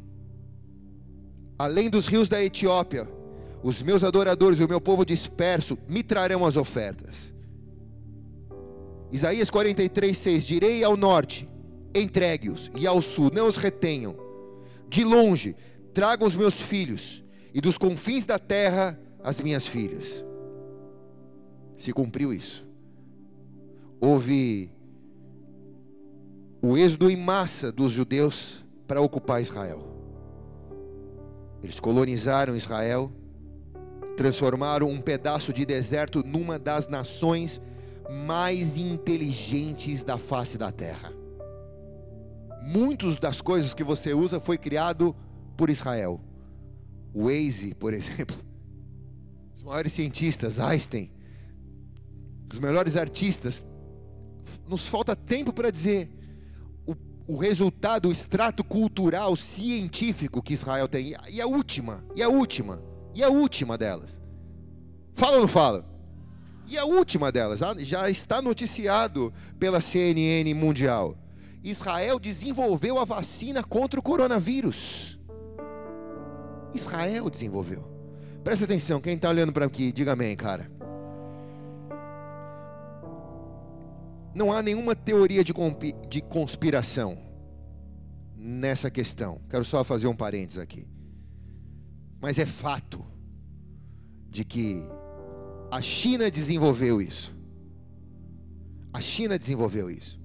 além 1.58 1.90
dos 1.90 2.08
rios 2.08 2.28
da 2.28 2.44
Etiópia, 2.44 3.08
os 3.62 3.82
meus 3.82 4.04
adoradores 4.04 4.60
e 4.60 4.64
o 4.64 4.70
meu 4.70 4.82
povo 4.82 5.06
disperso 5.06 5.78
me 5.88 6.02
trarão 6.02 6.46
as 6.46 6.56
ofertas. 6.56 7.34
Isaías 9.12 9.50
43:6 9.50 10.46
Direi 10.46 10.84
ao 10.84 10.98
norte: 10.98 11.48
entregue-os, 11.94 12.72
e 12.76 12.88
ao 12.88 13.02
sul: 13.02 13.30
não 13.34 13.48
os 13.48 13.58
retenham. 13.58 14.16
De 14.88 15.04
longe, 15.04 15.56
tragam 15.94 16.28
os 16.28 16.36
meus 16.36 16.60
filhos, 16.62 17.24
e 17.54 17.62
dos 17.62 17.78
confins 17.78 18.26
da 18.26 18.40
terra 18.40 19.00
as 19.24 19.40
minhas 19.42 19.68
filhas. 19.68 20.24
Se 21.78 21.92
cumpriu 21.92 22.34
isso. 22.34 22.68
Houve 24.00 24.72
o 26.62 26.78
êxodo 26.78 27.10
em 27.10 27.18
massa 27.18 27.72
dos 27.72 27.92
judeus 27.92 28.64
para 28.88 29.02
ocupar 29.02 29.42
Israel. 29.42 29.82
Eles 31.62 31.80
colonizaram 31.80 32.56
Israel, 32.56 33.12
transformaram 34.16 34.90
um 34.90 35.02
pedaço 35.02 35.54
de 35.54 35.66
deserto 35.66 36.24
numa 36.26 36.58
das 36.58 36.88
nações 36.88 37.62
mais 38.10 38.76
inteligentes 38.78 40.04
da 40.04 40.18
face 40.18 40.58
da 40.58 40.72
terra. 40.72 41.14
Muitas 42.62 43.18
das 43.18 43.42
coisas 43.42 43.74
que 43.74 43.84
você 43.84 44.14
usa 44.14 44.40
foi 44.40 44.58
criado 44.58 45.16
por 45.56 45.70
Israel. 45.70 46.20
O 47.14 47.26
Waze, 47.26 47.74
por 47.76 47.94
exemplo, 47.96 48.36
os 49.60 49.64
maiores 49.64 49.92
cientistas, 49.92 50.58
Einstein, 50.58 51.12
os 52.52 52.60
melhores 52.62 52.96
artistas, 52.96 53.66
nos 54.66 54.88
falta 54.88 55.18
tempo 55.18 55.52
para 55.52 55.70
dizer 55.70 56.10
o, 56.88 56.96
o, 57.28 57.36
resultado, 57.36 58.08
o 58.08 58.12
extrato 58.12 58.64
cultural, 58.64 59.36
científico 59.36 60.42
que 60.42 60.54
Israel 60.54 60.88
tem. 60.88 61.14
E 61.30 61.42
a 61.42 61.46
última, 61.46 62.06
e 62.16 62.24
a 62.24 62.30
última, 62.30 62.82
e 63.14 63.22
a 63.22 63.28
última 63.28 63.78
delas. 63.78 64.22
Fala 65.14 65.34
ou 65.34 65.42
não 65.42 65.48
fala? 65.50 65.86
E 66.66 66.78
a 66.78 66.86
última 66.86 67.30
delas, 67.30 67.60
já 67.80 68.10
está 68.10 68.42
noticiado 68.42 69.34
pela 69.60 69.82
CNN 69.82 70.54
Mundial. 70.54 71.18
Israel 71.62 72.18
desenvolveu 72.18 72.98
a 72.98 73.04
vacina 73.04 73.62
contra 73.62 74.00
o 74.00 74.04
coronavírus. 74.04 75.20
Israel 76.74 77.30
desenvolveu. 77.30 77.99
Presta 78.44 78.66
atenção, 78.66 79.02
quem 79.02 79.16
está 79.16 79.30
olhando 79.30 79.52
para 79.52 79.66
aqui, 79.66 79.92
diga 79.92 80.14
amém, 80.14 80.36
cara. 80.36 80.70
Não 84.34 84.52
há 84.52 84.62
nenhuma 84.62 84.96
teoria 84.96 85.44
de, 85.44 85.54
de 86.08 86.22
conspiração 86.22 87.18
nessa 88.36 88.90
questão. 88.90 89.42
Quero 89.50 89.66
só 89.66 89.84
fazer 89.84 90.08
um 90.08 90.16
parênteses 90.16 90.58
aqui. 90.62 90.88
Mas 92.22 92.40
é 92.40 92.46
fato 92.46 93.06
de 94.30 94.46
que 94.46 94.84
a 95.72 95.82
China 95.82 96.32
desenvolveu 96.32 97.02
isso. 97.02 97.36
A 98.94 99.02
China 99.02 99.38
desenvolveu 99.38 99.90
isso. 99.90 100.20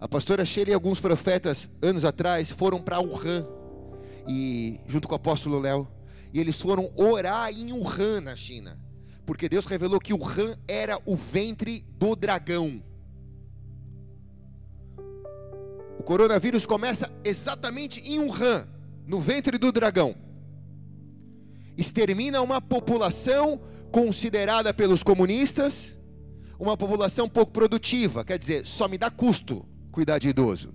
A 0.00 0.08
pastora 0.08 0.44
Sheila 0.44 0.70
e 0.70 0.74
alguns 0.74 1.00
profetas, 1.00 1.70
anos 1.80 2.04
atrás, 2.04 2.50
foram 2.50 2.80
para 2.80 3.00
Wuhan, 3.00 3.46
e, 4.28 4.80
junto 4.86 5.08
com 5.08 5.14
o 5.14 5.16
apóstolo 5.16 5.58
Léo, 5.58 5.88
e 6.32 6.40
eles 6.40 6.60
foram 6.60 6.90
orar 6.96 7.50
em 7.50 7.72
Wuhan, 7.72 8.20
na 8.20 8.36
China, 8.36 8.78
porque 9.24 9.48
Deus 9.48 9.66
revelou 9.66 10.00
que 10.00 10.12
Wuhan 10.12 10.56
era 10.68 11.00
o 11.04 11.16
ventre 11.16 11.86
do 11.98 12.14
dragão. 12.14 12.82
O 15.98 16.02
coronavírus 16.02 16.66
começa 16.66 17.10
exatamente 17.24 18.00
em 18.00 18.20
Wuhan, 18.20 18.66
no 19.06 19.20
ventre 19.20 19.58
do 19.58 19.72
dragão. 19.72 20.14
Extermina 21.76 22.40
uma 22.40 22.60
população 22.60 23.60
considerada 23.90 24.72
pelos 24.72 25.02
comunistas 25.02 25.96
uma 26.58 26.76
população 26.76 27.28
pouco 27.28 27.52
produtiva, 27.52 28.24
quer 28.24 28.38
dizer, 28.38 28.66
só 28.66 28.88
me 28.88 28.96
dá 28.96 29.10
custo 29.10 29.66
cuidar 29.92 30.18
de 30.18 30.28
idoso. 30.28 30.74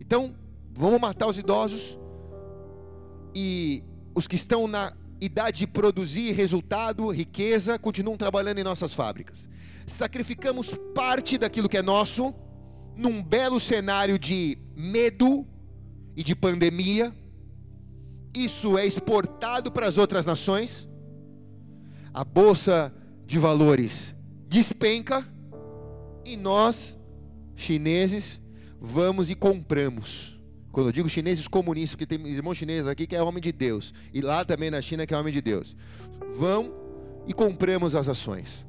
Então, 0.00 0.34
vamos 0.74 1.00
matar 1.00 1.26
os 1.26 1.38
idosos 1.38 1.98
e 3.34 3.82
os 4.14 4.26
que 4.26 4.36
estão 4.36 4.66
na 4.66 4.92
idade 5.20 5.58
de 5.58 5.66
produzir 5.66 6.32
resultado, 6.32 7.08
riqueza, 7.10 7.78
continuam 7.78 8.16
trabalhando 8.16 8.58
em 8.58 8.64
nossas 8.64 8.92
fábricas. 8.92 9.48
Sacrificamos 9.86 10.74
parte 10.94 11.38
daquilo 11.38 11.68
que 11.68 11.76
é 11.76 11.82
nosso 11.82 12.34
num 12.96 13.22
belo 13.22 13.58
cenário 13.58 14.18
de 14.18 14.58
medo 14.76 15.46
e 16.16 16.22
de 16.22 16.34
pandemia. 16.34 17.14
Isso 18.34 18.76
é 18.76 18.86
exportado 18.86 19.70
para 19.70 19.86
as 19.86 19.96
outras 19.98 20.26
nações 20.26 20.88
a 22.14 22.24
bolsa 22.24 22.92
de 23.26 23.38
valores 23.38 24.14
despenca 24.46 25.26
e 26.24 26.36
nós, 26.36 26.98
chineses, 27.56 28.40
vamos 28.78 29.30
e 29.30 29.34
compramos. 29.34 30.38
Quando 30.72 30.86
eu 30.86 30.92
digo 30.92 31.08
chineses 31.08 31.46
comunistas, 31.46 31.94
porque 31.94 32.06
tem 32.06 32.26
irmão 32.28 32.54
chinês 32.54 32.88
aqui 32.88 33.06
que 33.06 33.14
é 33.14 33.22
homem 33.22 33.42
de 33.42 33.52
Deus, 33.52 33.92
e 34.12 34.22
lá 34.22 34.42
também 34.42 34.70
na 34.70 34.80
China 34.80 35.06
que 35.06 35.12
é 35.12 35.18
homem 35.18 35.32
de 35.32 35.42
Deus. 35.42 35.76
Vão 36.36 36.72
e 37.26 37.32
compramos 37.34 37.94
as 37.94 38.08
ações. 38.08 38.64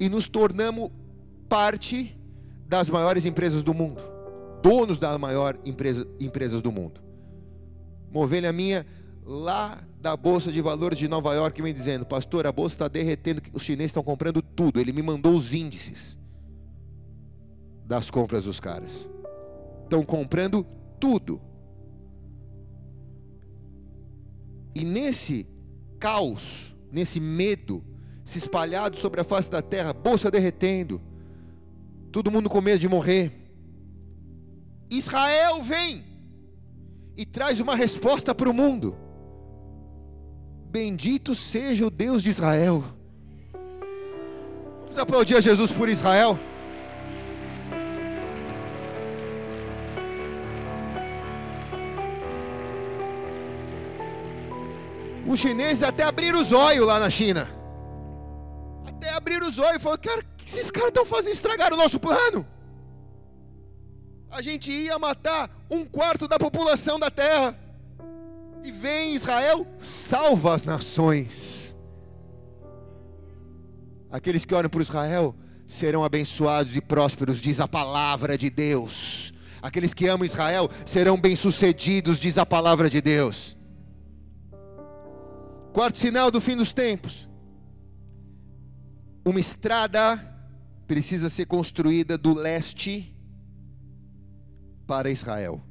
E 0.00 0.08
nos 0.08 0.26
tornamos 0.26 0.90
parte 1.46 2.18
das 2.66 2.88
maiores 2.88 3.26
empresas 3.26 3.62
do 3.62 3.74
mundo, 3.74 4.02
donos 4.62 4.98
das 4.98 5.18
maiores 5.20 5.60
empresa, 5.64 6.08
empresas 6.18 6.62
do 6.62 6.72
mundo. 6.72 7.00
Uma 8.10 8.24
ovelha 8.24 8.50
minha 8.50 8.86
lá 9.24 9.78
da 10.00 10.16
Bolsa 10.16 10.50
de 10.50 10.62
Valores 10.62 10.98
de 10.98 11.06
Nova 11.06 11.34
York 11.34 11.60
vem 11.60 11.74
dizendo: 11.74 12.06
Pastor, 12.06 12.46
a 12.46 12.52
bolsa 12.52 12.76
está 12.76 12.88
derretendo, 12.88 13.42
os 13.52 13.62
chineses 13.62 13.90
estão 13.90 14.02
comprando 14.02 14.40
tudo. 14.40 14.80
Ele 14.80 14.92
me 14.92 15.02
mandou 15.02 15.34
os 15.34 15.52
índices 15.52 16.16
das 17.84 18.10
compras 18.10 18.44
dos 18.44 18.58
caras. 18.58 19.06
Estão 19.84 20.02
comprando 20.02 20.66
tudo. 20.98 21.40
E 24.74 24.84
nesse 24.84 25.46
caos, 25.98 26.74
nesse 26.90 27.18
medo, 27.18 27.82
se 28.24 28.38
espalhado 28.38 28.96
sobre 28.96 29.20
a 29.20 29.24
face 29.24 29.50
da 29.50 29.62
terra, 29.62 29.92
bolsa 29.92 30.30
derretendo, 30.30 31.00
todo 32.12 32.30
mundo 32.30 32.50
com 32.50 32.60
medo 32.60 32.78
de 32.78 32.88
morrer. 32.88 33.32
Israel 34.90 35.62
vem 35.62 36.04
e 37.16 37.24
traz 37.24 37.60
uma 37.60 37.74
resposta 37.74 38.34
para 38.34 38.50
o 38.50 38.54
mundo. 38.54 38.96
Bendito 40.70 41.34
seja 41.34 41.86
o 41.86 41.90
Deus 41.90 42.22
de 42.22 42.30
Israel. 42.30 42.84
Vamos 44.82 44.98
aplaudir 44.98 45.36
a 45.36 45.40
Jesus 45.40 45.72
por 45.72 45.88
Israel. 45.88 46.38
Os 55.36 55.40
chineses 55.40 55.82
até 55.82 56.02
abriram 56.02 56.40
os 56.40 56.50
olhos 56.50 56.86
lá 56.86 56.98
na 56.98 57.10
China. 57.10 57.46
Até 58.86 59.10
abriram 59.10 59.46
os 59.46 59.58
olhos 59.58 59.76
e 59.76 59.80
falaram: 59.80 60.00
Cara, 60.00 60.20
o 60.20 60.24
que 60.38 60.46
esses 60.46 60.70
caras 60.70 60.88
estão 60.88 61.04
fazendo? 61.04 61.34
Estragaram 61.34 61.76
o 61.76 61.78
nosso 61.78 62.00
plano. 62.00 62.46
A 64.30 64.40
gente 64.40 64.72
ia 64.72 64.98
matar 64.98 65.50
um 65.70 65.84
quarto 65.84 66.26
da 66.26 66.38
população 66.38 66.98
da 66.98 67.10
terra 67.10 67.54
e 68.64 68.72
vem 68.72 69.14
Israel, 69.14 69.66
salva 69.78 70.54
as 70.54 70.64
nações. 70.64 71.76
Aqueles 74.10 74.46
que 74.46 74.54
olham 74.54 74.70
para 74.70 74.80
Israel 74.80 75.34
serão 75.68 76.02
abençoados 76.02 76.76
e 76.76 76.80
prósperos, 76.80 77.42
diz 77.42 77.60
a 77.60 77.68
palavra 77.68 78.38
de 78.38 78.48
Deus. 78.48 79.34
Aqueles 79.60 79.92
que 79.92 80.08
amam 80.08 80.24
Israel 80.24 80.70
serão 80.86 81.20
bem-sucedidos, 81.20 82.18
diz 82.18 82.38
a 82.38 82.46
palavra 82.46 82.88
de 82.88 83.02
Deus. 83.02 83.55
Quarto 85.76 85.98
sinal 85.98 86.30
do 86.30 86.40
fim 86.40 86.56
dos 86.56 86.72
tempos. 86.72 87.28
Uma 89.22 89.38
estrada 89.38 90.16
precisa 90.86 91.28
ser 91.28 91.44
construída 91.44 92.16
do 92.16 92.32
leste 92.32 93.14
para 94.86 95.10
Israel. 95.10 95.62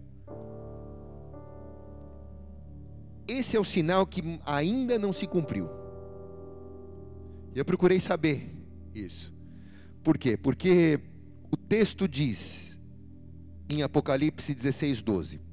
Esse 3.27 3.57
é 3.57 3.59
o 3.59 3.63
sinal 3.63 4.05
que 4.05 4.21
ainda 4.45 4.99
não 4.99 5.11
se 5.11 5.25
cumpriu. 5.25 5.67
Eu 7.55 7.65
procurei 7.65 7.99
saber. 7.99 8.47
Isso. 8.93 9.33
Por 10.03 10.19
quê? 10.19 10.37
Porque 10.37 10.99
o 11.49 11.57
texto 11.57 12.07
diz, 12.07 12.77
em 13.67 13.81
Apocalipse 13.81 14.53
16, 14.53 15.01
12: 15.01 15.44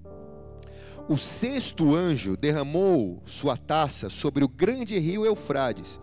O 1.08 1.16
sexto 1.18 1.94
anjo 1.94 2.36
derramou 2.36 3.22
sua 3.26 3.56
taça 3.56 4.08
sobre 4.08 4.44
o 4.44 4.48
grande 4.48 4.98
rio 4.98 5.26
Eufrades. 5.26 6.00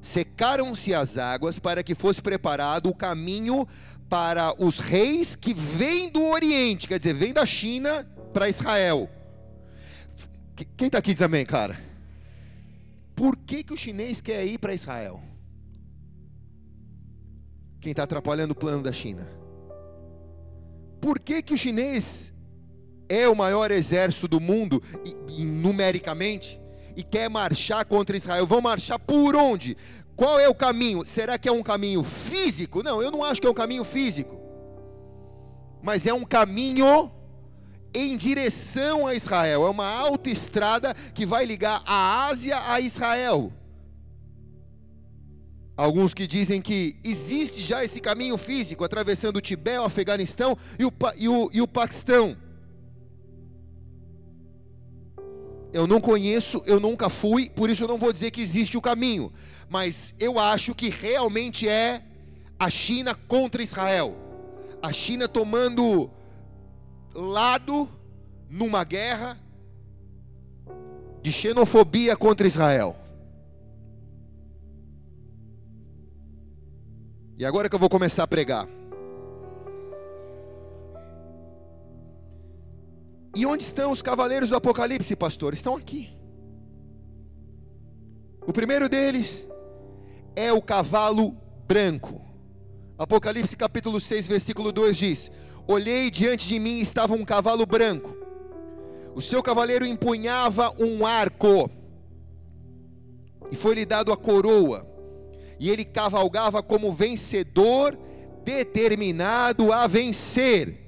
Secaram-se 0.00 0.94
as 0.94 1.18
águas 1.18 1.58
para 1.58 1.82
que 1.82 1.94
fosse 1.94 2.22
preparado 2.22 2.88
o 2.88 2.94
caminho 2.94 3.68
para 4.08 4.54
os 4.62 4.78
reis 4.78 5.36
que 5.36 5.52
vêm 5.52 6.08
do 6.08 6.22
Oriente, 6.24 6.88
quer 6.88 6.98
dizer, 6.98 7.14
vêm 7.14 7.32
da 7.32 7.44
China 7.44 8.04
para 8.32 8.48
Israel. 8.48 9.08
Quem 10.76 10.86
está 10.86 10.98
aqui 10.98 11.12
diz 11.12 11.22
amém, 11.22 11.44
cara? 11.44 11.78
Por 13.14 13.36
que, 13.36 13.62
que 13.62 13.72
o 13.72 13.76
chinês 13.76 14.20
quer 14.20 14.44
ir 14.46 14.58
para 14.58 14.74
Israel? 14.74 15.22
Quem 17.80 17.90
está 17.90 18.02
atrapalhando 18.02 18.52
o 18.52 18.56
plano 18.56 18.82
da 18.82 18.92
China? 18.92 19.26
Por 21.00 21.18
que, 21.18 21.42
que 21.42 21.54
o 21.54 21.58
chinês 21.58 22.32
é 23.10 23.28
o 23.28 23.34
maior 23.34 23.72
exército 23.72 24.28
do 24.28 24.40
mundo, 24.40 24.80
e, 25.04 25.42
e, 25.42 25.44
numericamente, 25.44 26.60
e 26.96 27.02
quer 27.02 27.28
marchar 27.28 27.84
contra 27.84 28.16
Israel? 28.16 28.46
Vão 28.46 28.60
marchar 28.60 29.00
por 29.00 29.34
onde? 29.34 29.76
Qual 30.14 30.38
é 30.38 30.48
o 30.48 30.54
caminho? 30.54 31.04
Será 31.04 31.36
que 31.36 31.48
é 31.48 31.52
um 31.52 31.62
caminho 31.62 32.04
físico? 32.04 32.82
Não, 32.84 33.02
eu 33.02 33.10
não 33.10 33.24
acho 33.24 33.40
que 33.40 33.46
é 33.46 33.50
um 33.50 33.54
caminho 33.54 33.84
físico. 33.84 34.38
Mas 35.82 36.06
é 36.06 36.14
um 36.14 36.24
caminho 36.24 37.10
em 37.92 38.16
direção 38.16 39.06
a 39.06 39.14
Israel. 39.14 39.66
É 39.66 39.70
uma 39.70 39.88
autoestrada 39.88 40.94
que 41.14 41.26
vai 41.26 41.44
ligar 41.44 41.82
a 41.84 42.26
Ásia 42.28 42.56
a 42.68 42.80
Israel. 42.80 43.52
Alguns 45.76 46.12
que 46.12 46.26
dizem 46.26 46.60
que 46.60 46.96
existe 47.02 47.62
já 47.62 47.82
esse 47.82 47.98
caminho 47.98 48.36
físico 48.36 48.84
atravessando 48.84 49.38
o 49.38 49.40
Tibete, 49.40 49.78
o 49.78 49.84
Afeganistão 49.84 50.56
e 50.78 50.84
o, 50.84 50.92
e 51.16 51.28
o, 51.28 51.50
e 51.54 51.62
o 51.62 51.66
Paquistão. 51.66 52.36
Eu 55.72 55.86
não 55.86 56.00
conheço, 56.00 56.62
eu 56.66 56.80
nunca 56.80 57.08
fui, 57.08 57.48
por 57.48 57.70
isso 57.70 57.84
eu 57.84 57.88
não 57.88 57.98
vou 57.98 58.12
dizer 58.12 58.30
que 58.30 58.40
existe 58.40 58.76
o 58.76 58.80
caminho. 58.80 59.32
Mas 59.68 60.14
eu 60.18 60.38
acho 60.38 60.74
que 60.74 60.88
realmente 60.88 61.68
é 61.68 62.02
a 62.58 62.68
China 62.68 63.14
contra 63.14 63.62
Israel. 63.62 64.16
A 64.82 64.92
China 64.92 65.28
tomando 65.28 66.10
lado 67.14 67.88
numa 68.48 68.82
guerra 68.82 69.38
de 71.22 71.30
xenofobia 71.30 72.16
contra 72.16 72.46
Israel. 72.46 72.96
E 77.38 77.44
agora 77.44 77.68
que 77.68 77.74
eu 77.74 77.78
vou 77.78 77.88
começar 77.88 78.24
a 78.24 78.26
pregar. 78.26 78.66
E 83.40 83.46
onde 83.46 83.64
estão 83.64 83.90
os 83.90 84.02
cavaleiros 84.02 84.50
do 84.50 84.56
Apocalipse, 84.56 85.16
pastor? 85.16 85.54
Estão 85.54 85.74
aqui. 85.74 86.10
O 88.46 88.52
primeiro 88.52 88.86
deles 88.86 89.46
é 90.36 90.52
o 90.52 90.60
cavalo 90.60 91.34
branco. 91.66 92.20
Apocalipse 92.98 93.56
capítulo 93.56 93.98
6, 93.98 94.28
versículo 94.28 94.70
2 94.70 94.94
diz: 94.94 95.30
Olhei 95.66 96.10
diante 96.10 96.46
de 96.48 96.58
mim 96.58 96.80
estava 96.80 97.14
um 97.14 97.24
cavalo 97.24 97.64
branco. 97.64 98.14
O 99.14 99.22
seu 99.22 99.42
cavaleiro 99.42 99.86
empunhava 99.86 100.74
um 100.78 101.06
arco. 101.06 101.70
E 103.50 103.56
foi-lhe 103.56 103.86
dado 103.86 104.12
a 104.12 104.18
coroa. 104.18 104.86
E 105.58 105.70
ele 105.70 105.86
cavalgava 105.86 106.62
como 106.62 106.92
vencedor, 106.92 107.98
determinado 108.44 109.72
a 109.72 109.86
vencer. 109.86 110.79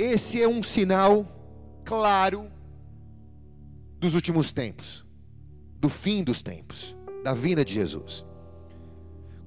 Esse 0.00 0.40
é 0.40 0.48
um 0.48 0.62
sinal 0.62 1.26
claro 1.84 2.50
dos 3.98 4.14
últimos 4.14 4.50
tempos, 4.50 5.04
do 5.78 5.88
fim 5.88 6.24
dos 6.24 6.42
tempos, 6.42 6.96
da 7.22 7.34
vinda 7.34 7.64
de 7.64 7.74
Jesus 7.74 8.24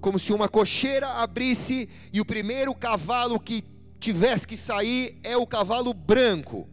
como 0.03 0.19
se 0.19 0.33
uma 0.33 0.49
cocheira 0.49 1.07
abrisse 1.07 1.87
e 2.11 2.19
o 2.19 2.25
primeiro 2.25 2.75
cavalo 2.75 3.39
que 3.39 3.63
tivesse 4.01 4.45
que 4.45 4.57
sair 4.57 5.17
é 5.23 5.37
o 5.37 5.47
cavalo 5.47 5.93
branco. 5.93 6.67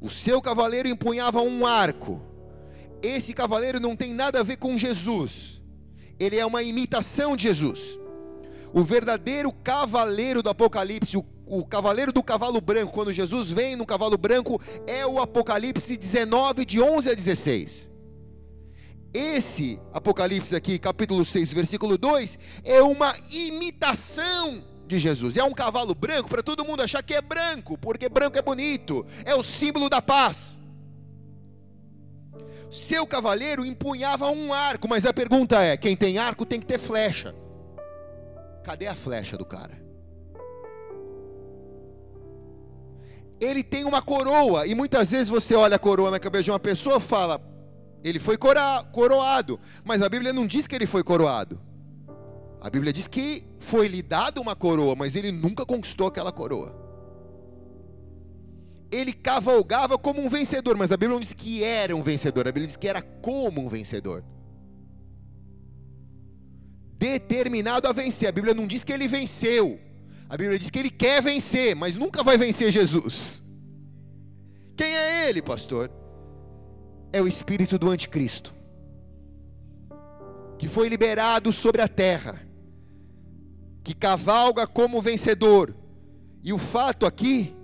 O 0.00 0.10
seu 0.10 0.42
cavaleiro 0.42 0.88
empunhava 0.88 1.40
um 1.40 1.64
arco. 1.64 2.20
Esse 3.00 3.32
cavaleiro 3.32 3.78
não 3.78 3.94
tem 3.94 4.12
nada 4.12 4.40
a 4.40 4.42
ver 4.42 4.56
com 4.56 4.76
Jesus. 4.76 5.62
Ele 6.18 6.36
é 6.36 6.44
uma 6.44 6.60
imitação 6.60 7.36
de 7.36 7.44
Jesus. 7.44 7.96
O 8.72 8.82
verdadeiro 8.82 9.52
cavaleiro 9.52 10.42
do 10.42 10.50
Apocalipse, 10.50 11.16
o, 11.16 11.24
o 11.50 11.66
cavaleiro 11.66 12.12
do 12.12 12.22
cavalo 12.22 12.60
branco, 12.60 12.92
quando 12.92 13.12
Jesus 13.12 13.50
vem 13.50 13.74
no 13.74 13.84
cavalo 13.84 14.16
branco, 14.16 14.62
é 14.86 15.04
o 15.04 15.20
Apocalipse 15.20 15.96
19, 15.96 16.64
de 16.64 16.80
11 16.80 17.10
a 17.10 17.14
16. 17.14 17.90
Esse 19.12 19.80
Apocalipse 19.92 20.54
aqui, 20.54 20.78
capítulo 20.78 21.24
6, 21.24 21.52
versículo 21.52 21.98
2, 21.98 22.38
é 22.62 22.80
uma 22.80 23.12
imitação 23.32 24.62
de 24.86 25.00
Jesus. 25.00 25.36
É 25.36 25.42
um 25.42 25.52
cavalo 25.52 25.92
branco 25.92 26.28
para 26.28 26.40
todo 26.40 26.64
mundo 26.64 26.82
achar 26.82 27.02
que 27.02 27.14
é 27.14 27.20
branco, 27.20 27.76
porque 27.76 28.08
branco 28.08 28.38
é 28.38 28.42
bonito, 28.42 29.04
é 29.24 29.34
o 29.34 29.42
símbolo 29.42 29.88
da 29.88 30.00
paz. 30.00 30.60
Seu 32.70 33.04
cavaleiro 33.04 33.64
empunhava 33.64 34.30
um 34.30 34.54
arco, 34.54 34.86
mas 34.86 35.04
a 35.04 35.12
pergunta 35.12 35.60
é: 35.60 35.76
quem 35.76 35.96
tem 35.96 36.16
arco 36.16 36.46
tem 36.46 36.60
que 36.60 36.66
ter 36.66 36.78
flecha. 36.78 37.34
Cadê 38.62 38.86
a 38.86 38.94
flecha 38.94 39.36
do 39.36 39.44
cara? 39.44 39.89
Ele 43.40 43.62
tem 43.62 43.84
uma 43.84 44.02
coroa, 44.02 44.66
e 44.66 44.74
muitas 44.74 45.10
vezes 45.10 45.28
você 45.28 45.54
olha 45.54 45.76
a 45.76 45.78
coroa 45.78 46.10
na 46.10 46.20
cabeça 46.20 46.44
de 46.44 46.50
uma 46.50 46.60
pessoa 46.60 46.98
e 46.98 47.00
fala: 47.00 47.40
ele 48.04 48.18
foi 48.18 48.36
coroado, 48.36 49.58
mas 49.84 50.02
a 50.02 50.08
Bíblia 50.08 50.32
não 50.32 50.46
diz 50.46 50.66
que 50.66 50.74
ele 50.74 50.86
foi 50.86 51.02
coroado. 51.02 51.60
A 52.60 52.68
Bíblia 52.68 52.92
diz 52.92 53.06
que 53.06 53.44
foi 53.58 53.88
lhe 53.88 54.02
dado 54.02 54.40
uma 54.40 54.54
coroa, 54.54 54.94
mas 54.94 55.16
ele 55.16 55.32
nunca 55.32 55.64
conquistou 55.64 56.06
aquela 56.06 56.30
coroa. 56.30 56.78
Ele 58.90 59.12
cavalgava 59.12 59.96
como 59.96 60.20
um 60.20 60.28
vencedor, 60.28 60.76
mas 60.76 60.92
a 60.92 60.96
Bíblia 60.96 61.14
não 61.14 61.20
diz 61.20 61.32
que 61.32 61.62
era 61.62 61.94
um 61.94 62.02
vencedor, 62.02 62.46
a 62.46 62.52
Bíblia 62.52 62.66
diz 62.66 62.76
que 62.76 62.88
era 62.88 63.00
como 63.00 63.64
um 63.64 63.68
vencedor. 63.68 64.24
Determinado 66.98 67.88
a 67.88 67.92
vencer. 67.92 68.28
A 68.28 68.32
Bíblia 68.32 68.52
não 68.52 68.66
diz 68.66 68.84
que 68.84 68.92
ele 68.92 69.08
venceu. 69.08 69.80
A 70.30 70.36
Bíblia 70.38 70.58
diz 70.58 70.70
que 70.70 70.78
ele 70.78 70.90
quer 70.90 71.20
vencer, 71.20 71.76
mas 71.76 71.94
nunca 71.94 72.22
vai 72.22 72.38
vencer 72.38 72.72
Jesus. 72.72 73.42
Quem 74.74 74.96
é 74.96 75.28
ele, 75.28 75.42
pastor? 75.42 75.90
é 77.12 77.20
o 77.20 77.28
espírito 77.28 77.78
do 77.78 77.90
anticristo, 77.90 78.54
que 80.58 80.68
foi 80.68 80.88
liberado 80.88 81.52
sobre 81.52 81.82
a 81.82 81.88
terra, 81.88 82.46
que 83.82 83.94
cavalga 83.94 84.66
como 84.66 85.02
vencedor. 85.02 85.74
E 86.42 86.52
o 86.52 86.58
fato 86.58 87.04
aqui 87.06 87.54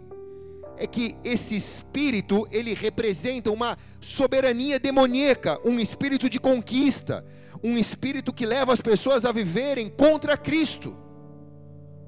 é 0.76 0.86
que 0.86 1.16
esse 1.24 1.56
espírito, 1.56 2.46
ele 2.50 2.74
representa 2.74 3.50
uma 3.50 3.78
soberania 4.00 4.78
demoníaca, 4.78 5.58
um 5.64 5.78
espírito 5.78 6.28
de 6.28 6.40
conquista, 6.40 7.24
um 7.62 7.78
espírito 7.78 8.32
que 8.32 8.44
leva 8.44 8.72
as 8.72 8.80
pessoas 8.80 9.24
a 9.24 9.32
viverem 9.32 9.88
contra 9.88 10.36
Cristo. 10.36 10.96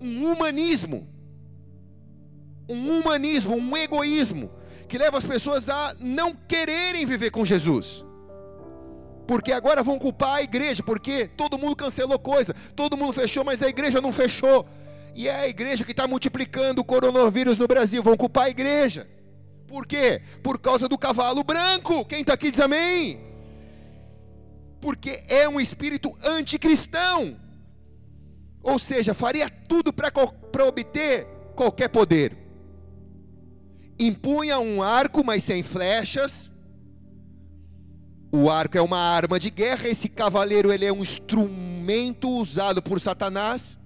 Um 0.01 0.33
humanismo. 0.33 1.07
Um 2.69 2.99
humanismo, 2.99 3.57
um 3.57 3.77
egoísmo 3.77 4.51
que 4.89 4.99
leva 4.99 5.19
as 5.19 5.25
pessoas 5.25 5.69
a 5.69 5.95
não 6.01 6.33
quererem 6.33 7.05
viver 7.05 7.31
com 7.31 7.45
Jesus. 7.45 8.05
Porque 9.27 9.53
agora 9.53 9.83
vão 9.83 9.99
culpar 9.99 10.37
a 10.37 10.43
igreja, 10.43 10.83
porque 10.83 11.29
todo 11.29 11.59
mundo 11.59 11.77
cancelou 11.77 12.19
coisa, 12.19 12.55
todo 12.75 12.97
mundo 12.97 13.13
fechou, 13.13 13.45
mas 13.45 13.63
a 13.63 13.69
igreja 13.69 14.01
não 14.01 14.11
fechou. 14.11 14.67
E 15.15 15.29
é 15.29 15.41
a 15.41 15.49
igreja 15.49 15.85
que 15.85 15.91
está 15.91 16.09
multiplicando 16.09 16.81
o 16.81 16.85
coronavírus 16.85 17.59
no 17.59 17.69
Brasil, 17.69 18.03
vão 18.03 18.17
culpar 18.17 18.45
a 18.45 18.51
igreja. 18.51 19.07
Por 19.67 19.87
quê? 19.87 20.23
Por 20.43 20.59
causa 20.59 20.89
do 20.89 20.97
cavalo 20.97 21.45
branco. 21.45 22.05
Quem 22.07 22.23
está 22.23 22.33
aqui 22.33 22.51
diz 22.51 22.61
amém. 22.61 23.21
Porque 24.81 25.23
é 25.29 25.47
um 25.47 25.61
espírito 25.61 26.17
anticristão. 26.25 27.37
Ou 28.63 28.79
seja, 28.79 29.15
faria 29.15 29.49
tudo 29.49 29.93
para 29.93 30.65
obter 30.67 31.27
qualquer 31.55 31.89
poder 31.89 32.49
impunha 33.99 34.59
um 34.61 34.83
arco, 34.83 35.25
mas 35.25 35.43
sem 35.43 35.63
flechas. 35.63 36.51
O 38.31 38.49
arco 38.49 38.77
é 38.77 38.81
uma 38.81 38.99
arma 38.99 39.41
de 39.41 39.51
guerra. 39.51 39.89
Esse 39.89 40.09
cavaleiro 40.09 40.73
ele 40.73 40.85
é 40.85 40.93
um 40.93 41.03
instrumento 41.03 42.29
usado 42.29 42.81
por 42.81 43.01
Satanás. 43.01 43.77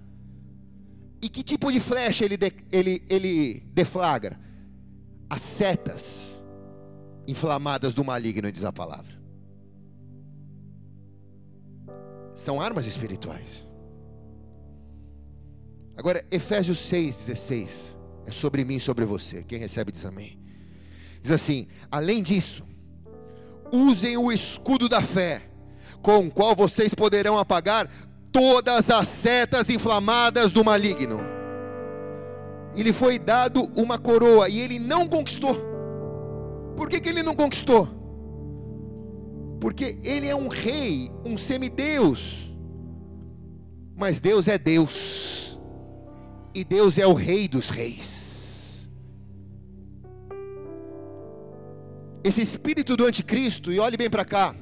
E 1.21 1.29
que 1.29 1.41
tipo 1.41 1.71
de 1.71 1.79
flecha 1.79 2.25
ele, 2.25 2.37
de, 2.37 2.51
ele, 2.71 3.03
ele 3.09 3.63
deflagra? 3.73 4.39
As 5.29 5.41
setas 5.41 6.43
inflamadas 7.25 7.93
do 7.93 8.03
maligno, 8.03 8.51
diz 8.51 8.65
a 8.65 8.73
palavra. 8.73 9.13
São 12.35 12.59
armas 12.59 12.85
espirituais. 12.85 13.67
Agora, 15.95 16.25
Efésios 16.31 16.79
6,16 16.79 17.95
é 18.25 18.31
sobre 18.31 18.65
mim 18.65 18.77
e 18.77 18.79
sobre 18.79 19.05
você. 19.05 19.43
Quem 19.43 19.59
recebe 19.59 19.91
diz 19.91 20.05
amém. 20.05 20.39
Diz 21.21 21.31
assim: 21.31 21.67
além 21.91 22.23
disso, 22.23 22.63
usem 23.71 24.17
o 24.17 24.31
escudo 24.31 24.89
da 24.89 25.01
fé, 25.01 25.41
com 26.01 26.27
o 26.27 26.31
qual 26.31 26.55
vocês 26.55 26.93
poderão 26.93 27.37
apagar 27.37 27.89
todas 28.31 28.89
as 28.89 29.07
setas 29.07 29.69
inflamadas 29.69 30.51
do 30.51 30.63
maligno. 30.63 31.19
Ele 32.75 32.91
foi 32.91 33.19
dado 33.19 33.71
uma 33.75 33.99
coroa 33.99 34.49
e 34.49 34.59
ele 34.59 34.79
não 34.79 35.07
conquistou. 35.07 35.55
Por 36.75 36.89
que, 36.89 36.99
que 36.99 37.09
ele 37.09 37.21
não 37.21 37.35
conquistou? 37.35 37.87
Porque 39.61 39.99
ele 40.03 40.27
é 40.27 40.35
um 40.35 40.47
rei, 40.47 41.09
um 41.23 41.37
semideus. 41.37 42.51
Mas 43.95 44.19
Deus 44.19 44.47
é 44.47 44.57
Deus. 44.57 45.42
E 46.55 46.63
Deus 46.63 46.97
é 46.97 47.07
o 47.07 47.13
rei 47.13 47.47
dos 47.47 47.69
reis. 47.69 48.89
Esse 52.23 52.41
espírito 52.41 52.95
do 52.95 53.05
anticristo, 53.05 53.71
e 53.71 53.79
olhe 53.79 53.97
bem 53.97 54.09
para 54.09 54.23
cá, 54.23 54.55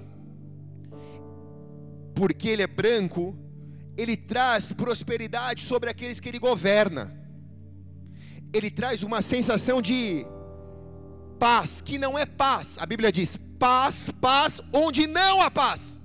porque 2.16 2.50
ele 2.50 2.64
é 2.64 2.68
branco, 2.68 3.36
ele 3.98 4.16
traz 4.16 4.72
prosperidade 4.72 5.64
sobre 5.64 5.90
aqueles 5.90 6.20
que 6.20 6.30
ele 6.30 6.40
governa. 6.40 7.16
Ele 8.54 8.72
traz 8.72 9.04
uma 9.04 9.22
sensação 9.22 9.82
de 9.82 10.26
paz, 11.38 11.82
que 11.82 11.98
não 11.98 12.18
é 12.18 12.26
paz. 12.26 12.78
A 12.80 12.86
Bíblia 12.86 13.12
diz: 13.12 13.38
paz, 13.60 14.10
paz, 14.20 14.60
onde 14.74 15.06
não 15.06 15.42
há 15.42 15.52
paz. 15.52 16.01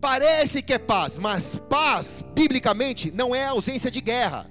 Parece 0.00 0.62
que 0.62 0.72
é 0.72 0.78
paz, 0.78 1.18
mas 1.18 1.60
paz, 1.68 2.22
biblicamente, 2.34 3.10
não 3.10 3.34
é 3.34 3.46
ausência 3.46 3.90
de 3.90 4.00
guerra. 4.00 4.48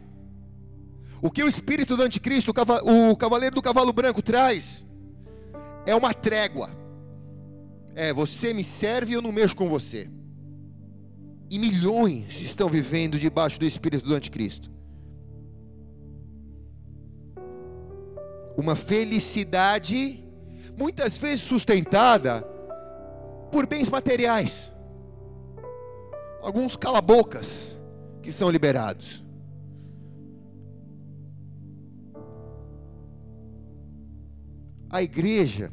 O 1.22 1.32
que 1.32 1.44
o 1.44 1.48
espírito 1.48 1.96
do 1.96 2.04
anticristo, 2.04 2.52
o 2.84 3.16
cavaleiro 3.16 3.56
do 3.56 3.62
cavalo 3.62 3.94
branco, 3.94 4.22
traz 4.22 4.86
é 5.86 5.96
uma 5.96 6.14
trégua. 6.14 6.70
É, 7.96 8.14
você 8.14 8.54
me 8.54 8.64
serve 8.64 9.12
e 9.12 9.16
eu 9.16 9.22
não 9.22 9.32
mexo 9.32 9.56
com 9.56 9.70
você. 9.70 10.10
E 11.50 11.58
milhões 11.58 12.42
estão 12.42 12.70
vivendo 12.70 13.18
debaixo 13.18 13.58
do 13.58 13.66
espírito 13.66 14.06
do 14.06 14.14
anticristo. 14.14 14.70
Uma 18.58 18.76
felicidade 18.76 20.24
muitas 20.78 21.18
vezes 21.18 21.42
sustentada 21.42 22.42
por 23.52 23.66
bens 23.66 23.90
materiais. 23.90 24.72
Alguns 26.48 26.78
calabocas 26.78 27.78
que 28.24 28.32
são 28.32 28.50
liberados. 28.50 29.22
A 34.90 35.04
igreja 35.04 35.70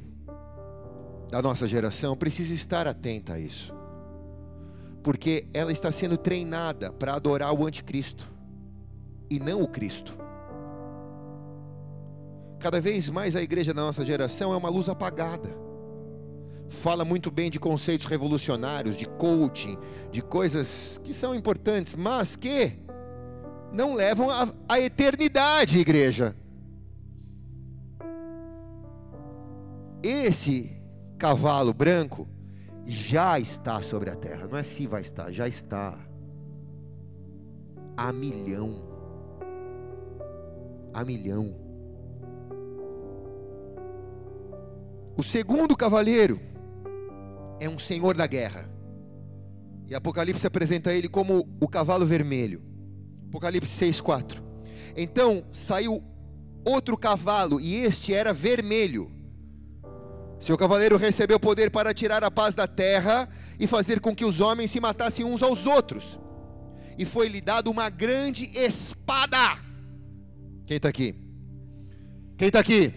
da 1.30 1.40
nossa 1.40 1.68
geração 1.68 2.16
precisa 2.16 2.52
estar 2.52 2.88
atenta 2.88 3.34
a 3.34 3.38
isso 3.38 3.72
porque 5.00 5.46
ela 5.54 5.70
está 5.70 5.92
sendo 5.92 6.16
treinada 6.16 6.90
para 6.90 7.14
adorar 7.14 7.54
o 7.54 7.64
anticristo 7.64 8.28
e 9.30 9.38
não 9.38 9.62
o 9.62 9.68
Cristo. 9.68 10.18
Cada 12.58 12.80
vez 12.80 13.08
mais 13.08 13.36
a 13.36 13.42
igreja 13.42 13.72
da 13.72 13.82
nossa 13.82 14.04
geração 14.04 14.52
é 14.52 14.56
uma 14.56 14.70
luz 14.70 14.88
apagada. 14.88 15.63
Fala 16.68 17.04
muito 17.04 17.30
bem 17.30 17.50
de 17.50 17.60
conceitos 17.60 18.06
revolucionários, 18.06 18.96
de 18.96 19.06
coaching, 19.06 19.78
de 20.10 20.22
coisas 20.22 21.00
que 21.04 21.12
são 21.12 21.34
importantes, 21.34 21.94
mas 21.94 22.36
que 22.36 22.72
não 23.72 23.94
levam 23.94 24.28
à 24.68 24.80
eternidade, 24.80 25.78
igreja. 25.78 26.34
Esse 30.02 30.76
cavalo 31.18 31.72
branco 31.72 32.28
já 32.86 33.38
está 33.38 33.80
sobre 33.82 34.10
a 34.10 34.14
terra. 34.14 34.46
Não 34.46 34.58
é 34.58 34.62
se 34.62 34.86
vai 34.86 35.02
estar, 35.02 35.30
já 35.32 35.48
está. 35.48 35.98
A 37.96 38.12
milhão. 38.12 38.74
A 40.92 41.04
milhão. 41.04 41.56
O 45.16 45.22
segundo 45.22 45.76
cavaleiro 45.76 46.40
é 47.60 47.68
um 47.68 47.78
senhor 47.78 48.14
da 48.16 48.26
guerra. 48.26 48.70
E 49.86 49.94
Apocalipse 49.94 50.46
apresenta 50.46 50.92
ele 50.92 51.08
como 51.08 51.48
o 51.60 51.68
cavalo 51.68 52.06
vermelho. 52.06 52.62
Apocalipse 53.28 53.72
6:4. 53.72 54.42
Então 54.96 55.44
saiu 55.52 56.02
outro 56.64 56.96
cavalo 56.96 57.60
e 57.60 57.76
este 57.76 58.14
era 58.14 58.32
vermelho 58.32 59.14
seu 60.44 60.58
cavaleiro 60.58 60.98
recebeu 60.98 61.40
poder 61.40 61.70
para 61.70 61.94
tirar 61.94 62.22
a 62.22 62.30
paz 62.30 62.54
da 62.54 62.66
terra 62.66 63.26
e 63.58 63.66
fazer 63.66 63.98
com 63.98 64.14
que 64.14 64.26
os 64.26 64.40
homens 64.40 64.70
se 64.70 64.78
matassem 64.78 65.24
uns 65.24 65.42
aos 65.42 65.66
outros. 65.66 66.20
E 66.98 67.06
foi-lhe 67.06 67.40
dado 67.40 67.70
uma 67.70 67.88
grande 67.88 68.50
espada. 68.54 69.58
Quem 70.66 70.76
está 70.76 70.90
aqui? 70.90 71.14
Quem 72.36 72.48
está 72.48 72.60
aqui? 72.60 72.92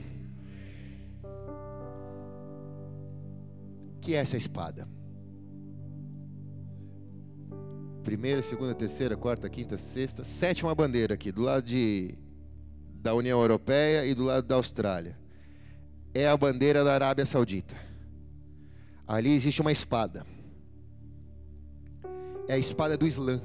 Que 4.07 4.15
é 4.15 4.19
essa 4.19 4.37
espada? 4.37 4.87
Primeira, 8.05 8.41
segunda, 8.41 8.73
terceira, 8.73 9.17
quarta, 9.17 9.49
quinta, 9.49 9.77
sexta, 9.77 10.23
sétima 10.23 10.73
bandeira 10.73 11.13
aqui, 11.15 11.29
do 11.29 11.41
lado 11.41 11.65
de, 11.65 12.17
da 13.01 13.13
União 13.13 13.41
Europeia 13.41 14.05
e 14.05 14.15
do 14.15 14.23
lado 14.23 14.47
da 14.47 14.55
Austrália 14.55 15.17
é 16.13 16.25
a 16.25 16.37
bandeira 16.37 16.85
da 16.85 16.93
Arábia 16.93 17.25
Saudita. 17.25 17.75
Ali 19.05 19.33
existe 19.35 19.59
uma 19.59 19.73
espada. 19.73 20.25
É 22.47 22.53
a 22.53 22.57
espada 22.57 22.97
do 22.97 23.05
Islã. 23.05 23.41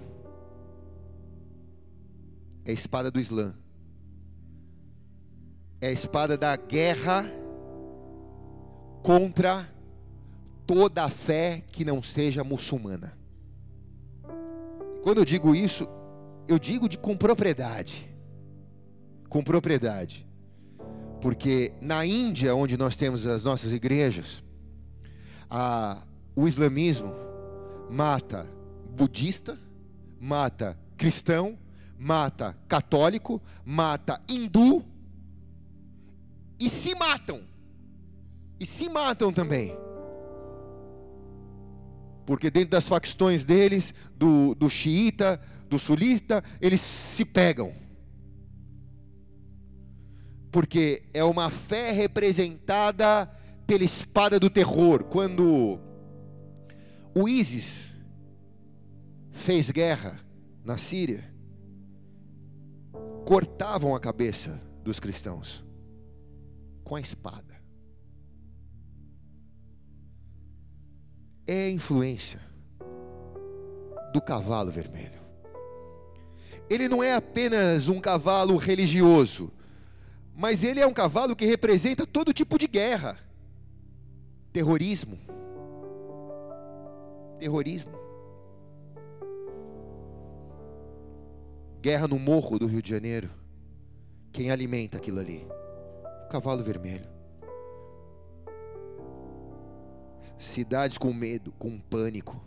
É 2.65 2.71
a 2.71 2.75
espada 2.75 3.11
do 3.11 3.19
Islã. 3.19 3.53
É 5.81 5.89
a 5.89 5.93
espada 5.93 6.39
da 6.39 6.55
guerra 6.55 7.25
contra 9.03 9.69
toda 10.67 11.05
a 11.05 11.11
fé 11.11 11.63
que 11.73 11.85
não 11.85 12.03
seja 12.03 12.45
muçulmana. 12.45 13.17
Quando 15.03 15.19
eu 15.19 15.25
digo 15.25 15.55
isso, 15.55 15.89
eu 16.47 16.59
digo 16.59 16.89
de 16.89 16.97
com 16.97 17.17
propriedade. 17.17 18.09
Com 19.29 19.43
propriedade. 19.43 20.27
Porque 21.21 21.73
na 21.81 22.05
Índia, 22.05 22.55
onde 22.55 22.77
nós 22.77 22.97
temos 22.97 23.27
as 23.27 23.43
nossas 23.43 23.73
igrejas, 23.73 24.43
a, 25.49 26.03
o 26.35 26.47
islamismo 26.47 27.13
mata 27.91 28.47
budista, 28.97 29.59
mata 30.21 30.79
cristão, 30.97 31.59
mata 31.99 32.57
católico, 32.69 33.41
mata 33.65 34.21
hindu 34.29 34.85
e 36.59 36.69
se 36.69 36.95
matam. 36.95 37.41
E 38.59 38.67
se 38.67 38.89
matam 38.89 39.33
também. 39.33 39.77
Porque 42.33 42.51
dentro 42.51 42.71
das 42.71 42.89
facções 42.89 43.45
deles, 43.45 43.93
do, 44.17 44.55
do 44.55 44.71
xiita, 44.71 45.39
do 45.69 45.79
sulita, 45.79 46.43
eles 46.63 46.81
se 46.81 47.27
pegam 47.27 47.75
porque 50.51 51.03
é 51.13 51.23
uma 51.23 51.51
fé 51.51 51.91
representada 51.91 53.27
pela 53.67 53.85
espada 53.85 54.41
do 54.41 54.49
terror. 54.49 55.05
Quando 55.05 55.79
o 57.15 57.29
ISIS 57.29 57.95
fez 59.31 59.71
guerra 59.71 60.19
na 60.65 60.79
Síria, 60.79 61.31
cortavam 63.27 63.95
a 63.95 64.01
cabeça 64.01 64.59
dos 64.83 64.99
cristãos 64.99 65.63
com 66.83 66.97
a 66.97 67.01
espada. 67.01 67.52
É 71.47 71.65
a 71.65 71.71
influência 71.71 72.41
do 74.13 74.21
cavalo 74.21 74.71
vermelho. 74.71 75.21
Ele 76.71 76.89
não 76.89 77.03
é 77.03 77.15
apenas 77.15 77.89
um 77.89 78.01
cavalo 78.01 78.57
religioso 78.57 79.53
mas 80.35 80.65
ele 80.65 80.81
é 80.81 80.87
um 80.87 80.93
cavalo 80.93 81.37
que 81.37 81.45
representa 81.45 82.07
todo 82.07 82.33
tipo 82.33 82.59
de 82.59 82.67
guerra. 82.67 83.19
Terrorismo. 84.53 85.19
Terrorismo. 87.39 87.93
Guerra 91.81 92.09
no 92.09 92.19
morro 92.19 92.59
do 92.59 92.67
Rio 92.67 92.83
de 92.83 92.91
Janeiro. 92.91 93.31
Quem 94.33 94.51
alimenta 94.51 94.97
aquilo 94.97 95.21
ali? 95.21 95.47
O 96.27 96.29
cavalo 96.29 96.63
vermelho. 96.63 97.07
Cidades 100.43 100.99
com 100.99 101.13
medo, 101.15 101.53
com 101.53 101.79
pânico. 101.79 102.43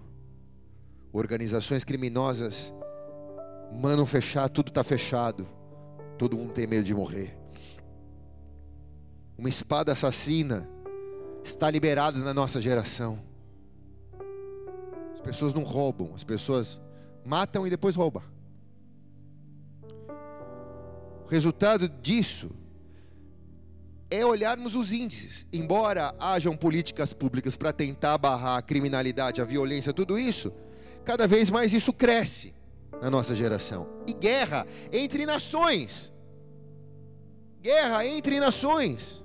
Organizações 1.14 1.86
criminosas 1.86 2.74
mandam 3.72 4.06
fechar, 4.06 4.50
tudo 4.50 4.68
está 4.68 4.84
fechado. 4.84 5.48
Todo 6.18 6.38
mundo 6.38 6.52
tem 6.52 6.68
medo 6.68 6.84
de 6.84 6.93
morrer. 6.93 7.38
Uma 9.38 9.48
espada 9.48 9.93
assassina 9.93 10.70
está 11.41 11.72
liberada 11.72 12.20
na 12.20 12.34
nossa 12.34 12.60
geração. 12.60 13.18
As 15.14 15.22
pessoas 15.22 15.54
não 15.54 15.64
roubam, 15.64 16.12
as 16.14 16.24
pessoas 16.24 16.82
matam 17.26 17.66
e 17.66 17.70
depois 17.70 17.96
roubam. 17.96 18.24
O 21.24 21.28
resultado 21.30 21.88
disso 21.88 22.52
é 24.10 24.26
olharmos 24.26 24.76
os 24.76 24.91
índices. 24.91 25.47
Embora 25.51 26.14
hajam 26.20 26.56
políticas 26.56 27.14
públicas 27.14 27.56
para 27.56 27.74
tentar 27.74 28.18
barrar 28.18 28.58
a 28.58 28.62
criminalidade, 28.62 29.41
a 29.41 29.45
violência, 29.45 29.93
tudo 29.93 30.18
isso, 30.18 30.53
cada 31.03 31.28
vez 31.28 31.49
mais 31.49 31.74
isso 31.74 31.91
cresce 31.91 32.53
na 33.01 33.10
nossa 33.10 33.36
geração. 33.36 33.88
E 34.08 34.14
guerra 34.14 34.66
entre 34.91 35.26
nações. 35.26 36.12
Guerra 37.62 38.06
entre 38.06 38.39
nações. 38.39 39.24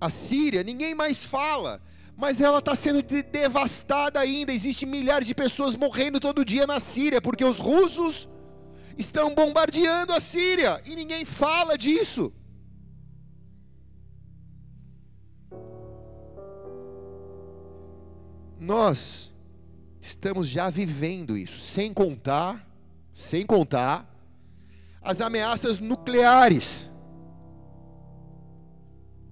A 0.00 0.10
Síria, 0.10 0.62
ninguém 0.62 0.94
mais 0.94 1.24
fala, 1.24 1.82
mas 2.16 2.40
ela 2.40 2.58
está 2.58 2.74
sendo 2.74 3.02
devastada 3.02 4.20
ainda. 4.20 4.52
Existem 4.52 4.88
milhares 4.88 5.26
de 5.26 5.34
pessoas 5.34 5.74
morrendo 5.74 6.20
todo 6.20 6.44
dia 6.44 6.66
na 6.66 6.78
Síria, 6.78 7.20
porque 7.20 7.44
os 7.44 7.58
russos 7.58 8.28
estão 8.96 9.34
bombardeando 9.34 10.12
a 10.12 10.20
Síria 10.20 10.80
e 10.84 10.94
ninguém 10.94 11.24
fala 11.24 11.76
disso. 11.76 12.32
Nós 18.58 19.32
estamos 20.00 20.48
já 20.48 20.70
vivendo 20.70 21.36
isso, 21.36 21.58
sem 21.60 21.92
contar, 21.92 22.66
sem 23.12 23.44
contar 23.44 24.12
as 25.02 25.20
ameaças 25.20 25.78
nucleares 25.78 26.90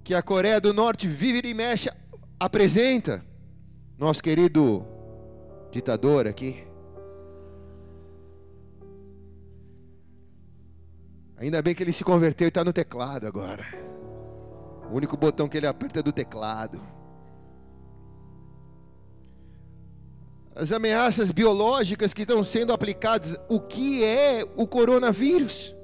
que 0.05 0.15
a 0.15 0.23
Coreia 0.23 0.61
do 0.61 0.75
Norte 0.75 1.09
vive 1.09 1.49
e 1.49 1.55
mexe 1.55 1.91
apresenta. 2.39 3.25
Nosso 3.99 4.23
querido 4.23 4.87
ditador 5.73 6.29
aqui. 6.29 6.74
Ainda 11.37 11.61
bem 11.61 11.75
que 11.75 11.83
ele 11.83 11.93
se 11.93 12.05
converteu 12.05 12.47
e 12.47 12.49
está 12.49 12.65
no 12.65 12.73
teclado 12.73 13.27
agora. 13.27 13.67
O 14.91 14.97
único 14.97 15.17
botão 15.17 15.49
que 15.49 15.57
ele 15.57 15.67
aperta 15.67 16.01
é 16.01 16.03
do 16.03 16.13
teclado. 16.13 16.81
As 20.55 20.71
ameaças 20.71 21.33
biológicas 21.33 22.15
que 22.15 22.23
estão 22.23 22.45
sendo 22.45 22.73
aplicadas, 22.73 23.37
o 23.49 23.59
que 23.59 24.05
é 24.05 24.47
o 24.55 24.67
coronavírus? 24.67 25.75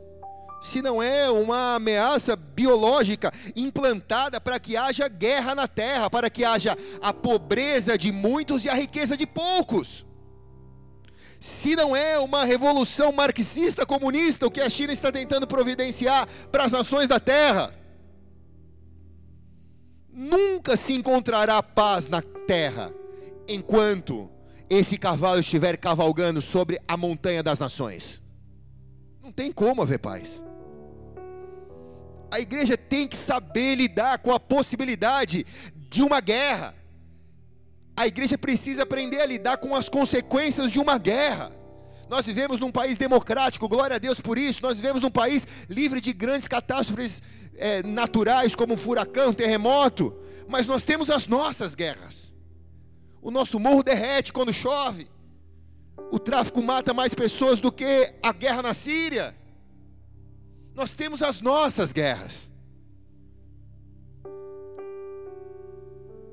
Se 0.63 0.81
não 0.81 1.03
é 1.03 1.29
uma 1.29 1.75
ameaça 1.75 2.37
biológica 2.37 3.33
implantada 3.57 4.41
para 4.41 4.61
que 4.61 4.77
haja 4.77 5.09
guerra 5.09 5.55
na 5.55 5.67
terra, 5.67 6.09
para 6.09 6.31
que 6.31 6.45
haja 6.45 6.77
a 7.03 7.13
pobreza 7.13 7.99
de 7.99 8.13
muitos 8.13 8.65
e 8.65 8.69
a 8.69 8.75
riqueza 8.75 9.17
de 9.17 9.27
poucos 9.27 10.05
se 11.41 11.75
não 11.75 11.97
é 11.97 12.19
uma 12.19 12.45
revolução 12.45 13.11
marxista 13.11 13.87
comunista 13.87 14.47
o 14.47 14.51
que 14.51 14.61
a 14.61 14.69
China 14.69 14.93
está 14.93 15.11
tentando 15.11 15.47
providenciar 15.47 16.29
para 16.53 16.65
as 16.65 16.73
nações 16.73 17.09
da 17.09 17.19
terra, 17.19 17.75
nunca 20.13 20.77
se 20.77 20.93
encontrará 20.93 21.63
paz 21.63 22.09
na 22.09 22.21
terra 22.47 22.93
enquanto 23.49 24.31
esse 24.69 24.99
cavalo 24.99 25.41
estiver 25.41 25.79
cavalgando 25.79 26.43
sobre 26.43 26.79
a 26.87 26.97
montanha 26.97 27.43
das 27.43 27.59
nações. 27.59 28.23
Não 29.23 29.33
tem 29.33 29.51
como 29.51 29.81
haver 29.81 29.99
paz. 29.99 30.45
A 32.31 32.39
igreja 32.39 32.77
tem 32.77 33.09
que 33.09 33.17
saber 33.17 33.75
lidar 33.75 34.19
com 34.19 34.31
a 34.31 34.39
possibilidade 34.39 35.47
de 35.75 36.03
uma 36.03 36.21
guerra 36.21 36.75
a 38.01 38.07
igreja 38.07 38.39
precisa 38.39 38.85
aprender 38.85 39.21
a 39.21 39.27
lidar 39.27 39.59
com 39.59 39.77
as 39.77 39.87
consequências 39.87 40.73
de 40.73 40.81
uma 40.81 40.97
guerra. 40.97 41.53
Nós 42.09 42.25
vivemos 42.25 42.59
num 42.59 42.73
país 42.73 42.97
democrático, 42.97 43.69
glória 43.69 43.97
a 43.97 43.99
Deus 43.99 44.19
por 44.19 44.39
isso. 44.39 44.63
Nós 44.63 44.79
vivemos 44.79 45.03
num 45.03 45.11
país 45.11 45.47
livre 45.69 46.01
de 46.01 46.11
grandes 46.15 46.49
catástrofes 46.49 47.23
é, 47.55 47.83
naturais, 47.83 48.55
como 48.55 48.75
furacão, 48.79 49.35
terremoto. 49.35 50.19
Mas 50.49 50.67
nós 50.67 50.83
temos 50.83 51.11
as 51.11 51.27
nossas 51.27 51.75
guerras. 51.75 52.35
O 53.21 53.31
nosso 53.31 53.61
morro 53.61 53.83
derrete 53.83 54.33
quando 54.33 54.51
chove. 54.51 55.07
O 56.11 56.19
tráfico 56.19 56.63
mata 56.63 56.95
mais 56.95 57.13
pessoas 57.13 57.61
do 57.61 57.71
que 57.71 58.15
a 58.23 58.33
guerra 58.33 58.63
na 58.63 58.73
Síria. 58.73 59.37
Nós 60.75 60.95
temos 60.95 61.23
as 61.23 61.43
nossas 61.43 61.93
guerras. 61.93 62.50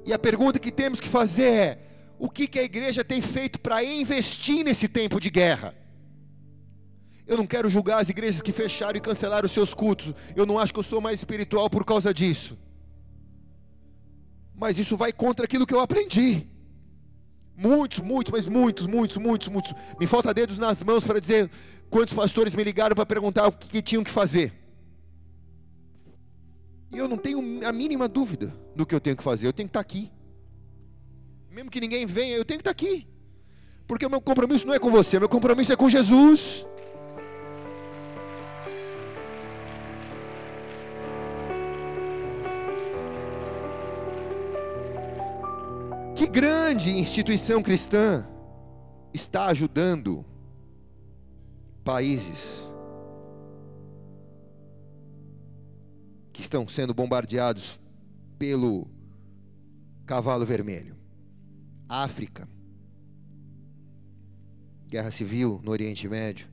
E 0.08 0.14
a 0.14 0.18
pergunta 0.18 0.58
que 0.58 0.72
temos 0.72 1.01
que 1.01 1.10
fazer 1.10 1.51
é: 1.51 1.80
o 2.18 2.30
que, 2.30 2.47
que 2.47 2.58
a 2.58 2.64
igreja 2.64 3.03
tem 3.03 3.22
feito 3.22 3.60
para 3.60 3.84
investir 3.84 4.64
nesse 4.64 4.88
tempo 4.88 5.20
de 5.20 5.30
guerra? 5.30 5.76
Eu 7.28 7.36
não 7.36 7.45
quero 7.45 7.70
julgar 7.70 7.99
as 8.01 8.08
igrejas 8.08 8.41
que 8.41 8.53
fecharam 8.53 8.97
e 8.97 9.01
cancelaram 9.01 9.45
os 9.45 9.51
seus 9.51 9.74
cultos. 9.74 10.14
Eu 10.34 10.45
não 10.45 10.58
acho 10.58 10.72
que 10.72 10.80
eu 10.80 10.84
sou 10.84 11.01
mais 11.01 11.20
espiritual 11.20 11.70
por 11.70 11.84
causa 11.84 12.14
disso. 12.14 12.58
Mas 14.55 14.80
isso 14.80 14.95
vai 14.95 15.12
contra 15.12 15.43
aquilo 15.43 15.68
que 15.68 15.74
eu 15.74 15.82
aprendi. 15.82 16.47
Muitos, 17.53 17.99
muitos, 17.99 18.32
mas 18.32 18.47
muitos, 18.47 18.88
muitos, 18.88 19.18
muitos, 19.18 19.49
muitos. 19.49 19.74
Me 19.99 20.08
falta 20.08 20.34
dedos 20.34 20.58
nas 20.58 20.82
mãos 20.82 21.03
para 21.03 21.20
dizer 21.20 21.51
quantos 21.89 22.14
pastores 22.14 22.55
me 22.55 22.64
ligaram 22.64 22.95
para 22.95 23.05
perguntar 23.05 23.45
o 23.45 23.51
que, 23.51 23.68
que 23.68 23.82
tinham 23.82 24.05
que 24.05 24.12
fazer. 24.12 24.53
E 26.93 26.97
eu 26.97 27.10
não 27.10 27.18
tenho 27.18 27.68
a 27.68 27.74
mínima 27.74 28.08
dúvida 28.08 28.66
do 28.78 28.86
que 28.86 28.93
eu 28.93 29.01
tenho 29.01 29.17
que 29.17 29.23
fazer. 29.23 29.47
Eu 29.47 29.53
tenho 29.53 29.67
que 29.67 29.71
estar 29.71 29.80
aqui. 29.80 30.11
Mesmo 31.51 31.71
que 31.71 31.82
ninguém 31.82 32.05
venha, 32.05 32.38
eu 32.38 32.45
tenho 32.45 32.59
que 32.59 32.61
estar 32.61 32.71
aqui. 32.71 33.07
Porque 33.88 34.05
o 34.05 34.09
meu 34.09 34.21
compromisso 34.21 34.67
não 34.67 34.73
é 34.73 34.80
com 34.80 34.91
você, 34.91 35.19
meu 35.19 35.28
compromisso 35.28 35.73
é 35.73 35.75
com 35.75 35.89
Jesus. 35.89 36.65
Que 46.15 46.28
grande 46.28 46.91
instituição 46.91 47.63
cristã 47.63 48.28
está 49.13 49.47
ajudando 49.47 50.25
países 51.84 52.71
que 56.34 56.41
estão 56.41 56.67
sendo 56.67 56.93
bombardeados 56.93 57.80
pelo 58.38 58.88
cavalo 60.06 60.46
vermelho. 60.46 60.96
África, 61.90 62.48
guerra 64.88 65.12
civil 65.12 65.60
no 65.64 65.72
Oriente 65.72 66.08
Médio. 66.08 66.48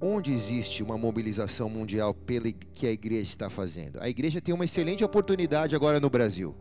Onde 0.00 0.32
existe 0.32 0.82
uma 0.82 0.98
mobilização 0.98 1.68
mundial 1.70 2.12
pela 2.12 2.50
que 2.50 2.86
a 2.86 2.90
igreja 2.90 3.22
está 3.22 3.48
fazendo? 3.48 4.00
A 4.00 4.08
igreja 4.08 4.40
tem 4.40 4.54
uma 4.54 4.64
excelente 4.64 5.04
oportunidade 5.04 5.76
agora 5.76 6.00
no 6.00 6.10
Brasil. 6.10 6.56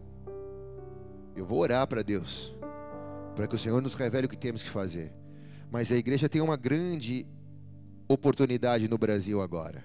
Eu 1.36 1.46
vou 1.46 1.60
orar 1.60 1.88
para 1.88 2.04
Deus, 2.04 2.54
para 3.36 3.48
que 3.48 3.56
o 3.56 3.58
Senhor 3.58 3.82
nos 3.82 3.96
revele 3.96 4.28
o 4.28 4.30
que 4.30 4.38
temos 4.38 4.62
que 4.62 4.70
fazer. 4.70 5.12
Mas 5.72 5.92
a 5.92 5.96
igreja 5.96 6.30
tem 6.30 6.42
uma 6.42 6.58
grande 6.58 7.26
oportunidade 8.08 8.88
no 8.88 8.98
Brasil 8.98 9.42
agora 9.42 9.84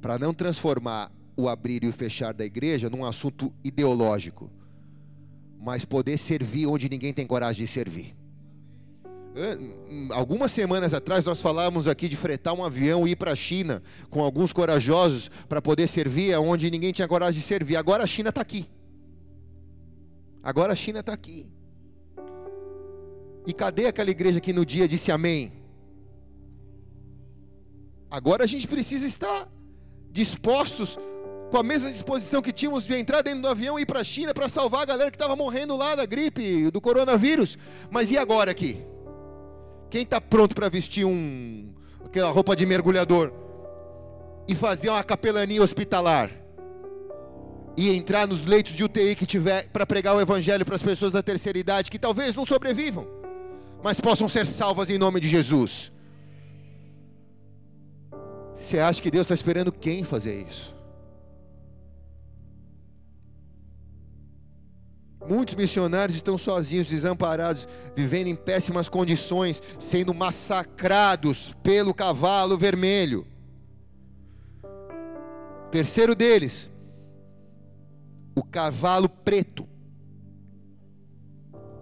para 0.00 0.18
não 0.18 0.34
transformar 0.34 1.10
o 1.36 1.48
abrir 1.48 1.84
e 1.84 1.88
o 1.88 1.92
fechar 1.92 2.32
da 2.32 2.44
igreja 2.44 2.90
num 2.90 3.04
assunto 3.04 3.52
ideológico, 3.64 4.50
mas 5.60 5.84
poder 5.84 6.18
servir 6.18 6.66
onde 6.66 6.88
ninguém 6.88 7.12
tem 7.12 7.26
coragem 7.26 7.64
de 7.64 7.70
servir. 7.70 8.14
Algumas 10.10 10.52
semanas 10.52 10.92
atrás 10.92 11.24
nós 11.24 11.40
falávamos 11.40 11.88
aqui 11.88 12.06
de 12.06 12.16
fretar 12.16 12.52
um 12.52 12.62
avião 12.62 13.08
e 13.08 13.12
ir 13.12 13.16
para 13.16 13.32
a 13.32 13.36
China 13.36 13.82
com 14.10 14.22
alguns 14.22 14.52
corajosos 14.52 15.30
para 15.48 15.62
poder 15.62 15.88
servir 15.88 16.36
onde 16.36 16.70
ninguém 16.70 16.92
tinha 16.92 17.08
coragem 17.08 17.40
de 17.40 17.46
servir. 17.46 17.76
Agora 17.76 18.04
a 18.04 18.06
China 18.06 18.28
está 18.28 18.42
aqui. 18.42 18.68
Agora 20.42 20.74
a 20.74 20.76
China 20.76 21.00
está 21.00 21.14
aqui. 21.14 21.46
E 23.46 23.54
cadê 23.54 23.86
aquela 23.86 24.10
igreja 24.10 24.40
que 24.40 24.52
no 24.52 24.66
dia 24.66 24.86
disse 24.86 25.10
amém? 25.10 25.52
Agora 28.10 28.44
a 28.44 28.46
gente 28.46 28.68
precisa 28.68 29.06
estar 29.06 29.48
dispostos 30.10 30.98
com 31.52 31.58
a 31.58 31.62
mesma 31.62 31.92
disposição 31.92 32.40
que 32.40 32.50
tínhamos 32.50 32.84
de 32.84 32.94
entrar 32.96 33.20
dentro 33.20 33.42
do 33.42 33.48
avião 33.48 33.78
e 33.78 33.82
ir 33.82 33.86
para 33.86 34.00
a 34.00 34.04
China 34.04 34.32
para 34.32 34.48
salvar 34.48 34.80
a 34.80 34.86
galera 34.86 35.10
que 35.10 35.16
estava 35.16 35.36
morrendo 35.36 35.76
lá 35.76 35.94
da 35.94 36.06
gripe, 36.06 36.70
do 36.70 36.80
coronavírus. 36.80 37.58
Mas 37.90 38.10
e 38.10 38.16
agora 38.16 38.50
aqui? 38.50 38.82
Quem 39.90 40.00
está 40.00 40.18
pronto 40.18 40.54
para 40.54 40.70
vestir 40.70 41.04
um, 41.04 41.68
aquela 42.06 42.30
roupa 42.30 42.56
de 42.56 42.64
mergulhador 42.64 43.30
e 44.48 44.54
fazer 44.54 44.88
uma 44.88 45.04
capelania 45.04 45.62
hospitalar? 45.62 46.30
e 47.74 47.88
entrar 47.88 48.28
nos 48.28 48.44
leitos 48.44 48.74
de 48.74 48.84
UTI 48.84 49.16
que 49.16 49.24
tiver 49.24 49.66
para 49.68 49.86
pregar 49.86 50.14
o 50.14 50.20
evangelho 50.20 50.62
para 50.62 50.74
as 50.74 50.82
pessoas 50.82 51.10
da 51.10 51.22
terceira 51.22 51.58
idade 51.58 51.90
que 51.90 51.98
talvez 51.98 52.34
não 52.34 52.44
sobrevivam, 52.44 53.08
mas 53.82 53.98
possam 53.98 54.28
ser 54.28 54.46
salvas 54.46 54.90
em 54.90 54.98
nome 54.98 55.18
de 55.18 55.26
Jesus. 55.26 55.90
Você 58.58 58.78
acha 58.78 59.00
que 59.00 59.10
Deus 59.10 59.24
está 59.24 59.34
esperando 59.34 59.72
quem 59.72 60.04
fazer 60.04 60.46
isso? 60.46 60.71
Muitos 65.28 65.54
missionários 65.54 66.16
estão 66.16 66.36
sozinhos, 66.36 66.88
desamparados, 66.88 67.68
vivendo 67.94 68.26
em 68.26 68.34
péssimas 68.34 68.88
condições, 68.88 69.62
sendo 69.78 70.12
massacrados 70.12 71.54
pelo 71.62 71.94
cavalo 71.94 72.58
vermelho. 72.58 73.26
Terceiro 75.70 76.14
deles, 76.14 76.70
o 78.34 78.42
cavalo 78.42 79.08
preto. 79.08 79.66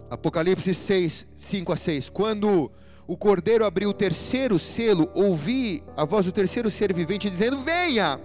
Apocalipse 0.09 0.73
6, 0.73 1.25
5 1.35 1.73
a 1.73 1.77
6. 1.77 2.09
Quando 2.09 2.71
o 3.07 3.17
cordeiro 3.17 3.65
abriu 3.65 3.89
o 3.89 3.93
terceiro 3.93 4.59
selo, 4.59 5.09
ouvi 5.13 5.83
a 5.97 6.05
voz 6.05 6.25
do 6.25 6.31
terceiro 6.31 6.69
ser 6.69 6.93
vivente 6.93 7.29
dizendo: 7.29 7.57
Venha! 7.57 8.19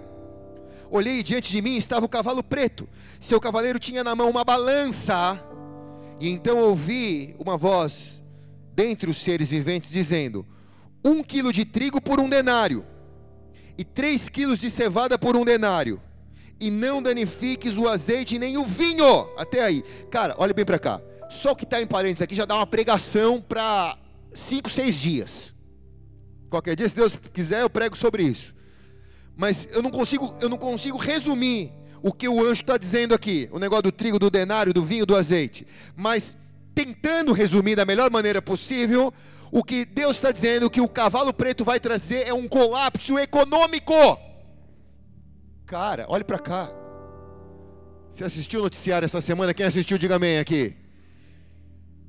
Olhei 0.89 1.21
diante 1.21 1.51
de 1.51 1.61
mim 1.61 1.75
estava 1.75 2.05
o 2.05 2.09
cavalo 2.09 2.43
preto. 2.43 2.87
Seu 3.19 3.39
cavaleiro 3.39 3.79
tinha 3.79 4.03
na 4.03 4.15
mão 4.15 4.29
uma 4.29 4.43
balança. 4.43 5.39
E 6.19 6.29
então 6.29 6.57
ouvi 6.57 7.35
uma 7.37 7.57
voz 7.57 8.23
dentre 8.73 9.09
os 9.09 9.17
seres 9.17 9.49
viventes 9.49 9.89
dizendo: 9.89 10.45
Um 11.03 11.21
quilo 11.21 11.51
de 11.51 11.65
trigo 11.65 12.01
por 12.01 12.19
um 12.19 12.29
denário, 12.29 12.85
e 13.77 13.83
três 13.83 14.29
quilos 14.29 14.59
de 14.59 14.69
cevada 14.69 15.17
por 15.17 15.35
um 15.35 15.43
denário. 15.45 16.01
E 16.59 16.71
não 16.71 17.03
danifiques 17.03 17.77
o 17.77 17.87
azeite 17.87 18.39
nem 18.39 18.57
o 18.57 18.65
vinho. 18.65 19.29
Até 19.37 19.63
aí. 19.63 19.83
Cara, 20.09 20.33
olha 20.39 20.55
bem 20.55 20.65
para 20.65 20.79
cá. 20.79 20.99
Só 21.29 21.51
o 21.51 21.55
que 21.55 21.65
está 21.65 21.79
em 21.79 21.85
parênteses 21.85 22.23
aqui 22.23 22.35
já 22.35 22.45
dá 22.45 22.55
uma 22.55 22.65
pregação 22.65 23.39
para 23.39 23.95
cinco, 24.33 24.67
seis 24.67 24.95
dias. 24.95 25.53
Qualquer 26.49 26.75
dia, 26.75 26.89
se 26.89 26.95
Deus 26.95 27.19
quiser, 27.31 27.61
eu 27.61 27.69
prego 27.69 27.95
sobre 27.95 28.23
isso 28.23 28.56
mas 29.37 29.67
eu 29.71 29.83
não 29.83 29.91
consigo, 29.91 30.35
eu 30.41 30.49
não 30.49 30.57
consigo 30.57 30.97
resumir 30.97 31.71
o 32.01 32.11
que 32.11 32.27
o 32.27 32.41
anjo 32.41 32.53
está 32.53 32.75
dizendo 32.75 33.13
aqui, 33.13 33.47
o 33.51 33.59
negócio 33.59 33.83
do 33.83 33.91
trigo, 33.91 34.17
do 34.17 34.31
denário, 34.31 34.73
do 34.73 34.83
vinho, 34.83 35.05
do 35.05 35.15
azeite. 35.15 35.65
Mas 35.95 36.35
tentando 36.73 37.33
resumir 37.33 37.75
da 37.75 37.85
melhor 37.85 38.09
maneira 38.09 38.41
possível, 38.41 39.13
o 39.51 39.63
que 39.63 39.85
Deus 39.85 40.17
está 40.17 40.31
dizendo 40.31 40.69
que 40.69 40.81
o 40.81 40.89
cavalo 40.89 41.31
preto 41.31 41.63
vai 41.63 41.79
trazer 41.79 42.27
é 42.27 42.33
um 42.33 42.47
colapso 42.47 43.17
econômico. 43.19 43.93
Cara, 45.65 46.05
olhe 46.09 46.23
para 46.23 46.39
cá. 46.39 46.71
Você 48.09 48.23
assistiu 48.23 48.61
o 48.61 48.63
noticiário 48.63 49.05
essa 49.05 49.21
semana? 49.21 49.53
Quem 49.53 49.65
assistiu, 49.65 49.97
diga 49.97 50.15
amém 50.15 50.39
aqui. 50.39 50.75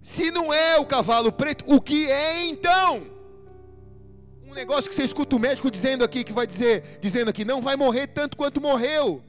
Se 0.02 0.30
não 0.30 0.52
é 0.52 0.78
o 0.78 0.86
cavalo 0.86 1.30
preto, 1.30 1.64
o 1.66 1.80
que 1.80 2.10
é 2.10 2.46
então? 2.46 3.17
Negócio 4.58 4.90
que 4.90 4.94
você 4.94 5.04
escuta 5.04 5.36
o 5.36 5.38
médico 5.38 5.70
dizendo 5.70 6.04
aqui, 6.04 6.24
que 6.24 6.32
vai 6.32 6.46
dizer, 6.46 6.98
dizendo 7.00 7.28
aqui, 7.30 7.44
não 7.44 7.60
vai 7.60 7.76
morrer 7.76 8.08
tanto 8.08 8.36
quanto 8.36 8.60
morreu 8.60 9.22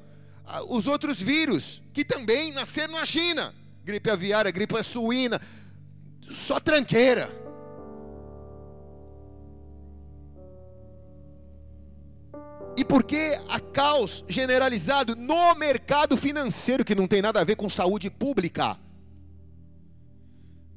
os 0.67 0.87
outros 0.87 1.21
vírus, 1.21 1.81
que 1.93 2.03
também 2.03 2.51
nasceram 2.51 2.93
na 2.93 3.05
China. 3.05 3.53
Gripe 3.83 4.09
aviária, 4.09 4.51
gripe 4.51 4.83
suína, 4.83 5.39
só 6.27 6.59
tranqueira. 6.59 7.31
E 12.75 12.83
por 12.83 13.03
que 13.03 13.37
a 13.49 13.59
caos 13.59 14.23
generalizado 14.27 15.15
no 15.15 15.53
mercado 15.55 16.17
financeiro, 16.17 16.85
que 16.85 16.95
não 16.95 17.07
tem 17.07 17.21
nada 17.21 17.39
a 17.39 17.43
ver 17.43 17.55
com 17.55 17.69
saúde 17.69 18.09
pública? 18.09 18.77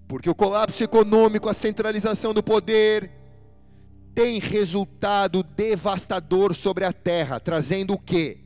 Porque 0.08 0.28
o 0.28 0.34
colapso 0.34 0.82
econômico, 0.82 1.48
a 1.48 1.54
centralização 1.54 2.34
do 2.34 2.42
poder, 2.42 3.21
tem 4.14 4.38
resultado 4.38 5.42
devastador 5.42 6.54
sobre 6.54 6.84
a 6.84 6.92
terra, 6.92 7.40
trazendo 7.40 7.94
o 7.94 7.98
que? 7.98 8.38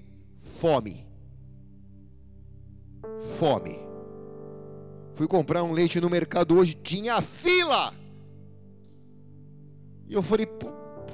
Fome. 0.61 1.07
Fome. 3.39 3.79
Fui 5.15 5.27
comprar 5.27 5.63
um 5.63 5.73
leite 5.73 6.01
no 6.01 6.11
mercado 6.11 6.57
hoje, 6.57 6.75
tinha 6.75 7.21
fila. 7.21 7.93
E 10.09 10.15
eu 10.15 10.23
falei, 10.23 10.47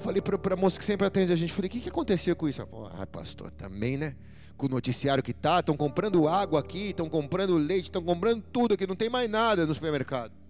falei 0.00 0.20
para 0.20 0.54
a 0.54 0.56
moça 0.56 0.78
que 0.78 0.84
sempre 0.84 1.06
atende 1.06 1.32
a 1.32 1.36
gente, 1.36 1.52
falei, 1.52 1.68
o 1.68 1.70
que, 1.70 1.80
que 1.80 1.88
aconteceu 1.88 2.36
com 2.36 2.48
isso? 2.48 2.62
Ah, 2.98 3.06
pastor, 3.06 3.50
também, 3.52 3.96
né? 3.96 4.16
Com 4.56 4.66
o 4.66 4.68
noticiário 4.68 5.22
que 5.22 5.32
tá, 5.32 5.60
estão 5.60 5.76
comprando 5.76 6.28
água 6.28 6.60
aqui, 6.60 6.90
estão 6.90 7.08
comprando 7.08 7.56
leite, 7.56 7.84
estão 7.84 8.02
comprando 8.02 8.42
tudo 8.52 8.74
aqui, 8.74 8.86
não 8.86 8.96
tem 8.96 9.08
mais 9.08 9.30
nada 9.30 9.64
no 9.64 9.72
supermercado. 9.72 10.41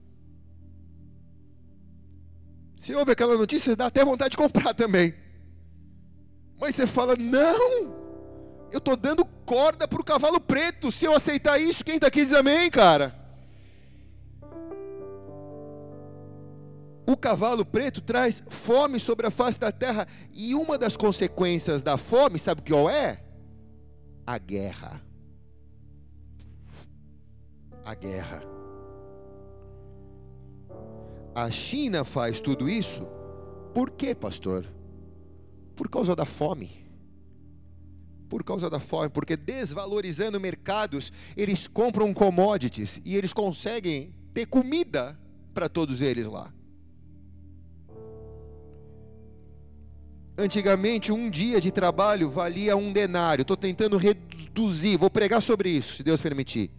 Você 2.83 2.97
ouve 2.97 3.13
aquela 3.13 3.39
notícia, 3.39 3.77
dá 3.77 3.87
até 3.87 4.05
vontade 4.05 4.31
de 4.31 4.37
comprar 4.37 4.75
também. 4.75 5.15
Mas 6.61 6.75
você 6.75 6.85
fala: 6.85 7.15
não, 7.15 7.95
eu 8.73 8.79
estou 8.79 8.97
dando 8.97 9.25
corda 9.47 9.87
para 9.87 10.01
o 10.01 10.05
cavalo 10.05 10.41
preto. 10.41 10.91
Se 10.91 11.05
eu 11.05 11.15
aceitar 11.15 11.61
isso, 11.61 11.85
quem 11.85 11.95
está 11.95 12.09
aqui 12.09 12.25
diz 12.25 12.35
amém, 12.35 12.69
cara. 12.73 13.15
O 17.07 17.17
cavalo 17.17 17.65
preto 17.65 18.01
traz 18.01 18.43
fome 18.49 18.99
sobre 18.99 19.29
a 19.29 19.31
face 19.31 19.61
da 19.61 19.71
terra, 19.71 20.05
e 20.33 20.53
uma 20.53 20.77
das 20.77 20.97
consequências 20.97 21.85
da 21.85 21.97
fome, 21.97 22.37
sabe 22.37 22.69
qual 22.69 22.91
é? 22.91 23.23
A 24.27 24.39
guerra. 24.39 25.01
A 27.85 27.95
guerra. 27.95 28.43
A 31.35 31.51
China 31.51 32.05
faz 32.05 32.41
tudo 32.41 32.69
isso, 32.69 33.07
por 33.73 33.91
quê, 33.91 34.15
pastor? 34.15 34.67
Por 35.75 35.89
causa 35.89 36.15
da 36.15 36.27
fome. 36.27 36.71
Por 38.29 38.45
causa 38.45 38.69
da 38.69 38.79
fome, 38.79 39.09
porque 39.09 39.37
desvalorizando 39.37 40.39
mercados, 40.39 41.13
eles 41.37 41.67
compram 41.67 42.13
commodities 42.13 43.01
e 43.05 43.17
eles 43.17 43.33
conseguem 43.33 44.15
ter 44.35 44.47
comida 44.47 45.19
para 45.55 45.69
todos 45.69 46.01
eles 46.01 46.27
lá. 46.27 46.53
Antigamente, 50.37 51.13
um 51.13 51.29
dia 51.29 51.61
de 51.61 51.71
trabalho 51.71 52.31
valia 52.31 52.77
um 52.77 52.93
denário. 52.93 53.43
Estou 53.43 53.57
tentando 53.57 53.97
reduzir, 53.97 54.97
vou 54.97 55.11
pregar 55.11 55.43
sobre 55.43 55.71
isso, 55.71 55.97
se 55.97 56.03
Deus 56.03 56.21
permitir. 56.21 56.71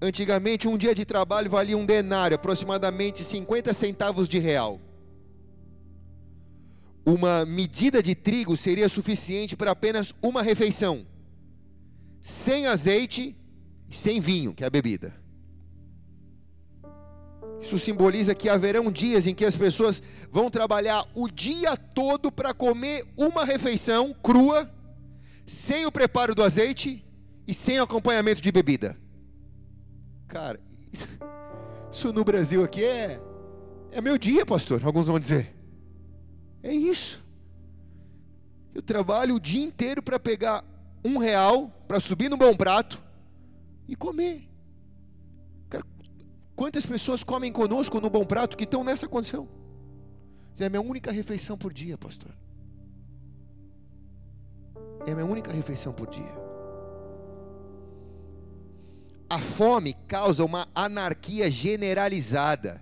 Antigamente, 0.00 0.68
um 0.68 0.76
dia 0.76 0.94
de 0.94 1.04
trabalho 1.04 1.50
valia 1.50 1.76
um 1.76 1.86
denário, 1.86 2.34
aproximadamente 2.34 3.22
50 3.22 3.72
centavos 3.72 4.28
de 4.28 4.38
real. 4.38 4.80
Uma 7.04 7.46
medida 7.46 8.02
de 8.02 8.14
trigo 8.14 8.56
seria 8.56 8.88
suficiente 8.88 9.56
para 9.56 9.70
apenas 9.70 10.12
uma 10.20 10.42
refeição, 10.42 11.06
sem 12.20 12.66
azeite 12.66 13.34
e 13.88 13.94
sem 13.94 14.20
vinho, 14.20 14.52
que 14.52 14.64
é 14.64 14.66
a 14.66 14.70
bebida. 14.70 15.14
Isso 17.62 17.78
simboliza 17.78 18.34
que 18.34 18.48
haverão 18.48 18.92
dias 18.92 19.26
em 19.26 19.34
que 19.34 19.44
as 19.44 19.56
pessoas 19.56 20.02
vão 20.30 20.50
trabalhar 20.50 21.04
o 21.14 21.28
dia 21.28 21.76
todo 21.76 22.30
para 22.30 22.52
comer 22.52 23.02
uma 23.16 23.44
refeição 23.44 24.14
crua, 24.22 24.70
sem 25.46 25.86
o 25.86 25.92
preparo 25.92 26.34
do 26.34 26.42
azeite 26.42 27.04
e 27.46 27.54
sem 27.54 27.78
acompanhamento 27.78 28.42
de 28.42 28.52
bebida. 28.52 29.05
Cara, 30.28 30.60
isso 31.90 32.12
no 32.12 32.24
Brasil 32.24 32.64
aqui 32.64 32.84
é 32.84 33.20
é 33.96 34.00
meu 34.02 34.18
dia, 34.18 34.44
pastor. 34.44 34.84
Alguns 34.84 35.06
vão 35.06 35.18
dizer. 35.18 35.54
É 36.62 36.70
isso. 36.70 37.24
Eu 38.74 38.82
trabalho 38.82 39.36
o 39.36 39.40
dia 39.40 39.64
inteiro 39.64 40.02
para 40.02 40.20
pegar 40.20 40.62
um 41.02 41.16
real, 41.16 41.70
para 41.88 41.98
subir 41.98 42.28
no 42.28 42.36
bom 42.36 42.54
prato 42.54 43.02
e 43.88 43.96
comer. 43.96 44.46
Cara, 45.70 45.82
quantas 46.54 46.84
pessoas 46.84 47.24
comem 47.24 47.50
conosco 47.50 47.98
no 48.00 48.10
bom 48.10 48.26
prato 48.26 48.54
que 48.54 48.64
estão 48.64 48.84
nessa 48.84 49.08
condição? 49.08 49.48
É 50.58 50.66
a 50.66 50.68
minha 50.68 50.82
única 50.82 51.10
refeição 51.10 51.56
por 51.56 51.72
dia, 51.72 51.96
pastor. 51.96 52.32
É 55.06 55.12
a 55.12 55.14
minha 55.14 55.26
única 55.26 55.52
refeição 55.52 55.92
por 55.92 56.08
dia. 56.08 56.34
A 59.28 59.40
fome 59.40 59.94
causa 60.06 60.44
uma 60.44 60.68
anarquia 60.72 61.50
generalizada. 61.50 62.80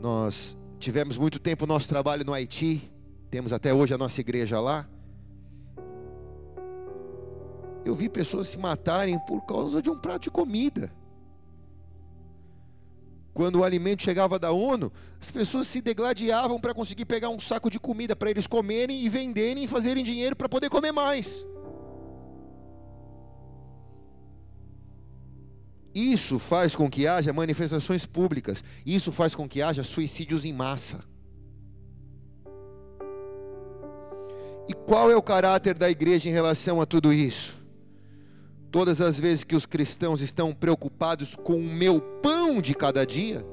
Nós 0.00 0.56
tivemos 0.78 1.18
muito 1.18 1.38
tempo 1.38 1.66
nosso 1.66 1.86
trabalho 1.86 2.24
no 2.24 2.32
Haiti, 2.32 2.90
temos 3.30 3.52
até 3.52 3.74
hoje 3.74 3.92
a 3.92 3.98
nossa 3.98 4.20
igreja 4.20 4.58
lá. 4.58 4.88
Eu 7.84 7.94
vi 7.94 8.08
pessoas 8.08 8.48
se 8.48 8.58
matarem 8.58 9.18
por 9.26 9.42
causa 9.42 9.82
de 9.82 9.90
um 9.90 9.98
prato 9.98 10.22
de 10.22 10.30
comida. 10.30 10.90
Quando 13.34 13.60
o 13.60 13.64
alimento 13.64 14.02
chegava 14.02 14.38
da 14.38 14.50
ONU, 14.50 14.92
as 15.20 15.30
pessoas 15.30 15.66
se 15.66 15.80
degladiavam 15.80 16.60
para 16.60 16.74
conseguir 16.74 17.04
pegar 17.04 17.28
um 17.28 17.40
saco 17.40 17.70
de 17.70 17.78
comida 17.78 18.14
para 18.16 18.30
eles 18.30 18.46
comerem 18.46 19.02
e 19.02 19.08
venderem 19.08 19.64
e 19.64 19.68
fazerem 19.68 20.04
dinheiro 20.04 20.36
para 20.36 20.48
poder 20.48 20.68
comer 20.70 20.92
mais. 20.92 21.46
Isso 25.94 26.38
faz 26.38 26.74
com 26.74 26.88
que 26.88 27.06
haja 27.06 27.32
manifestações 27.32 28.06
públicas, 28.06 28.64
isso 28.84 29.12
faz 29.12 29.34
com 29.34 29.48
que 29.48 29.60
haja 29.60 29.84
suicídios 29.84 30.44
em 30.44 30.52
massa. 30.52 31.00
E 34.68 34.72
qual 34.72 35.10
é 35.10 35.16
o 35.16 35.22
caráter 35.22 35.74
da 35.74 35.90
igreja 35.90 36.28
em 36.28 36.32
relação 36.32 36.80
a 36.80 36.86
tudo 36.86 37.12
isso? 37.12 37.60
Todas 38.70 39.02
as 39.02 39.20
vezes 39.20 39.44
que 39.44 39.54
os 39.54 39.66
cristãos 39.66 40.22
estão 40.22 40.54
preocupados 40.54 41.36
com 41.36 41.56
o 41.56 41.74
meu 41.74 42.00
pão 42.00 42.62
de 42.62 42.74
cada 42.74 43.04
dia, 43.04 43.44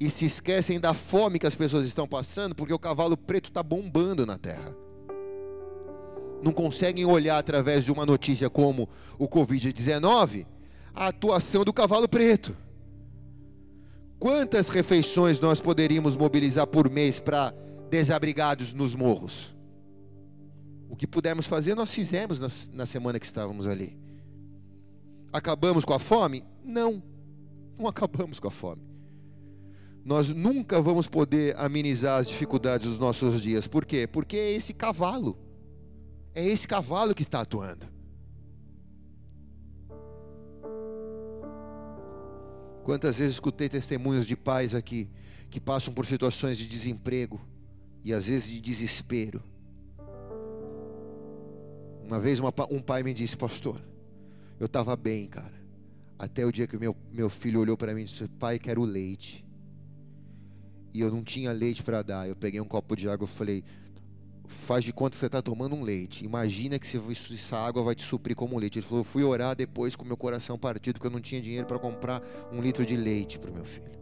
e 0.00 0.10
se 0.10 0.24
esquecem 0.24 0.78
da 0.78 0.94
fome 0.94 1.40
que 1.40 1.46
as 1.46 1.56
pessoas 1.56 1.86
estão 1.86 2.06
passando, 2.06 2.54
porque 2.54 2.72
o 2.72 2.78
cavalo 2.78 3.16
preto 3.16 3.50
está 3.50 3.62
bombando 3.62 4.24
na 4.24 4.38
terra 4.38 4.74
não 6.42 6.52
conseguem 6.52 7.04
olhar 7.04 7.38
através 7.38 7.84
de 7.84 7.92
uma 7.92 8.06
notícia 8.06 8.48
como 8.48 8.88
o 9.18 9.28
Covid-19 9.28 10.46
a 10.94 11.08
atuação 11.08 11.64
do 11.64 11.72
cavalo 11.72 12.08
preto. 12.08 12.56
Quantas 14.18 14.68
refeições 14.68 15.38
nós 15.38 15.60
poderíamos 15.60 16.16
mobilizar 16.16 16.66
por 16.66 16.90
mês 16.90 17.20
para 17.20 17.54
desabrigados 17.88 18.72
nos 18.72 18.94
morros? 18.94 19.54
O 20.90 20.96
que 20.96 21.06
pudemos 21.06 21.46
fazer, 21.46 21.74
nós 21.74 21.92
fizemos 21.92 22.40
na, 22.40 22.48
na 22.72 22.86
semana 22.86 23.20
que 23.20 23.26
estávamos 23.26 23.66
ali. 23.66 23.96
Acabamos 25.32 25.84
com 25.84 25.94
a 25.94 25.98
fome? 25.98 26.44
Não, 26.64 27.02
não 27.78 27.86
acabamos 27.86 28.40
com 28.40 28.48
a 28.48 28.50
fome. 28.50 28.82
Nós 30.04 30.30
nunca 30.30 30.80
vamos 30.80 31.06
poder 31.06 31.54
amenizar 31.56 32.18
as 32.18 32.28
dificuldades 32.28 32.88
dos 32.88 32.98
nossos 32.98 33.40
dias. 33.40 33.66
Por 33.66 33.84
quê? 33.84 34.06
Porque 34.06 34.36
é 34.36 34.52
esse 34.52 34.72
cavalo 34.72 35.38
é 36.38 36.46
esse 36.46 36.68
cavalo 36.68 37.16
que 37.16 37.22
está 37.22 37.40
atuando. 37.40 37.84
Quantas 42.84 43.18
vezes 43.18 43.34
escutei 43.34 43.68
testemunhos 43.68 44.24
de 44.24 44.36
pais 44.36 44.72
aqui 44.72 45.10
que 45.50 45.58
passam 45.58 45.92
por 45.92 46.06
situações 46.06 46.56
de 46.56 46.68
desemprego 46.68 47.40
e 48.04 48.12
às 48.12 48.28
vezes 48.28 48.48
de 48.48 48.60
desespero. 48.60 49.42
Uma 52.04 52.20
vez 52.20 52.38
uma, 52.38 52.54
um 52.70 52.80
pai 52.80 53.02
me 53.02 53.12
disse, 53.12 53.36
pastor, 53.36 53.82
eu 54.60 54.66
estava 54.66 54.94
bem, 54.96 55.26
cara. 55.26 55.58
Até 56.16 56.46
o 56.46 56.52
dia 56.52 56.68
que 56.68 56.78
meu, 56.78 56.96
meu 57.12 57.28
filho 57.28 57.60
olhou 57.60 57.76
para 57.76 57.92
mim 57.92 58.02
e 58.02 58.04
disse, 58.04 58.28
pai, 58.28 58.60
quero 58.60 58.82
leite. 58.84 59.44
E 60.94 61.00
eu 61.00 61.10
não 61.10 61.24
tinha 61.24 61.50
leite 61.50 61.82
para 61.82 62.00
dar. 62.00 62.28
Eu 62.28 62.36
peguei 62.36 62.60
um 62.60 62.64
copo 62.64 62.94
de 62.94 63.08
água 63.08 63.26
e 63.26 63.28
falei, 63.28 63.64
faz 64.48 64.82
de 64.82 64.92
conta 64.92 65.10
que 65.10 65.16
você 65.18 65.26
está 65.26 65.42
tomando 65.42 65.76
um 65.76 65.82
leite. 65.82 66.24
Imagina 66.24 66.78
que 66.78 66.86
essa 66.86 67.56
água 67.56 67.82
vai 67.82 67.94
te 67.94 68.02
suprir 68.02 68.34
como 68.34 68.58
leite. 68.58 68.78
Ele 68.78 68.86
falou: 68.86 69.04
fui 69.04 69.22
orar 69.22 69.54
depois 69.54 69.94
com 69.94 70.04
meu 70.04 70.16
coração 70.16 70.58
partido, 70.58 70.94
porque 70.94 71.06
eu 71.06 71.10
não 71.10 71.20
tinha 71.20 71.40
dinheiro 71.40 71.66
para 71.66 71.78
comprar 71.78 72.22
um 72.50 72.60
litro 72.60 72.84
de 72.84 72.96
leite 72.96 73.38
para 73.38 73.50
o 73.50 73.54
meu 73.54 73.64
filho. 73.64 73.98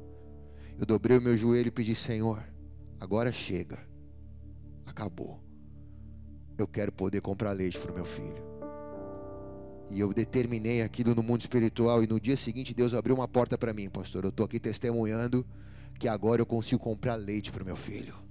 Eu 0.78 0.86
dobrei 0.86 1.18
o 1.18 1.22
meu 1.22 1.36
joelho 1.36 1.68
e 1.68 1.70
pedi: 1.70 1.94
Senhor, 1.94 2.42
agora 3.00 3.32
chega, 3.32 3.78
acabou. 4.86 5.42
Eu 6.56 6.66
quero 6.66 6.90
poder 6.90 7.20
comprar 7.20 7.52
leite 7.52 7.78
para 7.78 7.92
o 7.92 7.94
meu 7.94 8.04
filho. 8.04 8.46
E 9.90 10.00
eu 10.00 10.12
determinei 10.12 10.82
aquilo 10.82 11.14
no 11.14 11.22
mundo 11.22 11.42
espiritual. 11.42 12.02
E 12.02 12.06
no 12.06 12.18
dia 12.18 12.36
seguinte, 12.36 12.72
Deus 12.72 12.94
abriu 12.94 13.14
uma 13.14 13.28
porta 13.28 13.58
para 13.58 13.72
mim, 13.72 13.90
pastor. 13.90 14.24
Eu 14.24 14.30
estou 14.30 14.46
aqui 14.46 14.58
testemunhando 14.58 15.46
que 15.98 16.08
agora 16.08 16.40
eu 16.40 16.46
consigo 16.46 16.82
comprar 16.82 17.14
leite 17.14 17.52
para 17.52 17.62
o 17.62 17.66
meu 17.66 17.76
filho 17.76 18.25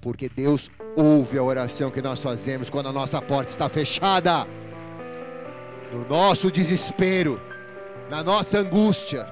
porque 0.00 0.28
Deus 0.28 0.70
ouve 0.96 1.36
a 1.36 1.42
oração 1.42 1.90
que 1.90 2.00
nós 2.00 2.22
fazemos 2.22 2.70
quando 2.70 2.88
a 2.88 2.92
nossa 2.92 3.20
porta 3.20 3.50
está 3.50 3.68
fechada, 3.68 4.46
no 5.92 6.08
nosso 6.08 6.50
desespero, 6.50 7.40
na 8.08 8.22
nossa 8.22 8.58
angústia. 8.58 9.26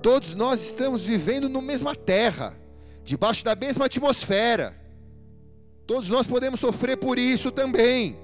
Todos 0.00 0.34
nós 0.34 0.62
estamos 0.62 1.04
vivendo 1.04 1.48
na 1.48 1.60
mesma 1.60 1.94
terra, 1.94 2.56
debaixo 3.04 3.44
da 3.44 3.54
mesma 3.54 3.86
atmosfera. 3.86 4.74
Todos 5.86 6.08
nós 6.08 6.26
podemos 6.26 6.60
sofrer 6.60 6.96
por 6.96 7.18
isso 7.18 7.50
também. 7.50 8.16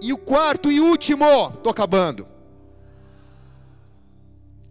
E 0.00 0.12
o 0.12 0.18
quarto 0.18 0.70
e 0.70 0.80
último, 0.80 1.48
estou 1.48 1.70
acabando. 1.70 2.26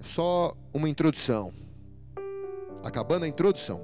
Só 0.01 0.55
uma 0.73 0.87
introdução. 0.87 1.53
Acabando 2.83 3.25
a 3.25 3.27
introdução. 3.27 3.81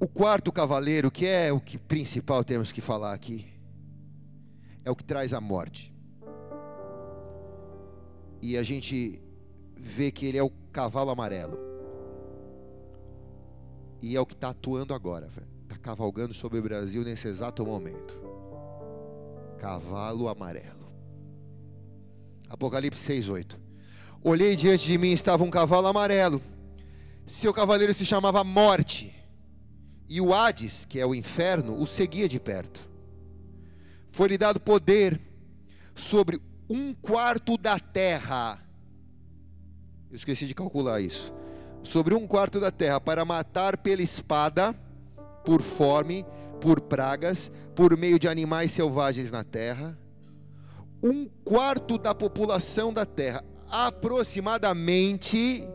O 0.00 0.08
quarto 0.08 0.52
cavaleiro, 0.52 1.10
que 1.10 1.26
é 1.26 1.52
o 1.52 1.60
que 1.60 1.78
principal 1.78 2.44
temos 2.44 2.72
que 2.72 2.80
falar 2.80 3.14
aqui, 3.14 3.46
é 4.84 4.90
o 4.90 4.96
que 4.96 5.04
traz 5.04 5.32
a 5.32 5.40
morte. 5.40 5.94
E 8.42 8.58
a 8.58 8.62
gente 8.62 9.22
vê 9.74 10.10
que 10.10 10.26
ele 10.26 10.36
é 10.36 10.42
o 10.42 10.50
cavalo 10.70 11.10
amarelo. 11.10 11.58
E 14.02 14.14
é 14.14 14.20
o 14.20 14.26
que 14.26 14.34
está 14.34 14.50
atuando 14.50 14.92
agora, 14.92 15.30
Está 15.62 15.78
cavalgando 15.78 16.34
sobre 16.34 16.58
o 16.58 16.62
Brasil 16.62 17.02
nesse 17.02 17.26
exato 17.26 17.64
momento. 17.64 18.20
Cavalo 19.58 20.28
amarelo. 20.28 20.84
Apocalipse 22.50 23.00
6, 23.00 23.28
8. 23.30 23.63
Olhei 24.26 24.56
diante 24.56 24.86
de 24.86 24.96
mim 24.96 25.12
estava 25.12 25.44
um 25.44 25.50
cavalo 25.50 25.86
amarelo. 25.86 26.40
Seu 27.26 27.52
cavaleiro 27.52 27.92
se 27.92 28.06
chamava 28.06 28.42
Morte. 28.42 29.14
E 30.08 30.18
o 30.18 30.32
Hades, 30.32 30.86
que 30.86 30.98
é 30.98 31.04
o 31.04 31.14
inferno, 31.14 31.78
o 31.78 31.86
seguia 31.86 32.26
de 32.26 32.40
perto. 32.40 32.88
Foi-lhe 34.12 34.38
dado 34.38 34.58
poder 34.58 35.20
sobre 35.94 36.40
um 36.70 36.94
quarto 36.94 37.58
da 37.58 37.78
terra. 37.78 38.66
Eu 40.08 40.16
esqueci 40.16 40.46
de 40.46 40.54
calcular 40.54 41.02
isso. 41.02 41.30
Sobre 41.82 42.14
um 42.14 42.26
quarto 42.26 42.58
da 42.58 42.70
terra, 42.70 42.98
para 42.98 43.26
matar 43.26 43.76
pela 43.76 44.00
espada, 44.00 44.72
por 45.44 45.60
fome, 45.60 46.24
por 46.62 46.80
pragas, 46.80 47.50
por 47.74 47.94
meio 47.94 48.18
de 48.18 48.26
animais 48.26 48.72
selvagens 48.72 49.30
na 49.30 49.44
terra. 49.44 49.98
Um 51.02 51.26
quarto 51.44 51.98
da 51.98 52.14
população 52.14 52.90
da 52.90 53.04
terra 53.04 53.44
aproximadamente 53.74 55.66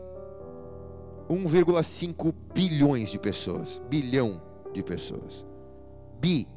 1,5 1.28 2.34
bilhões 2.54 3.10
de 3.10 3.18
pessoas. 3.18 3.78
Bilhão 3.90 4.40
de 4.72 4.82
pessoas. 4.82 5.44
Bi. 6.18 6.48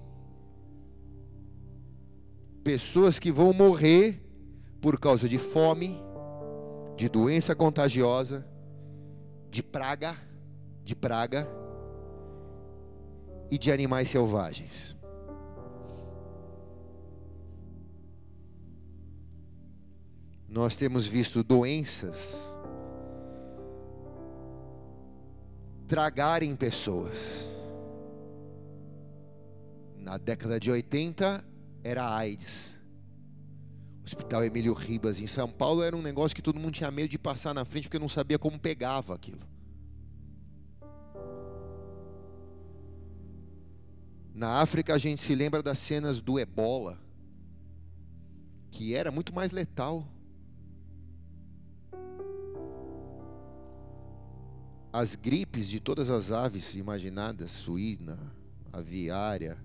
Pessoas 2.64 3.20
que 3.20 3.30
vão 3.30 3.52
morrer 3.52 4.26
por 4.80 4.98
causa 4.98 5.28
de 5.28 5.38
fome, 5.38 6.02
de 6.96 7.10
doença 7.10 7.54
contagiosa, 7.54 8.48
de 9.50 9.62
praga, 9.62 10.16
de 10.86 10.96
praga 10.96 11.46
e 13.52 13.58
de 13.58 13.70
animais 13.70 14.10
selvagens. 14.10 14.96
Nós 20.54 20.76
temos 20.76 21.08
visto 21.08 21.44
doenças 21.44 22.56
tragarem 25.88 26.56
pessoas. 26.56 27.48
Na 29.98 30.20
década 30.20 30.60
de 30.60 30.70
80 30.70 31.44
era 31.84 32.08
AIDS. 32.16 32.72
O 34.02 34.06
Hospital 34.06 34.46
Emílio 34.46 34.74
Ribas 34.74 35.20
em 35.20 35.26
São 35.26 35.50
Paulo 35.50 35.82
era 35.82 35.98
um 35.98 36.04
negócio 36.04 36.36
que 36.36 36.42
todo 36.42 36.60
mundo 36.60 36.76
tinha 36.76 36.92
medo 36.92 37.10
de 37.10 37.18
passar 37.18 37.56
na 37.56 37.66
frente 37.66 37.86
porque 37.86 37.98
não 37.98 38.08
sabia 38.08 38.38
como 38.38 38.60
pegava 38.60 39.16
aquilo. 39.16 39.42
Na 44.36 44.62
África 44.62 44.94
a 44.94 45.00
gente 45.00 45.20
se 45.20 45.34
lembra 45.34 45.64
das 45.64 45.80
cenas 45.80 46.22
do 46.22 46.38
Ebola, 46.40 47.00
que 48.70 48.94
era 48.94 49.12
muito 49.12 49.34
mais 49.34 49.52
letal. 49.52 50.08
As 54.94 55.16
gripes 55.16 55.68
de 55.68 55.80
todas 55.80 56.12
as 56.12 56.32
aves 56.32 56.76
imaginadas, 56.76 57.50
suína, 57.50 58.20
aviária, 58.72 59.58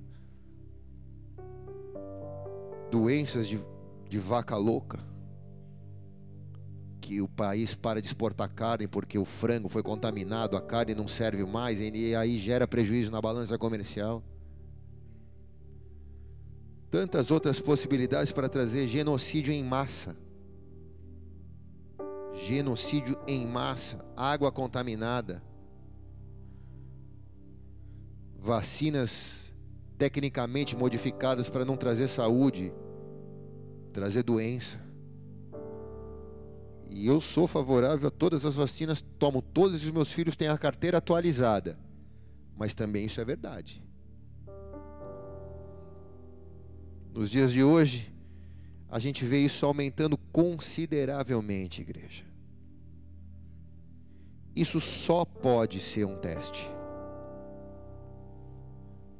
doenças 2.90 3.46
de, 3.46 3.62
de 4.08 4.18
vaca 4.18 4.56
louca, 4.56 4.98
que 6.98 7.20
o 7.20 7.28
país 7.28 7.74
para 7.74 8.00
de 8.00 8.06
exportar 8.06 8.48
carne 8.48 8.88
porque 8.88 9.18
o 9.18 9.26
frango 9.26 9.68
foi 9.68 9.82
contaminado, 9.82 10.56
a 10.56 10.62
carne 10.62 10.94
não 10.94 11.06
serve 11.06 11.44
mais, 11.44 11.78
e 11.78 12.14
aí 12.14 12.38
gera 12.38 12.66
prejuízo 12.66 13.10
na 13.10 13.20
balança 13.20 13.58
comercial. 13.58 14.24
tantas 16.90 17.30
outras 17.30 17.60
possibilidades 17.60 18.32
para 18.32 18.48
trazer 18.48 18.86
genocídio 18.86 19.52
em 19.52 19.62
massa. 19.62 20.16
Genocídio 22.40 23.18
em 23.26 23.46
massa, 23.46 24.04
água 24.16 24.52
contaminada, 24.52 25.42
vacinas 28.38 29.52
tecnicamente 29.98 30.76
modificadas 30.76 31.48
para 31.48 31.64
não 31.64 31.76
trazer 31.76 32.06
saúde, 32.06 32.72
trazer 33.92 34.22
doença. 34.22 34.80
E 36.88 37.06
eu 37.06 37.20
sou 37.20 37.48
favorável 37.48 38.08
a 38.08 38.10
todas 38.10 38.46
as 38.46 38.54
vacinas, 38.54 39.04
tomo 39.18 39.42
todos 39.42 39.82
os 39.82 39.90
meus 39.90 40.12
filhos 40.12 40.36
têm 40.36 40.48
a 40.48 40.56
carteira 40.56 40.98
atualizada. 40.98 41.76
Mas 42.56 42.72
também 42.72 43.04
isso 43.06 43.20
é 43.20 43.24
verdade. 43.24 43.82
Nos 47.12 47.30
dias 47.30 47.52
de 47.52 47.64
hoje, 47.64 48.14
a 48.88 48.98
gente 48.98 49.24
vê 49.24 49.40
isso 49.40 49.66
aumentando 49.66 50.16
consideravelmente, 50.32 51.82
igreja. 51.82 52.27
Isso 54.58 54.80
só 54.80 55.24
pode 55.24 55.80
ser 55.80 56.04
um 56.04 56.16
teste 56.16 56.68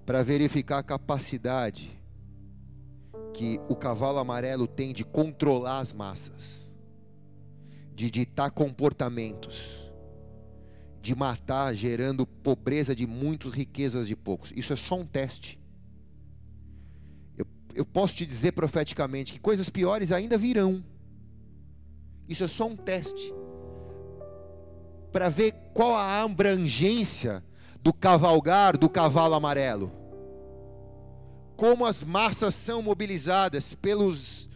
para 0.05 0.21
verificar 0.21 0.79
a 0.79 0.83
capacidade 0.83 1.97
que 3.33 3.61
o 3.69 3.77
cavalo 3.77 4.19
amarelo 4.19 4.67
tem 4.67 4.93
de 4.93 5.05
controlar 5.05 5.79
as 5.79 5.93
massas, 5.93 6.75
de 7.95 8.11
ditar 8.11 8.51
comportamentos, 8.51 9.89
de 11.01 11.15
matar, 11.15 11.73
gerando 11.73 12.27
pobreza 12.27 12.93
de 12.93 13.07
muitos, 13.07 13.55
riquezas 13.55 14.09
de 14.09 14.17
poucos. 14.17 14.53
Isso 14.57 14.73
é 14.73 14.77
só 14.77 14.97
um 14.97 15.07
teste. 15.07 15.57
Eu, 17.37 17.47
eu 17.77 17.87
posso 17.87 18.17
te 18.17 18.27
dizer 18.27 18.51
profeticamente 18.51 19.35
que 19.35 19.39
coisas 19.39 19.71
piores 19.71 20.11
ainda 20.11 20.37
virão. 20.37 20.85
Isso 22.29 22.43
é 22.43 22.49
só 22.49 22.67
um 22.67 22.75
teste 22.75 23.33
para 25.13 25.29
ver 25.29 25.53
qual 25.73 25.95
a 25.95 26.23
abrangência 26.23 27.43
do 27.83 27.93
cavalgar 27.93 28.77
do 28.77 28.89
cavalo 28.89 29.35
amarelo. 29.35 29.93
Como 31.57 31.87
as 31.87 32.05
massas 32.05 32.55
são 32.55 32.83
mobilizadas 32.83 33.75
pelos 33.75 34.49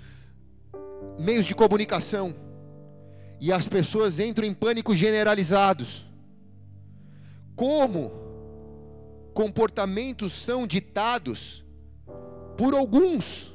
meios 1.19 1.47
de 1.47 1.55
comunicação 1.55 2.35
e 3.41 3.53
as 3.53 3.69
pessoas 3.69 4.21
entram 4.21 4.47
em 4.47 4.55
pânico 4.55 4.95
generalizados. 4.95 6.07
Como 7.57 8.13
comportamentos 9.35 10.33
são 10.33 10.67
ditados 10.67 11.65
por 12.57 12.75
alguns 12.75 13.53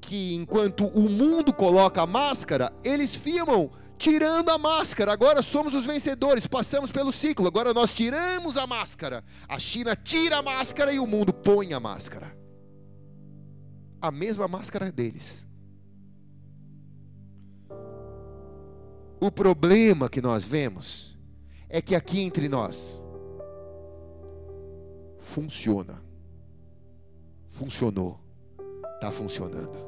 que 0.00 0.34
enquanto 0.34 0.86
o 0.86 1.08
mundo 1.08 1.52
coloca 1.52 2.02
a 2.02 2.06
máscara, 2.06 2.72
eles 2.84 3.14
filmam 3.14 3.70
tirando 3.96 4.50
a 4.50 4.58
máscara. 4.58 5.12
Agora 5.12 5.42
somos 5.42 5.74
os 5.74 5.86
vencedores, 5.86 6.46
passamos 6.46 6.92
pelo 6.92 7.12
ciclo. 7.12 7.46
Agora 7.46 7.72
nós 7.72 7.92
tiramos 7.92 8.56
a 8.56 8.66
máscara. 8.66 9.24
A 9.48 9.58
China 9.58 9.96
tira 9.96 10.38
a 10.38 10.42
máscara 10.42 10.92
e 10.92 10.98
o 10.98 11.06
mundo 11.06 11.32
põe 11.32 11.72
a 11.72 11.80
máscara. 11.80 12.36
A 14.00 14.10
mesma 14.10 14.46
máscara 14.46 14.92
deles. 14.92 15.46
O 19.18 19.30
problema 19.30 20.08
que 20.08 20.20
nós 20.20 20.44
vemos 20.44 21.16
é 21.68 21.80
que 21.80 21.94
aqui 21.94 22.20
entre 22.20 22.48
nós 22.48 23.02
funciona. 25.20 26.02
Funcionou. 27.48 28.20
Está 28.94 29.10
funcionando. 29.10 29.86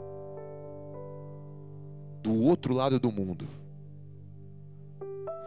Do 2.23 2.35
outro 2.35 2.75
lado 2.75 2.99
do 2.99 3.13
mundo 3.13 3.49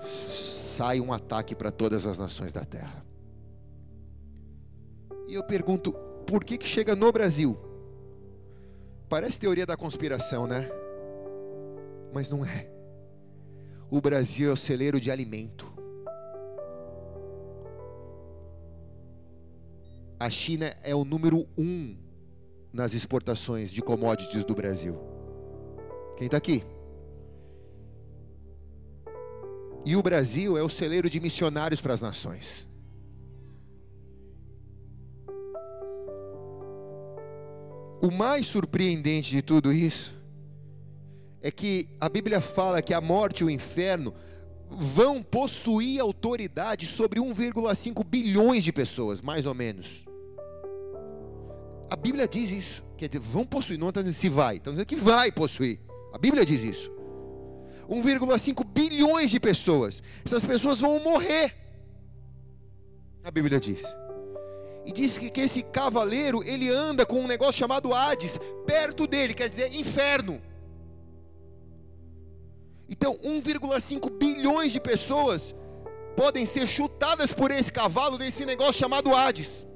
sai 0.09 0.99
um 0.99 1.13
ataque 1.13 1.55
para 1.55 1.71
todas 1.71 2.05
as 2.05 2.17
nações 2.17 2.51
da 2.51 2.65
terra. 2.65 3.05
E 5.27 5.33
eu 5.33 5.43
pergunto, 5.43 5.93
por 6.25 6.43
que 6.43 6.57
que 6.57 6.67
chega 6.67 6.95
no 6.95 7.11
Brasil? 7.11 7.57
Parece 9.07 9.39
teoria 9.39 9.65
da 9.65 9.77
conspiração, 9.77 10.47
né? 10.47 10.69
Mas 12.13 12.29
não 12.29 12.45
é. 12.45 12.67
O 13.89 13.99
Brasil 13.99 14.49
é 14.49 14.53
o 14.53 14.57
celeiro 14.57 14.99
de 14.99 15.11
alimento. 15.11 15.71
A 20.19 20.29
China 20.29 20.73
é 20.83 20.95
o 20.95 21.03
número 21.03 21.47
um 21.57 21.97
nas 22.71 22.93
exportações 22.93 23.71
de 23.71 23.81
commodities 23.81 24.43
do 24.43 24.55
Brasil. 24.55 24.95
Quem 26.15 26.27
está 26.27 26.37
aqui? 26.37 26.63
E 29.85 29.95
o 29.95 30.03
Brasil 30.03 30.57
é 30.57 30.63
o 30.63 30.69
celeiro 30.69 31.09
de 31.09 31.19
missionários 31.19 31.81
para 31.81 31.93
as 31.93 32.01
nações. 32.01 32.69
O 38.01 38.09
mais 38.09 38.47
surpreendente 38.47 39.31
de 39.31 39.41
tudo 39.41 39.71
isso 39.71 40.15
é 41.41 41.51
que 41.51 41.87
a 41.99 42.09
Bíblia 42.09 42.41
fala 42.41 42.81
que 42.81 42.93
a 42.93 43.01
morte 43.01 43.41
e 43.41 43.43
o 43.43 43.49
inferno 43.49 44.13
vão 44.69 45.21
possuir 45.21 45.99
autoridade 45.99 46.85
sobre 46.85 47.19
1,5 47.19 48.03
bilhões 48.03 48.63
de 48.63 48.71
pessoas, 48.71 49.21
mais 49.21 49.45
ou 49.45 49.53
menos. 49.53 50.05
A 51.89 51.95
Bíblia 51.95 52.27
diz 52.27 52.51
isso. 52.51 52.83
Quer 52.95 53.09
dizer, 53.09 53.19
vão 53.19 53.45
possuir, 53.45 53.77
não 53.77 53.89
está 53.89 54.01
dizendo 54.01 54.19
se 54.19 54.29
vai, 54.29 54.57
estão 54.57 54.73
dizendo 54.73 54.85
que 54.85 54.95
vai 54.95 55.31
possuir. 55.31 55.79
A 56.13 56.17
Bíblia 56.17 56.45
diz 56.45 56.63
isso. 56.63 56.91
1,5 57.91 58.63
bilhões 58.63 59.29
de 59.29 59.39
pessoas. 59.39 60.01
Essas 60.25 60.43
pessoas 60.43 60.79
vão 60.79 60.99
morrer. 60.99 61.53
A 63.23 63.29
Bíblia 63.29 63.59
diz. 63.59 63.83
E 64.85 64.93
diz 64.93 65.17
que, 65.17 65.29
que 65.29 65.41
esse 65.41 65.61
cavaleiro, 65.61 66.41
ele 66.43 66.69
anda 66.69 67.05
com 67.05 67.19
um 67.19 67.27
negócio 67.27 67.59
chamado 67.59 67.93
Hades, 67.93 68.39
perto 68.65 69.05
dele, 69.05 69.33
quer 69.33 69.49
dizer, 69.49 69.75
inferno. 69.75 70.41
Então, 72.89 73.13
1,5 73.17 74.09
bilhões 74.17 74.71
de 74.71 74.79
pessoas 74.79 75.53
podem 76.15 76.45
ser 76.45 76.67
chutadas 76.67 77.31
por 77.33 77.51
esse 77.51 77.71
cavalo 77.71 78.17
desse 78.17 78.45
negócio 78.45 78.73
chamado 78.73 79.13
Hades. 79.13 79.67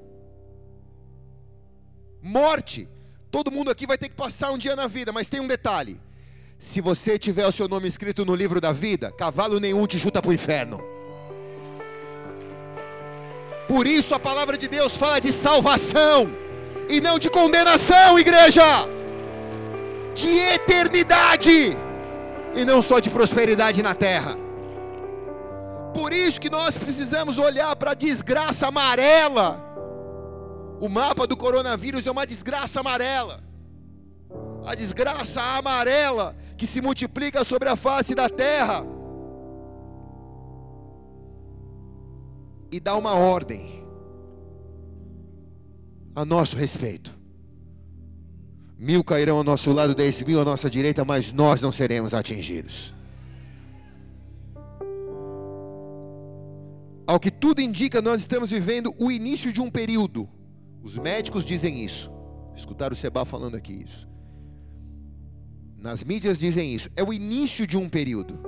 Morte. 2.21 2.89
Todo 3.29 3.51
mundo 3.51 3.69
aqui 3.69 3.85
vai 3.85 3.97
ter 3.97 4.07
que 4.07 4.15
passar 4.15 4.51
um 4.51 4.57
dia 4.57 4.75
na 4.75 4.87
vida, 4.87 5.11
mas 5.11 5.27
tem 5.27 5.41
um 5.41 5.47
detalhe: 5.47 5.99
se 6.65 6.81
você 6.81 7.17
tiver 7.19 7.45
o 7.45 7.51
seu 7.51 7.67
nome 7.67 7.87
escrito 7.87 8.25
no 8.25 8.33
livro 8.33 8.59
da 8.59 8.73
vida, 8.73 9.11
cavalo 9.11 9.59
nenhum 9.59 9.85
te 9.85 9.99
chuta 9.99 10.19
para 10.19 10.31
o 10.31 10.33
inferno. 10.33 10.83
Por 13.67 13.85
isso 13.85 14.15
a 14.15 14.19
palavra 14.19 14.57
de 14.57 14.67
Deus 14.67 14.97
fala 14.97 15.21
de 15.21 15.31
salvação 15.31 16.27
e 16.89 16.99
não 16.99 17.19
de 17.19 17.29
condenação, 17.29 18.17
igreja. 18.17 18.63
De 20.15 20.27
eternidade 20.27 21.77
e 22.55 22.65
não 22.65 22.81
só 22.81 22.99
de 22.99 23.11
prosperidade 23.11 23.83
na 23.83 23.93
terra. 23.93 24.35
Por 25.93 26.11
isso 26.11 26.41
que 26.41 26.49
nós 26.49 26.75
precisamos 26.75 27.37
olhar 27.37 27.75
para 27.75 27.91
a 27.91 27.95
desgraça 27.95 28.67
amarela. 28.67 29.63
O 30.81 30.89
mapa 30.89 31.27
do 31.27 31.37
coronavírus 31.37 32.07
é 32.07 32.11
uma 32.11 32.25
desgraça 32.25 32.79
amarela. 32.79 33.43
A 34.65 34.73
desgraça 34.73 35.39
amarela 35.57 36.35
que 36.57 36.65
se 36.65 36.81
multiplica 36.81 37.43
sobre 37.43 37.69
a 37.69 37.75
face 37.75 38.15
da 38.15 38.29
terra. 38.29 38.85
E 42.71 42.79
dá 42.79 42.95
uma 42.95 43.13
ordem 43.15 43.83
a 46.15 46.23
nosso 46.25 46.55
respeito. 46.55 47.13
Mil 48.77 49.03
cairão 49.03 49.37
ao 49.37 49.43
nosso 49.43 49.71
lado, 49.71 49.95
dez 49.95 50.21
mil 50.23 50.41
à 50.41 50.45
nossa 50.45 50.69
direita, 50.69 51.05
mas 51.05 51.31
nós 51.31 51.61
não 51.61 51.71
seremos 51.71 52.13
atingidos. 52.13 52.93
Ao 57.07 57.19
que 57.19 57.29
tudo 57.29 57.61
indica, 57.61 58.01
nós 58.01 58.21
estamos 58.21 58.49
vivendo 58.49 58.93
o 58.97 59.11
início 59.11 59.53
de 59.53 59.61
um 59.61 59.69
período. 59.69 60.27
Os 60.81 60.97
médicos 60.97 61.45
dizem 61.45 61.83
isso. 61.83 62.11
Escutaram 62.55 62.93
o 62.93 62.95
Seba 62.95 63.23
falando 63.25 63.55
aqui 63.55 63.83
isso. 63.85 64.07
Nas 65.85 66.03
mídias 66.03 66.39
dizem 66.39 66.73
isso. 66.73 66.89
É 66.95 67.03
o 67.03 67.13
início 67.13 67.67
de 67.67 67.77
um 67.77 67.87
período. 67.87 68.39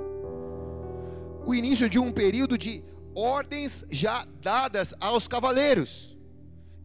O 1.46 1.54
início 1.54 1.88
de 1.88 1.96
um 1.96 2.10
período 2.10 2.58
de 2.58 2.82
ordens 3.14 3.84
já 3.88 4.26
dadas 4.42 4.92
aos 4.98 5.28
cavaleiros. 5.28 6.18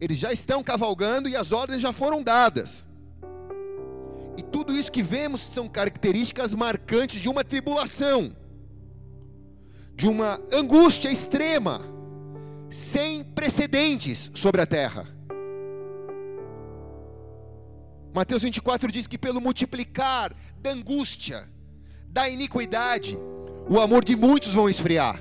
Eles 0.00 0.16
já 0.16 0.32
estão 0.32 0.62
cavalgando 0.62 1.28
e 1.28 1.34
as 1.34 1.50
ordens 1.50 1.82
já 1.82 1.92
foram 1.92 2.22
dadas. 2.22 2.86
E 4.36 4.42
tudo 4.44 4.72
isso 4.72 4.92
que 4.92 5.02
vemos 5.02 5.40
são 5.40 5.66
características 5.66 6.54
marcantes 6.54 7.20
de 7.20 7.28
uma 7.28 7.42
tribulação, 7.42 8.36
de 9.96 10.06
uma 10.06 10.40
angústia 10.52 11.10
extrema, 11.10 11.80
sem 12.70 13.24
precedentes 13.24 14.30
sobre 14.36 14.60
a 14.60 14.66
terra. 14.66 15.13
Mateus 18.14 18.44
24 18.44 18.92
diz 18.92 19.08
que 19.08 19.18
pelo 19.18 19.40
multiplicar 19.40 20.32
da 20.60 20.70
angústia, 20.70 21.48
da 22.06 22.28
iniquidade, 22.28 23.18
o 23.68 23.80
amor 23.80 24.04
de 24.04 24.14
muitos 24.14 24.52
vão 24.54 24.68
esfriar. 24.68 25.20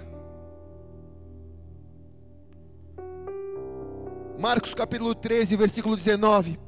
Marcos 4.38 4.76
capítulo 4.76 5.16
13, 5.16 5.56
versículo 5.56 5.96
19. 5.96 6.60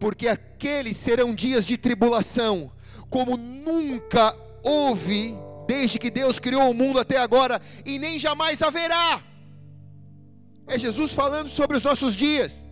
Porque 0.00 0.26
aqueles 0.26 0.96
serão 0.96 1.34
dias 1.34 1.66
de 1.66 1.76
tribulação, 1.76 2.72
como 3.10 3.36
nunca 3.36 4.34
houve 4.64 5.36
desde 5.66 5.98
que 5.98 6.10
Deus 6.10 6.38
criou 6.38 6.70
o 6.70 6.74
mundo 6.74 6.98
até 6.98 7.18
agora, 7.18 7.60
e 7.84 7.98
nem 7.98 8.18
jamais 8.18 8.62
haverá. 8.62 9.22
É 10.66 10.78
Jesus 10.78 11.12
falando 11.12 11.50
sobre 11.50 11.76
os 11.76 11.82
nossos 11.82 12.16
dias. 12.16 12.71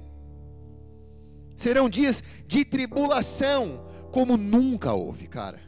Serão 1.61 1.91
dias 1.91 2.25
de 2.47 2.65
tribulação, 2.65 3.83
como 4.11 4.35
nunca 4.35 4.95
houve, 4.95 5.27
cara. 5.27 5.61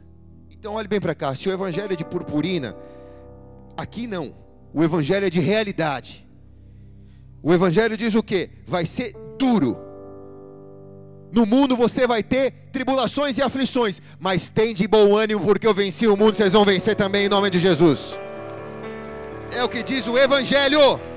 Então 0.51 0.73
olhe 0.73 0.89
bem 0.89 0.99
para 0.99 1.15
cá, 1.15 1.35
se 1.35 1.51
o 1.51 1.53
evangelho 1.53 1.93
é 1.93 1.97
de 1.97 2.03
purpurina, 2.03 2.75
aqui 3.77 4.07
não. 4.07 4.35
O 4.73 4.83
evangelho 4.83 5.27
é 5.27 5.29
de 5.29 5.39
realidade. 5.39 6.27
O 7.43 7.53
evangelho 7.53 7.95
diz 7.95 8.15
o 8.15 8.23
que? 8.23 8.49
Vai 8.67 8.87
ser 8.87 9.15
duro. 9.39 9.77
No 11.31 11.45
mundo 11.45 11.77
você 11.77 12.07
vai 12.07 12.23
ter 12.23 12.71
tribulações 12.73 13.37
e 13.37 13.43
aflições, 13.43 14.01
mas 14.19 14.49
tem 14.49 14.73
de 14.73 14.89
bom 14.89 15.15
ânimo, 15.15 15.45
porque 15.45 15.67
eu 15.67 15.75
venci 15.75 16.07
o 16.07 16.17
mundo, 16.17 16.39
vocês 16.39 16.55
vão 16.55 16.65
vencer 16.65 16.97
também 16.97 17.27
em 17.27 17.29
nome 17.29 17.51
de 17.51 17.59
Jesus. 17.59 18.19
É 19.55 19.63
o 19.63 19.69
que 19.69 19.83
diz 19.83 20.07
o 20.07 20.17
evangelho. 20.17 21.12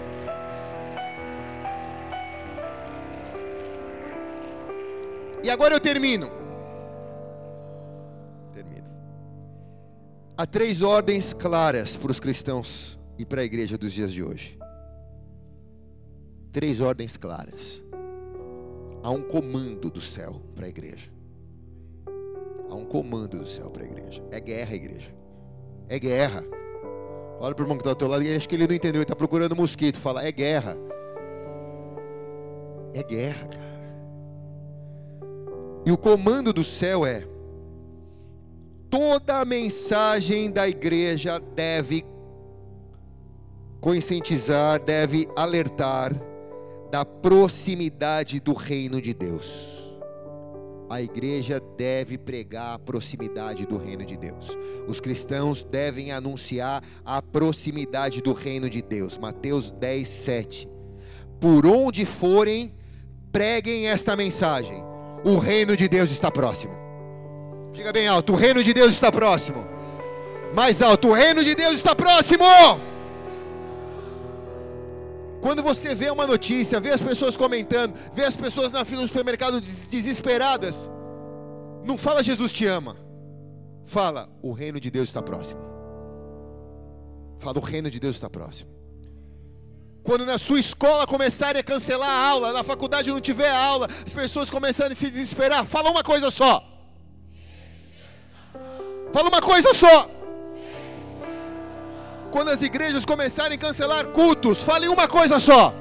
E 5.46 5.50
agora 5.52 5.76
eu 5.76 5.80
termino. 5.80 6.32
Termino. 8.52 8.88
Há 10.36 10.44
três 10.48 10.82
ordens 10.82 11.36
claras 11.36 11.96
para 11.96 12.10
os 12.10 12.20
cristãos 12.20 12.98
e 13.16 13.24
para 13.24 13.42
a 13.42 13.44
igreja 13.44 13.78
dos 13.78 13.94
dias 13.94 14.12
de 14.12 14.24
hoje. 14.24 14.58
Três 16.52 16.80
ordens 16.80 17.16
claras. 17.16 17.84
Há 19.04 19.12
um 19.12 19.22
comando 19.22 19.92
do 19.92 20.02
céu 20.02 20.42
para 20.56 20.66
a 20.66 20.70
igreja. 20.70 21.12
Há 22.68 22.74
um 22.74 22.86
comando 22.86 23.38
do 23.38 23.48
céu 23.48 23.70
para 23.70 23.84
a 23.84 23.86
igreja. 23.86 24.24
É 24.32 24.40
guerra, 24.40 24.74
igreja. 24.74 25.14
É 25.88 26.00
guerra. 26.00 26.44
Olha 27.40 27.54
para 27.54 27.62
o 27.62 27.66
irmão 27.66 27.78
que 27.78 27.82
está 27.82 27.92
ao 27.92 27.96
teu 27.96 28.08
lado 28.08 28.24
e 28.24 28.36
acho 28.36 28.50
que 28.50 28.56
ele 28.56 28.66
não 28.66 28.74
entendeu. 28.74 29.02
Ele 29.02 29.04
está 29.04 29.16
procurando 29.16 29.56
mosquito. 29.56 30.00
Fala, 30.00 30.26
é 30.26 30.32
guerra. 30.32 30.76
É 32.96 33.04
guerra, 33.04 33.48
cara. 33.48 33.65
E 35.86 35.92
o 35.92 35.98
comando 35.98 36.52
do 36.52 36.64
céu 36.64 37.06
é: 37.06 37.28
toda 38.90 39.40
a 39.40 39.46
mensagem 39.46 40.50
da 40.50 40.68
igreja 40.68 41.40
deve 41.40 42.04
conscientizar, 43.80 44.84
deve 44.84 45.28
alertar 45.36 46.12
da 46.90 47.06
proximidade 47.06 48.40
do 48.40 48.54
reino 48.54 49.00
de 49.00 49.14
Deus. 49.14 49.76
A 50.90 51.02
igreja 51.02 51.60
deve 51.78 52.18
pregar 52.18 52.76
a 52.76 52.80
proximidade 52.80 53.66
do 53.66 53.78
reino 53.78 54.06
de 54.06 54.18
Deus. 54.18 54.56
Os 54.88 55.00
cristãos 55.00 55.64
devem 55.64 56.12
anunciar 56.12 56.84
a 57.04 57.22
proximidade 57.22 58.22
do 58.22 58.34
reino 58.34 58.70
de 58.70 58.82
Deus. 58.82 59.18
Mateus 59.18 59.72
10, 59.72 60.08
7. 60.08 60.70
Por 61.40 61.66
onde 61.66 62.06
forem, 62.06 62.74
preguem 63.32 63.88
esta 63.88 64.16
mensagem 64.16 64.95
o 65.26 65.40
reino 65.40 65.76
de 65.76 65.88
Deus 65.90 66.12
está 66.12 66.30
próximo. 66.30 66.74
Diga 67.74 67.92
bem 67.92 68.08
alto: 68.08 68.34
o 68.34 68.36
reino 68.36 68.64
de 68.64 68.74
Deus 68.74 68.94
está 68.94 69.12
próximo. 69.12 69.66
Mais 70.54 70.82
alto: 70.84 71.10
o 71.10 71.14
reino 71.14 71.44
de 71.44 71.56
Deus 71.56 71.74
está 71.74 71.96
próximo. 71.96 72.46
Quando 75.42 75.64
você 75.64 75.94
vê 75.96 76.10
uma 76.10 76.28
notícia, 76.28 76.80
vê 76.80 76.92
as 76.92 77.02
pessoas 77.02 77.36
comentando, 77.36 77.94
vê 78.14 78.24
as 78.24 78.36
pessoas 78.36 78.72
na 78.72 78.86
fila 78.86 79.02
do 79.02 79.08
supermercado 79.08 79.60
desesperadas, 79.62 80.90
não 81.84 81.98
fala 81.98 82.24
Jesus 82.24 82.52
te 82.52 82.66
ama. 82.66 82.96
Fala, 83.84 84.28
o 84.42 84.52
reino 84.52 84.80
de 84.80 84.90
Deus 84.90 85.10
está 85.10 85.22
próximo. 85.22 85.62
Fala, 87.38 87.60
o 87.60 87.62
reino 87.62 87.92
de 87.92 88.00
Deus 88.00 88.16
está 88.16 88.28
próximo. 88.28 88.75
Quando 90.06 90.24
na 90.24 90.38
sua 90.38 90.60
escola 90.60 91.08
começarem 91.08 91.60
a 91.60 91.64
cancelar 91.64 92.08
a 92.08 92.28
aula, 92.30 92.54
na 92.54 92.64
faculdade 92.64 93.10
não 93.10 93.20
tiver 93.20 93.50
aula, 93.50 93.90
as 94.06 94.14
pessoas 94.14 94.52
começarem 94.52 94.94
a 94.94 94.96
se 94.96 95.10
desesperar, 95.10 95.66
fala 95.66 95.90
uma 95.90 96.04
coisa 96.04 96.30
só. 96.30 96.64
Fala 99.12 99.30
uma 99.30 99.42
coisa 99.42 99.74
só. 99.74 100.08
Quando 102.30 102.50
as 102.50 102.62
igrejas 102.62 103.04
começarem 103.04 103.58
a 103.58 103.60
cancelar 103.60 104.06
cultos, 104.10 104.62
fale 104.62 104.88
uma 104.88 105.08
coisa 105.08 105.40
só. 105.40 105.74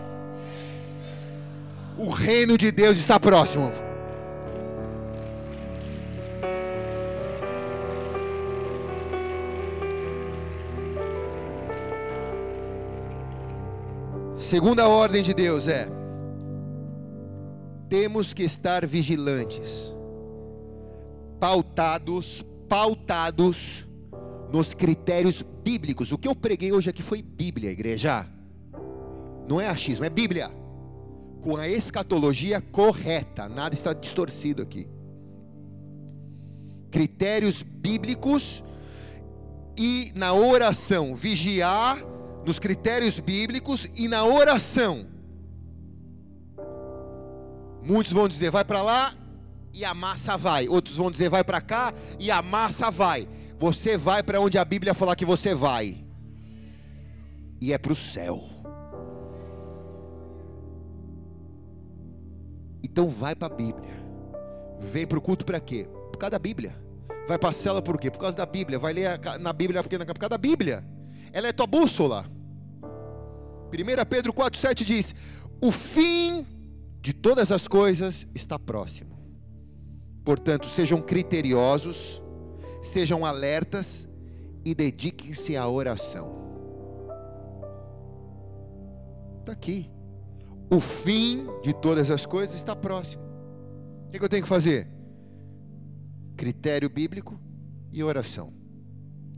O 1.98 2.08
reino 2.08 2.56
de 2.56 2.72
Deus 2.72 2.96
está 2.96 3.20
próximo. 3.20 3.70
Segunda 14.44 14.86
ordem 14.86 15.22
de 15.22 15.32
Deus 15.32 15.66
é: 15.66 15.88
temos 17.88 18.34
que 18.34 18.42
estar 18.42 18.86
vigilantes, 18.86 19.90
pautados, 21.40 22.44
pautados 22.68 23.86
nos 24.52 24.74
critérios 24.74 25.40
bíblicos. 25.40 26.12
O 26.12 26.18
que 26.18 26.28
eu 26.28 26.34
preguei 26.34 26.72
hoje 26.72 26.90
aqui 26.90 27.02
foi 27.02 27.22
Bíblia, 27.22 27.70
igreja. 27.70 28.26
Não 29.48 29.62
é 29.62 29.66
achismo, 29.66 30.04
é 30.04 30.10
Bíblia. 30.10 30.50
Com 31.40 31.56
a 31.56 31.66
escatologia 31.66 32.60
correta, 32.60 33.48
nada 33.48 33.74
está 33.74 33.94
distorcido 33.94 34.60
aqui. 34.60 34.86
Critérios 36.90 37.62
bíblicos 37.62 38.62
e 39.74 40.12
na 40.14 40.34
oração, 40.34 41.16
vigiar 41.16 42.12
nos 42.44 42.58
critérios 42.58 43.18
bíblicos 43.18 43.90
e 43.96 44.08
na 44.08 44.24
oração. 44.24 45.06
Muitos 47.82 48.12
vão 48.12 48.28
dizer, 48.28 48.50
vai 48.50 48.64
para 48.64 48.82
lá 48.82 49.14
e 49.72 49.84
a 49.84 49.92
massa 49.92 50.36
vai. 50.36 50.68
Outros 50.68 50.96
vão 50.96 51.10
dizer, 51.10 51.28
vai 51.28 51.44
para 51.44 51.60
cá 51.60 51.92
e 52.18 52.30
a 52.30 52.40
massa 52.40 52.90
vai. 52.90 53.28
Você 53.58 53.96
vai 53.96 54.22
para 54.22 54.40
onde 54.40 54.56
a 54.58 54.64
Bíblia 54.64 54.94
falar 54.94 55.16
que 55.16 55.24
você 55.24 55.54
vai. 55.54 56.04
E 57.60 57.72
é 57.72 57.78
para 57.78 57.92
o 57.92 57.96
céu. 57.96 58.42
Então 62.82 63.08
vai 63.08 63.34
para 63.34 63.52
a 63.52 63.56
Bíblia. 63.56 63.92
Vem 64.80 65.06
para 65.06 65.18
o 65.18 65.20
culto 65.20 65.44
para 65.44 65.58
quê? 65.60 65.88
Por 66.10 66.18
causa 66.18 66.32
da 66.32 66.38
Bíblia. 66.38 66.74
Vai 67.26 67.38
para 67.38 67.50
a 67.50 67.52
cela 67.52 67.82
por 67.82 67.98
quê? 67.98 68.10
Por 68.10 68.18
causa 68.18 68.36
da 68.36 68.46
Bíblia. 68.46 68.78
Vai 68.78 68.92
ler 68.92 69.18
na 69.40 69.52
Bíblia 69.52 69.82
por 69.82 70.18
causa 70.18 70.28
da 70.28 70.38
Bíblia. 70.38 70.84
Ela 71.34 71.48
é 71.48 71.52
tua 71.52 71.66
bússola. 71.66 72.24
1 73.72 74.08
Pedro 74.08 74.32
4,7 74.32 74.84
diz: 74.84 75.12
O 75.60 75.72
fim 75.72 76.46
de 77.00 77.12
todas 77.12 77.50
as 77.50 77.66
coisas 77.66 78.28
está 78.32 78.56
próximo. 78.56 79.18
Portanto, 80.24 80.68
sejam 80.68 81.02
criteriosos, 81.02 82.22
sejam 82.80 83.26
alertas 83.26 84.06
e 84.64 84.76
dediquem-se 84.76 85.56
à 85.56 85.68
oração. 85.68 86.32
Está 89.40 89.50
aqui. 89.50 89.90
O 90.70 90.78
fim 90.78 91.48
de 91.64 91.74
todas 91.74 92.12
as 92.12 92.24
coisas 92.24 92.54
está 92.54 92.76
próximo. 92.76 93.24
O 94.06 94.10
que 94.12 94.24
eu 94.24 94.28
tenho 94.28 94.44
que 94.44 94.48
fazer? 94.48 94.86
Critério 96.36 96.88
bíblico 96.88 97.40
e 97.92 98.04
oração. 98.04 98.52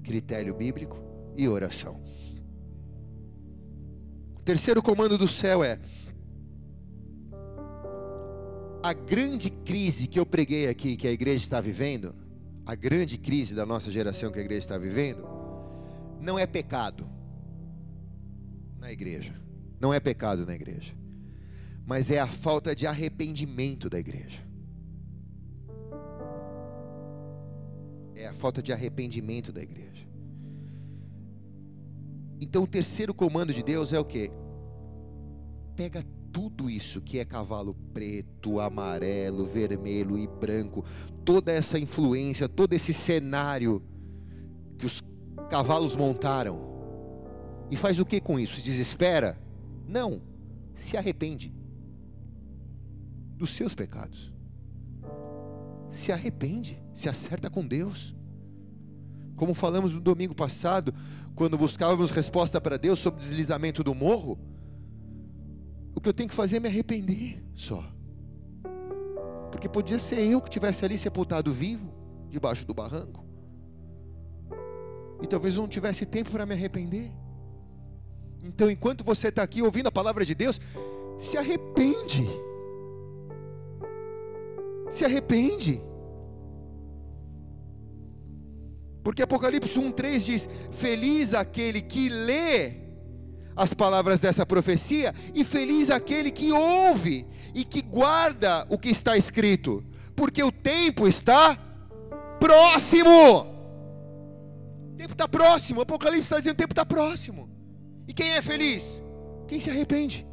Critério 0.05 0.55
bíblico 0.55 1.06
e 1.37 1.49
oração. 1.49 2.01
O 4.39 4.43
terceiro 4.43 4.83
comando 4.83 5.19
do 5.19 5.29
céu 5.29 5.63
é: 5.63 5.79
a 8.83 8.93
grande 8.93 9.51
crise 9.51 10.07
que 10.07 10.19
eu 10.19 10.25
preguei 10.25 10.69
aqui, 10.69 10.97
que 10.97 11.09
a 11.09 11.13
igreja 11.13 11.45
está 11.45 11.61
vivendo, 11.61 12.15
a 12.65 12.75
grande 12.75 13.19
crise 13.19 13.55
da 13.55 13.67
nossa 13.67 13.91
geração 13.91 14.31
que 14.31 14.39
a 14.39 14.43
igreja 14.43 14.61
está 14.61 14.79
vivendo, 14.79 15.27
não 16.21 16.39
é 16.39 16.47
pecado 16.47 17.09
na 18.79 18.93
igreja, 18.93 19.35
não 19.81 19.93
é 19.93 20.01
pecado 20.01 20.47
na 20.47 20.55
igreja, 20.55 20.95
mas 21.87 22.11
é 22.11 22.19
a 22.19 22.27
falta 22.27 22.75
de 22.75 22.87
arrependimento 22.87 23.89
da 23.89 23.99
igreja. 23.99 24.45
É 28.15 28.27
a 28.27 28.33
falta 28.33 28.63
de 28.63 28.73
arrependimento 28.73 29.53
da 29.53 29.63
igreja. 29.63 29.96
Então 32.41 32.63
o 32.63 32.67
terceiro 32.67 33.15
comando 33.15 33.53
de 33.53 33.63
Deus 33.63 33.93
é 33.93 33.99
o 33.99 34.05
que? 34.05 34.31
Pega 35.75 36.05
tudo 36.33 36.69
isso 36.69 37.01
que 37.01 37.19
é 37.19 37.25
cavalo 37.25 37.75
preto, 37.95 38.61
amarelo, 38.61 39.47
vermelho 39.47 40.19
e 40.19 40.27
branco, 40.27 40.85
toda 41.25 41.51
essa 41.51 41.79
influência, 41.79 42.49
todo 42.49 42.75
esse 42.75 42.93
cenário 42.93 43.83
que 44.79 44.85
os 44.85 45.03
cavalos 45.49 45.97
montaram. 45.97 46.61
E 47.71 47.77
faz 47.77 47.99
o 47.99 48.05
que 48.05 48.21
com 48.21 48.39
isso? 48.39 48.57
Se 48.57 48.63
desespera? 48.63 49.39
Não, 49.89 50.21
se 50.77 50.97
arrepende 50.97 51.55
dos 53.37 53.51
seus 53.51 53.75
pecados. 53.75 54.33
Se 55.91 56.13
arrepende, 56.13 56.79
se 56.95 57.09
acerta 57.09 57.49
com 57.49 57.67
Deus. 57.67 58.15
Como 59.37 59.55
falamos 59.55 59.95
no 59.95 60.01
domingo 60.01 60.35
passado, 60.35 60.95
quando 61.37 61.59
buscávamos 61.59 62.11
resposta 62.11 62.59
para 62.59 62.79
Deus 62.79 62.99
sobre 62.99 63.21
o 63.21 63.23
deslizamento 63.23 63.85
do 63.85 63.95
morro, 63.95 64.39
o 65.95 66.01
que 66.01 66.09
eu 66.09 66.15
tenho 66.15 66.31
que 66.31 66.35
fazer 66.35 66.57
é 66.57 66.61
me 66.61 66.69
arrepender 66.69 67.45
só. 67.55 67.85
Porque 69.53 69.69
podia 69.69 69.99
ser 69.99 70.21
eu 70.21 70.41
que 70.41 70.49
tivesse 70.49 70.83
ali 70.85 70.97
sepultado 70.97 71.53
vivo, 71.53 71.93
debaixo 72.31 72.67
do 72.67 72.73
barranco. 72.73 73.23
E 75.23 75.27
talvez 75.27 75.55
eu 75.55 75.63
não 75.63 75.69
tivesse 75.69 76.07
tempo 76.07 76.31
para 76.31 76.47
me 76.47 76.55
arrepender. 76.55 77.13
Então, 78.43 78.71
enquanto 78.71 79.05
você 79.05 79.29
está 79.29 79.43
aqui 79.43 79.61
ouvindo 79.61 79.89
a 79.89 79.93
palavra 79.93 80.25
de 80.25 80.35
Deus, 80.35 80.59
se 81.19 81.37
arrepende. 81.37 82.27
Se 84.91 85.05
arrepende. 85.05 85.83
Porque 89.07 89.23
Apocalipse 89.23 89.79
1,3 89.79 90.19
diz: 90.19 90.49
Feliz 90.73 91.33
aquele 91.33 91.81
que 91.81 92.09
lê 92.09 92.73
as 93.55 93.73
palavras 93.73 94.19
dessa 94.19 94.45
profecia, 94.45 95.15
e 95.33 95.45
feliz 95.45 95.91
aquele 95.91 96.29
que 96.29 96.51
ouve 96.51 97.25
e 97.55 97.65
que 97.65 97.83
guarda 97.83 98.67
o 98.69 98.77
que 98.77 98.89
está 98.89 99.17
escrito, 99.17 99.85
porque 100.17 100.43
o 100.43 100.51
tempo 100.51 101.07
está 101.07 101.57
próximo. 102.41 103.43
O 104.91 104.97
tempo 104.97 105.13
está 105.13 105.29
próximo, 105.29 105.83
Apocalipse 105.83 106.25
está 106.25 106.39
dizendo: 106.39 106.55
o 106.55 106.59
tempo 106.59 106.73
está 106.73 106.85
próximo. 106.85 107.49
E 108.09 108.13
quem 108.13 108.33
é 108.33 108.43
feliz? 108.43 109.01
Quem 109.47 109.61
se 109.61 109.71
arrepende. 109.71 110.27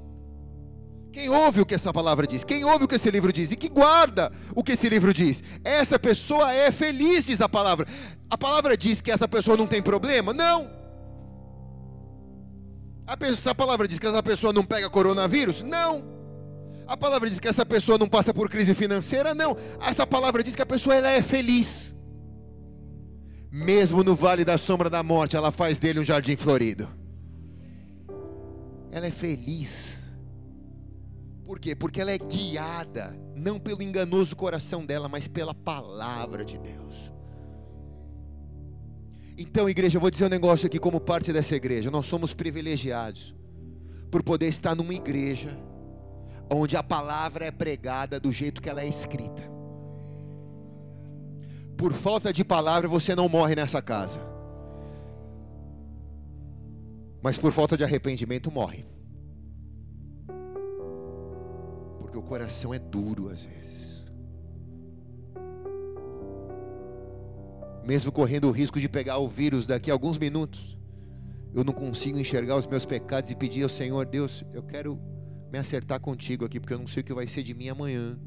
Quem 1.12 1.30
ouve 1.30 1.62
o 1.62 1.66
que 1.66 1.76
essa 1.76 1.94
palavra 1.94 2.26
diz, 2.26 2.44
quem 2.44 2.66
ouve 2.66 2.86
o 2.86 2.88
que 2.88 2.96
esse 2.96 3.12
livro 3.12 3.32
diz 3.32 3.52
e 3.52 3.56
que 3.56 3.70
guarda 3.70 4.32
o 4.56 4.64
que 4.64 4.72
esse 4.72 4.90
livro 4.90 5.14
diz, 5.14 5.44
essa 5.64 6.00
pessoa 6.00 6.52
é 6.52 6.72
feliz, 6.72 7.28
diz 7.28 7.40
a 7.40 7.48
palavra. 7.48 7.86
A 8.34 8.38
palavra 8.38 8.76
diz 8.76 9.00
que 9.00 9.12
essa 9.12 9.28
pessoa 9.28 9.56
não 9.56 9.68
tem 9.68 9.80
problema? 9.80 10.34
Não. 10.34 10.68
A, 13.06 13.16
pessoa, 13.16 13.52
a 13.52 13.56
palavra 13.56 13.88
diz 13.88 14.00
que 14.00 14.08
essa 14.08 14.24
pessoa 14.24 14.52
não 14.52 14.66
pega 14.66 14.90
coronavírus? 14.90 15.62
Não. 15.62 16.04
A 16.88 16.98
palavra 16.98 17.30
diz 17.30 17.40
que 17.40 17.48
essa 17.48 17.64
pessoa 17.64 17.96
não 17.96 18.10
passa 18.10 18.34
por 18.34 18.50
crise 18.50 18.74
financeira? 18.74 19.36
Não. 19.36 19.56
Essa 19.80 20.08
palavra 20.08 20.42
diz 20.42 20.56
que 20.56 20.64
a 20.64 20.66
pessoa 20.66 20.96
ela 20.96 21.12
é 21.12 21.22
feliz. 21.22 21.96
Mesmo 23.52 24.04
no 24.04 24.16
vale 24.16 24.44
da 24.44 24.58
sombra 24.58 24.90
da 24.90 25.04
morte, 25.04 25.36
ela 25.36 25.52
faz 25.52 25.78
dele 25.78 26.00
um 26.00 26.04
jardim 26.04 26.36
florido. 26.36 26.90
Ela 28.92 29.06
é 29.06 29.12
feliz. 29.12 30.00
Por 31.46 31.60
quê? 31.60 31.76
Porque 31.76 32.02
ela 32.02 32.12
é 32.12 32.18
guiada, 32.18 33.16
não 33.36 33.60
pelo 33.60 33.84
enganoso 33.84 34.36
coração 34.36 34.84
dela, 34.84 35.08
mas 35.08 35.28
pela 35.28 35.54
palavra 35.54 36.44
de 36.44 36.58
Deus. 36.58 37.12
Então, 39.38 39.70
igreja, 39.70 39.98
eu 39.98 40.02
vou 40.02 40.12
dizer 40.12 40.26
um 40.26 40.30
negócio 40.30 40.68
aqui 40.68 40.80
como 40.80 41.00
parte 41.00 41.34
dessa 41.34 41.56
igreja. 41.56 41.90
Nós 41.90 42.06
somos 42.06 42.34
privilegiados 42.34 43.34
por 44.12 44.22
poder 44.22 44.48
estar 44.48 44.76
numa 44.76 44.94
igreja 44.94 45.58
onde 46.50 46.76
a 46.76 46.84
palavra 46.84 47.46
é 47.46 47.52
pregada 47.52 48.20
do 48.20 48.32
jeito 48.32 48.62
que 48.62 48.70
ela 48.70 48.82
é 48.82 48.88
escrita. 48.88 49.42
Por 51.76 51.94
falta 51.94 52.32
de 52.32 52.44
palavra, 52.44 52.88
você 52.88 53.16
não 53.16 53.28
morre 53.28 53.56
nessa 53.56 53.82
casa. 53.82 54.20
Mas 57.22 57.38
por 57.38 57.52
falta 57.52 57.76
de 57.76 57.84
arrependimento, 57.84 58.52
morre. 58.52 58.86
Porque 61.98 62.18
o 62.18 62.22
coração 62.22 62.74
é 62.74 62.80
duro 62.80 63.30
às 63.30 63.46
vezes. 63.46 63.73
Mesmo 67.86 68.12
correndo 68.12 68.48
o 68.48 68.52
risco 68.52 68.80
de 68.80 68.88
pegar 68.88 69.18
o 69.18 69.28
vírus 69.28 69.66
daqui 69.66 69.92
a 69.92 69.94
alguns 69.94 70.18
minutos, 70.18 70.78
eu 71.54 71.64
não 71.64 71.74
consigo 71.74 72.18
enxergar 72.18 72.56
os 72.56 72.66
meus 72.66 72.86
pecados 72.86 73.30
e 73.30 73.36
pedir 73.36 73.64
ao 73.64 73.70
Senhor, 73.70 74.06
Deus, 74.06 74.44
eu 74.54 74.64
quero 74.64 75.00
me 75.52 75.60
acertar 75.60 76.00
contigo 76.00 76.46
aqui, 76.46 76.60
porque 76.60 76.74
eu 76.74 76.80
não 76.80 76.88
sei 76.88 77.02
o 77.02 77.04
que 77.04 77.14
vai 77.14 77.28
ser 77.28 77.44
de 77.44 77.54
mim 77.54 77.70
amanhã. 77.70 78.18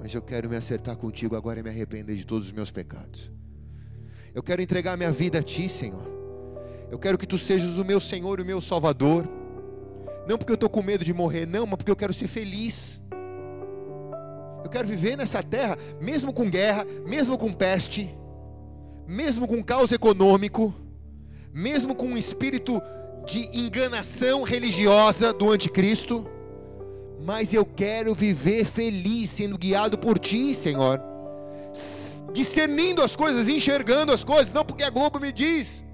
Mas 0.00 0.14
eu 0.14 0.22
quero 0.22 0.48
me 0.48 0.56
acertar 0.56 0.96
contigo 0.96 1.34
agora 1.34 1.58
e 1.58 1.62
me 1.62 1.70
arrepender 1.70 2.14
de 2.14 2.24
todos 2.24 2.46
os 2.46 2.52
meus 2.52 2.70
pecados. 2.70 3.30
Eu 4.34 4.42
quero 4.42 4.62
entregar 4.62 4.96
minha 4.96 5.10
vida 5.10 5.38
a 5.38 5.42
ti, 5.42 5.68
Senhor. 5.68 6.06
Eu 6.90 6.98
quero 6.98 7.18
que 7.18 7.26
tu 7.26 7.36
sejas 7.36 7.78
o 7.78 7.84
meu 7.84 7.98
Senhor 7.98 8.38
e 8.38 8.42
o 8.42 8.46
meu 8.46 8.60
Salvador. 8.60 9.26
Não 10.28 10.36
porque 10.36 10.52
eu 10.52 10.56
estou 10.56 10.68
com 10.68 10.82
medo 10.82 11.04
de 11.04 11.12
morrer, 11.12 11.46
não, 11.46 11.66
mas 11.66 11.76
porque 11.76 11.90
eu 11.90 11.96
quero 11.96 12.12
ser 12.12 12.28
feliz. 12.28 13.00
Eu 14.62 14.70
quero 14.70 14.86
viver 14.86 15.16
nessa 15.16 15.42
terra, 15.42 15.76
mesmo 16.00 16.32
com 16.32 16.50
guerra, 16.50 16.84
mesmo 17.06 17.38
com 17.38 17.52
peste, 17.52 18.14
mesmo 19.06 19.46
com 19.46 19.62
caos 19.62 19.92
econômico, 19.92 20.74
mesmo 21.52 21.94
com 21.94 22.06
um 22.06 22.18
espírito 22.18 22.82
de 23.24 23.58
enganação 23.58 24.42
religiosa 24.42 25.32
do 25.32 25.50
anticristo, 25.50 26.26
mas 27.24 27.52
eu 27.52 27.64
quero 27.64 28.14
viver 28.14 28.64
feliz, 28.64 29.30
sendo 29.30 29.58
guiado 29.58 29.98
por 29.98 30.18
Ti, 30.18 30.54
Senhor, 30.54 31.00
discernindo 32.32 33.02
as 33.02 33.16
coisas, 33.16 33.48
enxergando 33.48 34.12
as 34.12 34.22
coisas, 34.22 34.52
não 34.52 34.64
porque 34.64 34.84
a 34.84 34.90
Globo 34.90 35.18
me 35.18 35.32
diz, 35.32 35.84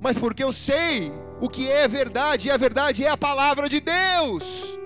mas 0.00 0.16
porque 0.16 0.42
eu 0.42 0.52
sei 0.52 1.12
o 1.40 1.48
que 1.48 1.68
é 1.68 1.86
verdade, 1.86 2.48
e 2.48 2.50
a 2.50 2.56
verdade 2.56 3.04
é 3.04 3.08
a 3.08 3.16
palavra 3.16 3.68
de 3.68 3.80
Deus. 3.80 4.78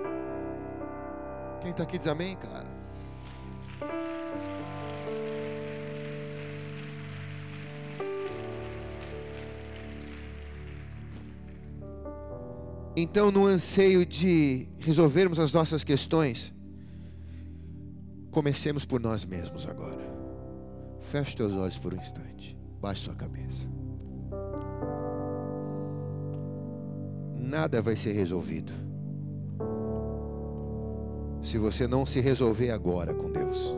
Quem 1.60 1.70
está 1.70 1.84
aqui 1.84 1.96
diz 1.96 2.06
amém, 2.06 2.36
cara? 2.36 2.61
Então, 12.94 13.30
no 13.30 13.46
anseio 13.46 14.04
de 14.04 14.68
resolvermos 14.78 15.38
as 15.38 15.52
nossas 15.52 15.82
questões, 15.82 16.52
comecemos 18.30 18.84
por 18.84 19.00
nós 19.00 19.24
mesmos 19.24 19.66
agora. 19.66 20.02
Feche 21.10 21.36
teus 21.36 21.54
olhos 21.54 21.78
por 21.78 21.94
um 21.94 21.96
instante. 21.96 22.56
Baixe 22.80 23.02
sua 23.02 23.14
cabeça. 23.14 23.62
Nada 27.38 27.80
vai 27.82 27.96
ser 27.96 28.12
resolvido 28.12 28.72
se 31.42 31.58
você 31.58 31.88
não 31.88 32.06
se 32.06 32.20
resolver 32.20 32.70
agora 32.70 33.12
com 33.12 33.30
Deus. 33.30 33.74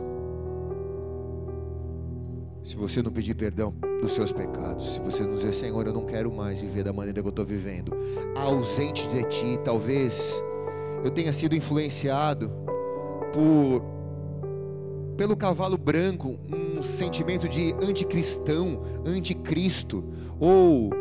Se 2.63 2.75
você 2.75 3.01
não 3.01 3.11
pedir 3.11 3.35
perdão 3.35 3.73
dos 4.05 4.13
seus 4.13 4.31
pecados, 4.31 4.93
se 4.93 4.99
você 4.99 5.23
não 5.23 5.33
dizer, 5.33 5.51
Senhor, 5.51 5.87
eu 5.87 5.93
não 5.93 6.05
quero 6.05 6.31
mais 6.31 6.59
viver 6.59 6.83
da 6.83 6.93
maneira 6.93 7.21
que 7.21 7.27
eu 7.27 7.31
estou 7.31 7.43
vivendo, 7.43 7.91
ausente 8.35 9.07
de 9.07 9.23
Ti, 9.23 9.59
talvez 9.63 10.41
eu 11.03 11.09
tenha 11.09 11.33
sido 11.33 11.55
influenciado 11.55 12.51
por 13.33 13.81
pelo 15.17 15.35
cavalo 15.35 15.77
branco, 15.77 16.37
um 16.53 16.83
sentimento 16.83 17.47
de 17.47 17.73
anticristão, 17.81 18.83
anticristo, 19.05 20.03
ou 20.39 20.91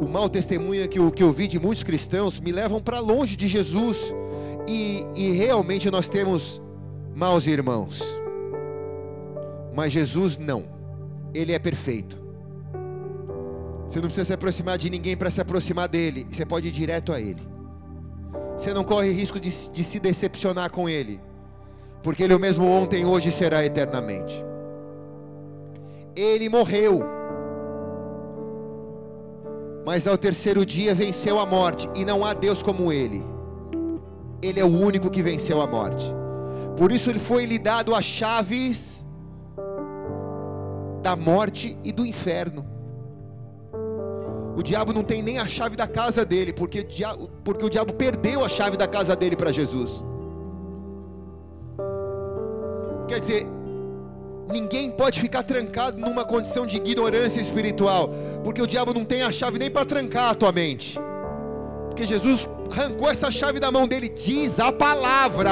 o 0.00 0.08
mau 0.08 0.28
testemunho 0.28 0.88
que 0.88 0.98
eu, 0.98 1.12
que 1.12 1.22
eu 1.22 1.30
vi 1.30 1.46
de 1.46 1.60
muitos 1.60 1.84
cristãos 1.84 2.40
me 2.40 2.50
levam 2.50 2.80
para 2.80 2.98
longe 2.98 3.36
de 3.36 3.46
Jesus, 3.46 4.12
e, 4.66 5.04
e 5.14 5.32
realmente 5.32 5.88
nós 5.88 6.08
temos 6.08 6.60
maus 7.14 7.46
irmãos, 7.46 8.02
mas 9.72 9.92
Jesus 9.92 10.36
não, 10.36 10.64
Ele 11.32 11.52
é 11.52 11.58
perfeito. 11.58 12.23
Você 13.94 14.00
não 14.00 14.08
precisa 14.08 14.24
se 14.24 14.32
aproximar 14.32 14.76
de 14.76 14.90
ninguém 14.90 15.16
para 15.16 15.30
se 15.30 15.40
aproximar 15.40 15.86
dele. 15.86 16.26
Você 16.28 16.44
pode 16.44 16.66
ir 16.66 16.72
direto 16.72 17.12
a 17.12 17.20
ele. 17.20 17.40
Você 18.58 18.74
não 18.74 18.82
corre 18.82 19.12
risco 19.12 19.38
de, 19.38 19.48
de 19.70 19.84
se 19.84 20.00
decepcionar 20.00 20.68
com 20.72 20.88
ele. 20.88 21.20
Porque 22.02 22.24
ele 22.24 22.32
é 22.32 22.36
o 22.36 22.40
mesmo 22.40 22.66
ontem, 22.66 23.04
hoje 23.04 23.28
e 23.28 23.32
será 23.32 23.64
eternamente. 23.64 24.44
Ele 26.16 26.48
morreu. 26.48 27.04
Mas 29.86 30.08
ao 30.08 30.18
terceiro 30.18 30.66
dia 30.66 30.92
venceu 30.92 31.38
a 31.38 31.46
morte. 31.46 31.88
E 31.94 32.04
não 32.04 32.24
há 32.24 32.34
Deus 32.34 32.64
como 32.64 32.92
ele. 32.92 33.24
Ele 34.42 34.58
é 34.58 34.64
o 34.64 34.76
único 34.76 35.08
que 35.08 35.22
venceu 35.22 35.60
a 35.62 35.68
morte. 35.68 36.04
Por 36.76 36.90
isso 36.90 37.10
ele 37.10 37.20
foi 37.20 37.46
lhe 37.46 37.60
dado 37.60 37.94
as 37.94 38.04
chaves 38.04 39.06
da 41.00 41.14
morte 41.14 41.78
e 41.84 41.92
do 41.92 42.04
inferno. 42.04 42.73
O 44.56 44.62
diabo 44.62 44.92
não 44.92 45.02
tem 45.02 45.20
nem 45.20 45.38
a 45.38 45.46
chave 45.46 45.74
da 45.74 45.86
casa 45.86 46.24
dele, 46.24 46.52
porque, 46.52 46.86
porque 47.42 47.64
o 47.64 47.70
diabo 47.70 47.92
perdeu 47.92 48.44
a 48.44 48.48
chave 48.48 48.76
da 48.76 48.86
casa 48.86 49.16
dele 49.16 49.34
para 49.34 49.50
Jesus. 49.50 50.04
Quer 53.08 53.18
dizer, 53.18 53.46
ninguém 54.48 54.92
pode 54.92 55.20
ficar 55.20 55.42
trancado 55.42 55.98
numa 55.98 56.24
condição 56.24 56.66
de 56.66 56.76
ignorância 56.76 57.40
espiritual, 57.40 58.10
porque 58.44 58.62
o 58.62 58.66
diabo 58.66 58.94
não 58.94 59.04
tem 59.04 59.22
a 59.22 59.32
chave 59.32 59.58
nem 59.58 59.70
para 59.70 59.84
trancar 59.84 60.30
a 60.30 60.34
tua 60.34 60.52
mente. 60.52 61.00
Porque 61.88 62.06
Jesus 62.06 62.48
arrancou 62.70 63.10
essa 63.10 63.32
chave 63.32 63.58
da 63.58 63.72
mão 63.72 63.88
dele, 63.88 64.08
diz 64.08 64.60
a 64.60 64.70
palavra. 64.70 65.50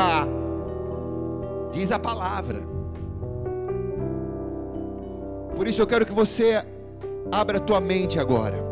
Diz 1.73 1.91
a 1.91 1.99
palavra. 1.99 2.63
Por 5.57 5.67
isso 5.67 5.83
eu 5.83 5.87
quero 5.89 6.07
que 6.07 6.13
você 6.13 6.65
abra 7.33 7.59
a 7.59 7.61
tua 7.61 7.81
mente 7.81 8.19
agora 8.19 8.72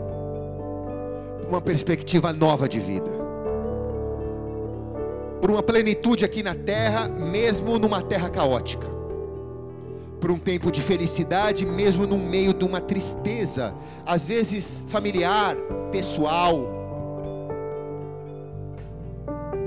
uma 1.51 1.61
perspectiva 1.61 2.33
nova 2.33 2.69
de 2.69 2.79
vida. 2.79 3.11
Por 5.41 5.51
uma 5.51 5.63
plenitude 5.63 6.25
aqui 6.25 6.43
na 6.43 6.55
terra, 6.55 7.09
mesmo 7.09 7.79
numa 7.79 8.01
terra 8.01 8.31
caótica. 8.31 8.87
Por 10.21 10.31
um 10.31 10.39
tempo 10.39 10.71
de 10.71 10.81
felicidade, 10.81 11.67
mesmo 11.67 12.07
no 12.07 12.19
meio 12.19 12.55
de 12.55 12.65
uma 12.65 12.81
tristeza, 12.81 13.75
às 14.07 14.29
vezes 14.29 14.85
familiar, 14.89 15.57
pessoal. 15.91 16.69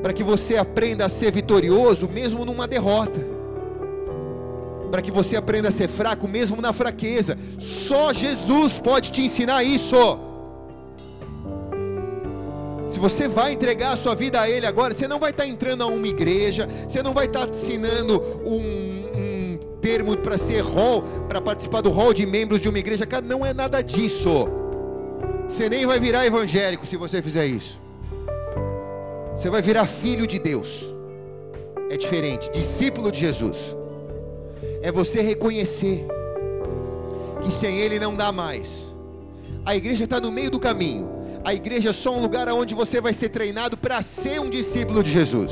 Para 0.01 0.13
que 0.13 0.23
você 0.23 0.55
aprenda 0.55 1.05
a 1.05 1.09
ser 1.09 1.31
vitorioso, 1.31 2.07
mesmo 2.07 2.45
numa 2.45 2.67
derrota. 2.67 3.19
Para 4.89 5.01
que 5.01 5.11
você 5.11 5.35
aprenda 5.35 5.69
a 5.69 5.71
ser 5.71 5.89
fraco, 5.89 6.27
mesmo 6.27 6.61
na 6.61 6.71
fraqueza. 6.71 7.37
Só 7.59 8.13
Jesus 8.13 8.79
pode 8.79 9.11
te 9.11 9.23
ensinar 9.23 9.63
isso. 9.63 10.32
Se 12.93 12.99
você 12.99 13.27
vai 13.27 13.53
entregar 13.53 13.93
a 13.93 13.97
sua 13.97 14.13
vida 14.13 14.39
a 14.39 14.47
Ele 14.47 14.67
agora, 14.67 14.93
você 14.93 15.07
não 15.07 15.17
vai 15.17 15.31
estar 15.31 15.47
entrando 15.47 15.81
a 15.81 15.87
uma 15.87 16.07
igreja, 16.07 16.69
você 16.87 17.01
não 17.01 17.11
vai 17.11 17.25
estar 17.25 17.49
assinando 17.49 18.21
um, 18.45 18.59
um 19.17 19.59
termo 19.81 20.15
para 20.15 20.37
ser 20.37 20.61
hall, 20.61 21.01
para 21.27 21.41
participar 21.41 21.81
do 21.81 21.89
hall 21.89 22.13
de 22.13 22.23
membros 22.23 22.61
de 22.61 22.69
uma 22.69 22.77
igreja. 22.77 23.03
Cara, 23.03 23.25
não 23.25 23.43
é 23.43 23.51
nada 23.51 23.81
disso. 23.81 24.47
Você 25.49 25.67
nem 25.69 25.87
vai 25.87 25.99
virar 25.99 26.27
evangélico 26.27 26.85
se 26.85 26.95
você 26.95 27.19
fizer 27.19 27.47
isso. 27.47 27.79
Você 29.35 29.49
vai 29.49 29.63
virar 29.63 29.87
filho 29.87 30.27
de 30.27 30.37
Deus. 30.37 30.85
É 31.89 31.97
diferente, 31.97 32.51
discípulo 32.51 33.11
de 33.11 33.21
Jesus. 33.21 33.75
É 34.83 34.91
você 34.91 35.19
reconhecer 35.19 36.05
que 37.41 37.51
sem 37.51 37.79
Ele 37.79 37.97
não 37.97 38.13
dá 38.13 38.31
mais. 38.31 38.93
A 39.65 39.75
igreja 39.75 40.03
está 40.03 40.19
no 40.19 40.31
meio 40.31 40.51
do 40.51 40.59
caminho 40.59 41.12
a 41.45 41.53
igreja 41.53 41.89
é 41.89 41.93
só 41.93 42.15
um 42.15 42.21
lugar 42.21 42.47
onde 42.49 42.73
você 42.73 43.01
vai 43.01 43.13
ser 43.13 43.29
treinado 43.29 43.75
para 43.77 44.01
ser 44.01 44.39
um 44.39 44.49
discípulo 44.49 45.03
de 45.03 45.11
Jesus. 45.11 45.51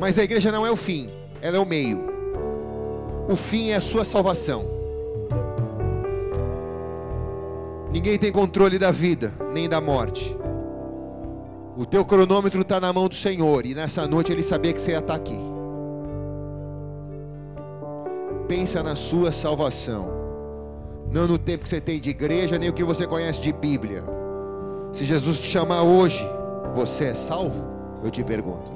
Mas 0.00 0.18
a 0.18 0.24
igreja 0.24 0.50
não 0.50 0.66
é 0.66 0.70
o 0.70 0.76
fim, 0.76 1.08
ela 1.42 1.56
é 1.56 1.60
o 1.60 1.66
meio. 1.66 2.02
O 3.28 3.36
fim 3.36 3.70
é 3.70 3.76
a 3.76 3.80
sua 3.80 4.04
salvação. 4.04 4.64
Ninguém 7.92 8.18
tem 8.18 8.32
controle 8.32 8.78
da 8.78 8.90
vida, 8.90 9.32
nem 9.52 9.68
da 9.68 9.80
morte. 9.80 10.36
O 11.76 11.84
teu 11.84 12.04
cronômetro 12.04 12.62
está 12.62 12.80
na 12.80 12.90
mão 12.90 13.06
do 13.06 13.14
Senhor, 13.14 13.66
e 13.66 13.74
nessa 13.74 14.06
noite 14.06 14.32
ele 14.32 14.42
sabia 14.42 14.72
que 14.72 14.80
você 14.80 14.92
ia 14.92 14.98
estar 14.98 15.14
tá 15.14 15.18
aqui. 15.18 15.38
Pensa 18.48 18.82
na 18.82 18.96
sua 18.96 19.30
salvação, 19.30 20.08
não 21.10 21.26
no 21.26 21.38
tempo 21.38 21.64
que 21.64 21.68
você 21.68 21.80
tem 21.80 22.00
de 22.00 22.10
igreja, 22.10 22.58
nem 22.58 22.70
o 22.70 22.72
que 22.72 22.84
você 22.84 23.06
conhece 23.06 23.42
de 23.42 23.52
Bíblia. 23.52 24.15
Se 24.96 25.04
Jesus 25.04 25.38
te 25.40 25.48
chamar 25.48 25.82
hoje, 25.82 26.26
você 26.74 27.04
é 27.04 27.14
salvo? 27.14 27.62
Eu 28.02 28.10
te 28.10 28.24
pergunto. 28.24 28.72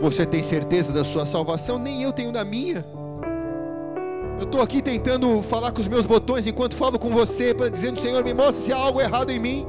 Você 0.00 0.24
tem 0.24 0.42
certeza 0.42 0.90
da 0.90 1.04
sua 1.04 1.26
salvação? 1.26 1.78
Nem 1.78 2.02
eu 2.02 2.14
tenho 2.14 2.32
da 2.32 2.42
minha. 2.42 2.82
Eu 4.38 4.44
estou 4.44 4.62
aqui 4.62 4.80
tentando 4.80 5.42
falar 5.42 5.70
com 5.70 5.82
os 5.82 5.86
meus 5.86 6.06
botões 6.06 6.46
enquanto 6.46 6.74
falo 6.74 6.98
com 6.98 7.10
você, 7.10 7.54
dizendo: 7.70 8.00
Senhor, 8.00 8.24
me 8.24 8.32
mostre 8.32 8.64
se 8.64 8.72
há 8.72 8.78
algo 8.78 9.02
errado 9.02 9.28
em 9.28 9.38
mim. 9.38 9.66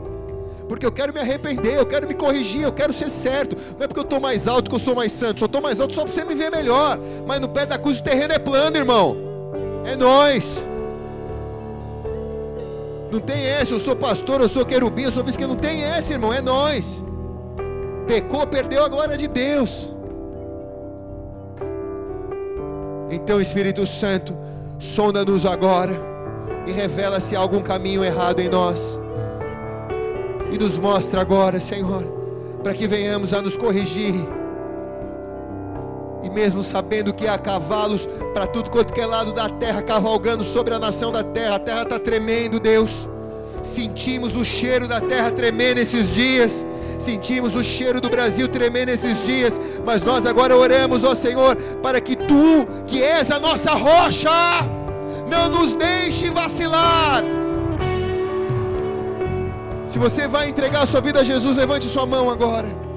Porque 0.69 0.85
eu 0.85 0.94
quero 0.94 1.14
me 1.14 1.19
arrepender, 1.19 1.76
eu 1.76 1.85
quero 1.85 2.07
me 2.07 2.14
corrigir, 2.14 2.61
eu 2.61 2.72
quero 2.72 2.94
ser 2.94 3.10
certo. 3.10 3.57
Não 3.77 3.84
é 3.84 3.88
porque 3.90 3.99
eu 3.99 4.06
estou 4.06 4.22
mais 4.22 4.48
alto 4.48 4.69
que 4.69 4.76
eu 4.77 4.80
sou 4.80 4.95
mais 4.95 5.11
santo, 5.11 5.40
só 5.40 5.45
estou 5.45 5.61
mais 5.61 5.81
alto 5.81 5.94
só 5.94 6.03
para 6.03 6.14
você 6.14 6.23
me 6.23 6.35
ver 6.35 6.49
melhor. 6.49 6.98
Mas 7.27 7.41
no 7.41 7.49
pé 7.49 7.65
da 7.65 7.77
cruz 7.77 7.99
o 7.99 8.03
terreno 8.03 8.34
é 8.34 8.40
plano, 8.40 8.77
irmão. 8.77 9.18
É 9.84 9.94
nós. 9.98 10.57
Não 13.14 13.19
tem 13.19 13.45
essa, 13.45 13.76
eu 13.76 13.80
sou 13.80 13.95
pastor, 13.95 14.41
eu 14.41 14.49
sou 14.49 14.65
querubim, 14.65 15.03
eu 15.03 15.11
sou 15.11 15.23
vice, 15.23 15.38
não 15.45 15.56
tem 15.56 15.84
essa, 15.84 16.14
irmão, 16.14 16.34
é 16.34 16.41
nós. 16.41 17.03
Pecou, 18.07 18.48
perdeu 18.48 18.84
a 18.84 18.90
glória 18.90 19.15
de 19.15 19.27
Deus. 19.27 19.94
Então, 23.11 23.40
Espírito 23.40 23.85
Santo, 23.85 24.35
sonda-nos 24.80 25.45
agora 25.45 25.95
e 26.65 26.72
revela 26.72 27.19
se 27.19 27.35
há 27.35 27.40
algum 27.40 27.61
caminho 27.61 28.03
errado 28.03 28.40
em 28.40 28.49
nós. 28.49 28.98
E 30.52 30.57
nos 30.57 30.80
mostra 30.80 31.22
agora, 31.22 31.61
Senhor, 31.61 32.03
para 32.64 32.73
que 32.73 32.88
venhamos 32.88 33.31
a 33.31 33.44
nos 33.44 33.56
corrigir. 33.56 34.15
E 36.24 36.30
mesmo 36.30 36.64
sabendo 36.64 37.14
que 37.14 37.28
há 37.28 37.38
cavalos 37.38 38.08
para 38.34 38.48
tudo 38.48 38.70
quanto 38.70 38.98
é 39.00 39.06
lado 39.06 39.34
da 39.34 39.50
terra, 39.50 39.82
cavalgando 39.82 40.44
sobre 40.44 40.74
a 40.74 40.80
nação 40.80 41.12
da 41.12 41.24
terra, 41.24 41.56
a 41.56 41.60
terra 41.60 41.84
está 41.84 42.00
tremendo, 42.00 42.60
Deus. 42.60 42.90
Sentimos 43.62 44.36
o 44.36 44.45
cheiro 44.45 44.88
da 44.88 45.02
terra 45.02 45.32
tremer 45.32 45.76
nesses 45.76 46.14
dias. 46.14 46.66
Sentimos 47.00 47.56
o 47.56 47.64
cheiro 47.64 48.00
do 48.00 48.10
Brasil 48.10 48.48
tremer 48.48 48.86
nesses 48.86 49.26
dias, 49.26 49.60
mas 49.86 50.04
nós 50.04 50.26
agora 50.26 50.56
oramos, 50.56 51.04
ó 51.04 51.14
Senhor, 51.14 51.56
para 51.82 52.00
que 52.00 52.16
tu, 52.16 52.66
que 52.88 53.04
és 53.04 53.30
a 53.30 53.40
nossa 53.40 53.72
rocha, 53.72 54.30
não 55.30 55.50
nos 55.50 55.76
deixe 55.76 56.30
vacilar. 56.30 57.24
Se 59.88 60.00
você 60.00 60.28
vai 60.28 60.50
entregar 60.50 60.84
a 60.84 60.88
sua 60.88 61.02
vida 61.02 61.20
a 61.20 61.24
Jesus, 61.24 61.58
levante 61.58 61.88
sua 61.88 62.06
mão 62.06 62.30
agora. 62.30 62.93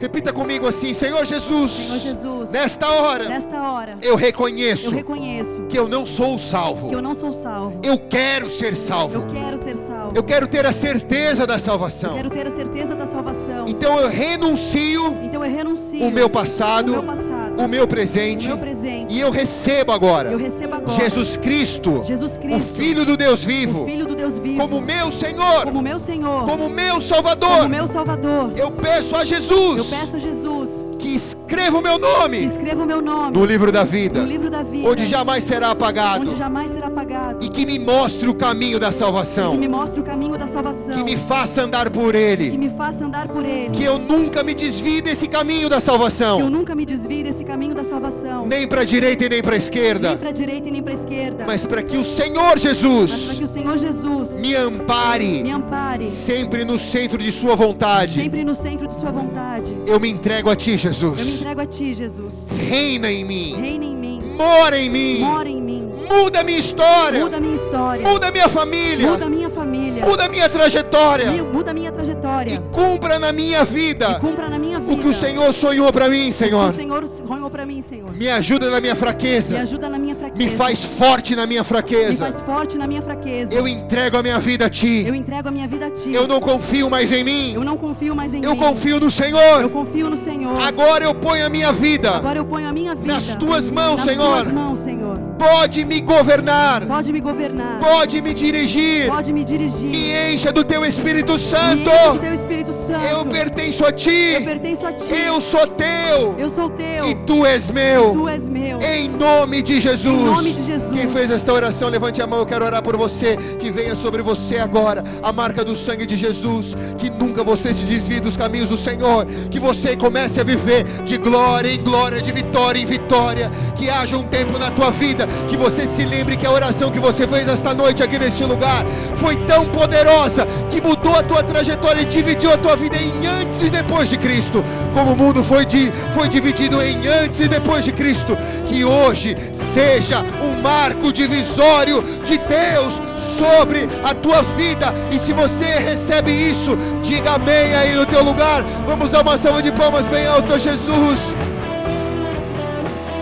Repita 0.00 0.32
comigo 0.32 0.66
assim, 0.66 0.92
Senhor 0.94 1.26
Jesus. 1.26 1.72
Senhor 1.72 1.98
Jesus. 1.98 2.50
Nesta 2.50 2.86
hora. 2.88 3.28
Nesta 3.28 3.62
hora. 3.70 3.98
Eu 4.00 4.14
reconheço. 4.14 4.86
Eu 4.86 4.90
reconheço. 4.92 5.62
Que 5.68 5.78
eu 5.78 5.88
não 5.88 6.06
sou 6.06 6.38
salvo. 6.38 6.88
Que 6.88 6.94
eu 6.94 7.02
não 7.02 7.14
sou 7.14 7.32
salvo. 7.32 7.80
Eu 7.82 7.98
quero 7.98 8.48
ser 8.48 8.76
salvo. 8.76 9.16
Eu 9.16 9.26
quero 9.26 9.58
ser 9.58 9.76
salvo. 9.76 10.12
Eu 10.14 10.22
quero 10.22 10.46
ter 10.46 10.64
a 10.64 10.72
certeza 10.72 11.46
da 11.46 11.58
salvação. 11.58 12.10
Eu 12.10 12.30
quero 12.30 12.30
ter 12.30 12.46
a 12.46 12.50
certeza 12.50 12.94
da 12.94 13.06
salvação. 13.06 13.64
Então 13.68 13.98
eu 13.98 14.08
renuncio. 14.08 15.16
Então 15.22 15.44
eu 15.44 15.50
renuncio. 15.50 16.04
O 16.04 16.10
meu 16.10 16.30
passado. 16.30 16.92
O 16.92 17.02
meu 17.02 17.02
passado. 17.02 17.62
O 17.64 17.68
meu 17.68 17.88
presente. 17.88 18.46
O 18.46 18.50
meu 18.50 18.58
presente. 18.58 19.14
E 19.14 19.20
eu 19.20 19.30
recebo 19.30 19.92
agora. 19.92 20.30
Eu 20.30 20.38
recebo 20.38 20.74
agora. 20.74 20.92
Jesus 20.92 21.36
Cristo. 21.36 22.04
Jesus 22.06 22.36
Cristo. 22.36 22.56
O 22.58 22.74
filho 22.76 23.04
do 23.04 23.16
Deus 23.16 23.42
vivo. 23.42 23.82
O 23.82 23.86
filho 23.86 24.06
Deus 24.18 24.36
vivo. 24.36 24.60
Como 24.60 24.80
meu 24.80 25.12
Senhor. 25.12 25.64
Como 25.64 25.80
meu 25.80 25.98
Senhor. 26.00 26.44
Como 26.44 26.68
meu 26.68 27.00
Salvador. 27.00 27.58
Como 27.58 27.68
meu 27.68 27.86
Salvador. 27.86 28.52
Eu 28.56 28.70
peço 28.72 29.14
a 29.14 29.24
Jesus. 29.24 29.78
Eu 29.78 29.98
peço 29.98 30.16
a 30.16 30.18
Jesus 30.18 30.87
que 30.98 31.14
escreva 31.14 31.78
o 31.78 31.82
meu 31.82 31.98
nome. 31.98 32.46
Escreva 32.46 32.82
o 32.82 32.86
meu 32.86 33.00
nome 33.00 33.38
no 33.38 33.44
livro 33.44 33.70
da 33.70 33.84
vida. 33.84 34.20
No 34.20 34.26
livro 34.26 34.50
da 34.50 34.62
vida. 34.62 34.88
Onde 34.88 35.06
jamais 35.06 35.44
será 35.44 35.70
apagado. 35.70 36.22
Onde 36.22 36.36
jamais 36.36 36.72
será 36.72 36.88
apagado. 36.88 37.44
E 37.44 37.48
que 37.48 37.64
me 37.64 37.78
mostre 37.78 38.28
o 38.28 38.34
caminho 38.34 38.78
da 38.78 38.90
salvação. 38.90 39.52
Que 39.52 39.58
me 39.58 39.68
mostre 39.68 40.00
o 40.00 40.04
caminho 40.04 40.36
da 40.36 40.48
salvação. 40.48 40.94
Que 40.94 41.04
me 41.04 41.16
faça 41.16 41.62
andar 41.62 41.88
por 41.90 42.14
ele. 42.14 42.50
Que 42.50 42.58
me 42.58 42.68
faça 42.68 43.04
andar 43.04 43.28
por 43.28 43.44
ele. 43.44 43.70
Que 43.70 43.84
eu 43.84 43.98
nunca 43.98 44.42
me 44.42 44.54
desvie 44.54 45.00
desse 45.00 45.28
caminho 45.28 45.68
da 45.68 45.80
salvação. 45.80 46.38
Que 46.38 46.42
eu 46.44 46.50
nunca 46.50 46.74
me 46.74 46.84
desvie 46.84 47.22
desse 47.22 47.44
caminho 47.44 47.74
da 47.74 47.84
salvação. 47.84 48.46
Nem 48.46 48.66
para 48.66 48.84
direita 48.84 49.24
e 49.24 49.28
nem 49.28 49.42
para 49.42 49.56
esquerda. 49.56 50.10
Nem 50.10 50.18
para 50.18 50.32
direita 50.32 50.68
e 50.68 50.70
nem 50.70 50.82
para 50.82 50.94
esquerda. 50.94 51.44
Mas 51.46 51.64
para 51.64 51.82
que 51.82 51.96
o 51.96 52.04
Senhor 52.04 52.58
Jesus. 52.58 53.10
Mas 53.12 53.22
para 53.22 53.34
que 53.36 53.44
o 53.44 53.48
Senhor 53.48 53.78
Jesus 53.78 54.40
me 54.40 54.54
ampare. 54.54 55.42
Me 55.42 55.52
ampare. 55.52 56.04
Sempre 56.04 56.64
no 56.64 56.76
centro 56.76 57.18
de 57.18 57.30
sua 57.30 57.54
vontade. 57.54 58.20
Sempre 58.20 58.42
no 58.42 58.54
centro 58.54 58.88
de 58.88 58.94
sua 58.94 59.12
vontade. 59.12 59.76
Eu 59.86 60.00
me 60.00 60.10
entrego 60.10 60.50
a 60.50 60.56
ti, 60.56 60.76
Jesus. 60.76 60.87
Eu 60.90 61.24
me 61.24 61.34
entrego 61.34 61.60
a 61.60 61.66
ti, 61.66 61.92
Jesus. 61.92 62.46
Reina 62.68 63.10
em 63.10 63.24
mim. 63.24 63.54
Reina 63.54 63.84
em 63.84 63.94
mim. 63.94 64.34
Mora 64.36 64.78
em 64.78 64.88
mim. 64.88 65.18
Mora 65.18 65.48
em 65.48 65.60
mim. 65.60 65.87
Muda 66.08 66.40
a 66.40 66.44
minha 66.44 66.58
história. 66.58 67.20
Muda 67.20 67.36
a 67.36 67.40
minha 67.40 67.56
história. 67.56 68.08
Muda 68.08 68.28
a 68.28 68.30
minha 68.30 68.48
família. 68.48 69.10
Muda 69.10 69.26
a 69.26 69.28
minha 69.28 69.50
família. 69.50 70.06
Muda 70.06 70.24
a 70.24 70.28
minha 70.28 70.48
trajetória. 70.48 71.30
Muda 71.42 71.70
a 71.70 71.74
minha 71.74 71.92
trajetória. 71.92 72.54
E 72.54 72.58
cumpra 72.72 73.18
na 73.18 73.32
minha 73.32 73.64
vida. 73.64 74.12
E 74.12 74.20
cumpra 74.20 74.48
na 74.48 74.58
minha 74.58 74.78
vida. 74.80 74.92
O 74.92 74.98
que 74.98 75.08
o 75.08 75.14
Senhor 75.14 75.52
sonhou 75.52 75.92
para 75.92 76.08
mim, 76.08 76.32
Senhor. 76.32 76.70
O 76.70 76.72
Senhor 76.72 77.08
sonhou 77.26 77.50
para 77.50 77.66
mim, 77.66 77.82
Senhor. 77.82 78.12
Me 78.12 78.28
ajuda 78.28 78.70
na 78.70 78.80
minha 78.80 78.96
fraqueza. 78.96 79.54
Me 79.54 79.60
ajuda 79.60 79.88
na 79.88 79.98
minha 79.98 80.16
fraqueza. 80.16 80.50
Me 80.50 80.56
faz 80.56 80.84
forte 80.84 81.36
na 81.36 81.46
minha 81.46 81.64
fraqueza. 81.64 82.10
Me 82.10 82.16
faz 82.16 82.40
forte 82.40 82.78
na 82.78 82.86
minha 82.86 83.02
fraqueza. 83.02 83.54
Eu 83.54 83.68
entrego 83.68 84.16
a 84.16 84.22
minha 84.22 84.38
vida 84.38 84.66
a 84.66 84.70
ti. 84.70 85.04
Eu 85.06 85.14
entrego 85.14 85.48
a 85.48 85.50
minha 85.50 85.68
vida 85.68 85.86
a 85.86 85.90
ti. 85.90 86.12
Eu 86.12 86.26
não 86.26 86.40
confio 86.40 86.88
mais 86.88 87.12
em 87.12 87.22
mim. 87.24 87.52
Eu 87.54 87.64
não 87.64 87.76
confio 87.76 88.14
mais 88.14 88.32
em 88.32 88.42
eu 88.42 88.50
mim. 88.50 88.56
Eu 88.56 88.56
confio 88.56 89.00
no 89.00 89.10
Senhor. 89.10 89.62
Eu 89.62 89.70
confio 89.70 90.10
no 90.10 90.16
Senhor. 90.16 90.60
Agora 90.62 91.04
eu 91.04 91.14
ponho 91.14 91.44
a 91.44 91.48
minha 91.48 91.72
vida. 91.72 92.10
Agora 92.16 92.38
eu 92.38 92.44
ponho 92.44 92.68
a 92.68 92.72
minha 92.72 92.94
vida 92.94 93.12
nas 93.12 93.34
tuas 93.34 93.70
mãos, 93.70 93.96
nas 93.96 94.06
Senhor. 94.06 94.42
Tuas 94.42 94.52
mãos, 94.52 94.78
Senhor. 94.80 95.18
Pode 95.38 95.84
me 95.84 95.97
me 95.98 96.06
governar, 96.06 96.86
Pode 96.86 97.12
me 97.12 97.20
governar. 97.20 97.78
pode 97.80 98.22
me 98.22 98.32
dirigir. 98.32 99.08
Pode 99.08 99.32
me 99.32 99.44
dirigir. 99.44 99.90
Me 99.90 100.32
encha 100.34 100.52
do 100.52 100.62
teu 100.62 100.84
Espírito 100.84 101.32
Me 101.32 101.38
Santo. 101.38 101.90
enche 101.90 102.12
do 102.12 102.18
teu 102.20 102.34
Espírito 102.34 102.72
Santo. 102.72 103.04
Eu 103.04 103.24
pertenço 103.26 103.84
a 103.84 103.88
Eu 103.88 103.92
ti. 103.92 104.40
pertenço 104.44 104.86
a 104.86 104.92
ti. 104.92 105.12
Eu 105.12 105.40
sou 105.40 105.66
teu. 105.66 106.36
Eu 106.38 106.48
sou 106.50 106.70
teu. 106.70 107.08
E 107.08 107.14
tu 107.26 107.44
és 107.44 107.70
meu. 107.70 108.12
Tu 108.12 108.28
és 108.28 108.48
meu. 108.48 108.78
Em 108.80 109.08
nome 109.08 109.60
de 109.62 109.80
Jesus. 109.80 110.06
Em 110.06 110.24
nome 110.24 110.52
de 110.52 110.62
Jesus. 110.62 110.92
Quem 110.98 111.08
fez 111.10 111.30
esta 111.30 111.52
oração, 111.52 111.88
levante 111.88 112.22
a 112.22 112.26
mão. 112.26 112.40
Eu 112.40 112.46
quero 112.46 112.64
orar 112.64 112.82
por 112.82 112.96
você. 112.96 113.36
Que 113.58 113.70
venha 113.70 113.94
sobre 113.96 114.22
você 114.22 114.58
agora 114.58 115.02
a 115.22 115.32
marca 115.32 115.64
do 115.64 115.74
sangue 115.74 116.06
de 116.06 116.16
Jesus. 116.16 116.76
Que 116.96 117.10
nunca 117.10 117.42
você 117.42 117.74
se 117.74 117.84
desvie 117.84 118.20
dos 118.20 118.36
caminhos 118.36 118.68
do 118.68 118.76
Senhor. 118.76 119.26
Que 119.50 119.58
você 119.58 119.96
comece 119.96 120.40
a 120.40 120.44
viver 120.44 120.84
de 121.04 121.18
glória 121.18 121.70
em 121.72 121.82
glória, 121.82 122.22
de 122.22 122.30
vitória 122.30 122.80
em 122.80 122.86
vitória. 122.86 123.50
Que 123.74 123.88
haja 123.90 124.16
um 124.16 124.22
tempo 124.22 124.58
na 124.58 124.70
tua 124.70 124.90
vida 124.90 125.26
que 125.48 125.56
você 125.56 125.86
se 125.88 126.04
lembre 126.04 126.36
que 126.36 126.46
a 126.46 126.50
oração 126.50 126.90
que 126.90 127.00
você 127.00 127.26
fez 127.26 127.48
esta 127.48 127.74
noite 127.74 128.02
aqui 128.02 128.18
neste 128.18 128.44
lugar 128.44 128.84
foi 129.16 129.34
tão 129.46 129.66
poderosa 129.66 130.46
que 130.68 130.80
mudou 130.80 131.16
a 131.16 131.22
tua 131.22 131.42
trajetória 131.42 132.02
e 132.02 132.04
dividiu 132.04 132.52
a 132.52 132.56
tua 132.56 132.76
vida 132.76 132.96
em 132.96 133.26
antes 133.26 133.60
e 133.62 133.70
depois 133.70 134.08
de 134.08 134.16
Cristo. 134.16 134.64
Como 134.92 135.12
o 135.12 135.16
mundo 135.16 135.42
foi, 135.42 135.66
foi 136.14 136.28
dividido 136.28 136.82
em 136.82 137.06
antes 137.06 137.40
e 137.40 137.48
depois 137.48 137.84
de 137.84 137.92
Cristo. 137.92 138.36
Que 138.66 138.84
hoje 138.84 139.36
seja 139.52 140.24
um 140.42 140.60
marco 140.60 141.12
divisório 141.12 142.02
de 142.24 142.38
Deus 142.38 143.08
sobre 143.38 143.88
a 144.04 144.14
tua 144.14 144.42
vida. 144.56 144.94
E 145.10 145.18
se 145.18 145.32
você 145.32 145.64
recebe 145.64 146.30
isso, 146.30 146.76
diga 147.02 147.32
amém 147.32 147.74
aí 147.74 147.94
no 147.94 148.04
teu 148.06 148.22
lugar. 148.22 148.62
Vamos 148.86 149.10
dar 149.10 149.22
uma 149.22 149.38
salva 149.38 149.62
de 149.62 149.72
palmas 149.72 150.06
bem 150.08 150.26
alto 150.26 150.52
a 150.52 150.58
Jesus. 150.58 151.18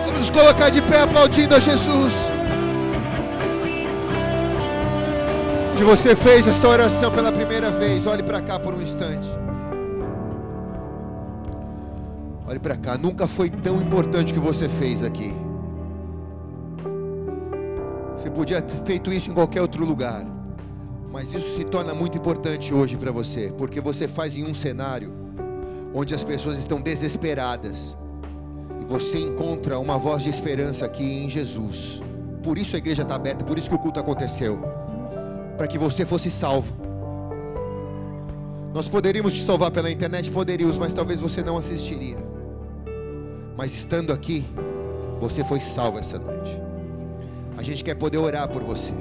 Vamos 0.05 0.29
colocar 0.29 0.69
de 0.69 0.81
pé 0.81 1.01
aplaudindo 1.01 1.55
a 1.55 1.59
Jesus. 1.59 2.36
Se 5.77 5.83
você 5.83 6.15
fez 6.15 6.47
esta 6.47 6.67
oração 6.67 7.11
pela 7.11 7.31
primeira 7.31 7.69
vez, 7.69 8.07
olhe 8.07 8.23
para 8.23 8.41
cá 8.41 8.59
por 8.59 8.73
um 8.73 8.81
instante. 8.81 9.29
Olhe 12.47 12.57
para 12.57 12.75
cá, 12.75 12.97
nunca 12.97 13.27
foi 13.27 13.51
tão 13.51 13.79
importante 13.79 14.31
o 14.31 14.33
que 14.33 14.39
você 14.39 14.67
fez 14.67 15.03
aqui. 15.03 15.31
Você 18.17 18.27
podia 18.31 18.59
ter 18.59 18.83
feito 18.85 19.13
isso 19.13 19.29
em 19.29 19.33
qualquer 19.35 19.61
outro 19.61 19.85
lugar, 19.85 20.25
mas 21.11 21.31
isso 21.35 21.55
se 21.55 21.63
torna 21.63 21.93
muito 21.93 22.17
importante 22.17 22.73
hoje 22.73 22.97
para 22.97 23.11
você, 23.11 23.53
porque 23.55 23.79
você 23.79 24.07
faz 24.07 24.35
em 24.35 24.43
um 24.43 24.55
cenário 24.55 25.13
onde 25.93 26.15
as 26.15 26.23
pessoas 26.23 26.57
estão 26.57 26.81
desesperadas 26.81 27.95
e 28.81 28.85
você 28.85 29.19
encontra 29.19 29.77
uma 29.77 29.99
voz 29.99 30.23
de 30.23 30.31
esperança 30.31 30.85
aqui 30.85 31.03
em 31.03 31.29
Jesus. 31.29 32.01
Por 32.41 32.57
isso 32.57 32.75
a 32.75 32.79
igreja 32.79 33.03
está 33.03 33.13
aberta, 33.13 33.45
por 33.45 33.59
isso 33.59 33.69
que 33.69 33.75
o 33.75 33.79
culto 33.79 33.99
aconteceu 33.99 34.86
para 35.57 35.67
que 35.67 35.77
você 35.77 36.05
fosse 36.05 36.29
salvo. 36.29 36.71
Nós 38.73 38.87
poderíamos 38.87 39.33
te 39.33 39.43
salvar 39.43 39.71
pela 39.71 39.89
internet, 39.89 40.29
poderíamos, 40.29 40.77
mas 40.77 40.93
talvez 40.93 41.19
você 41.19 41.41
não 41.41 41.57
assistiria. 41.57 42.17
Mas 43.57 43.75
estando 43.75 44.13
aqui, 44.13 44.45
você 45.19 45.43
foi 45.43 45.59
salvo 45.59 45.97
essa 45.97 46.19
noite. 46.19 46.61
A 47.57 47.63
gente 47.63 47.83
quer 47.83 47.95
poder 47.95 48.19
orar 48.19 48.47
por 48.47 48.61
você. 48.61 48.93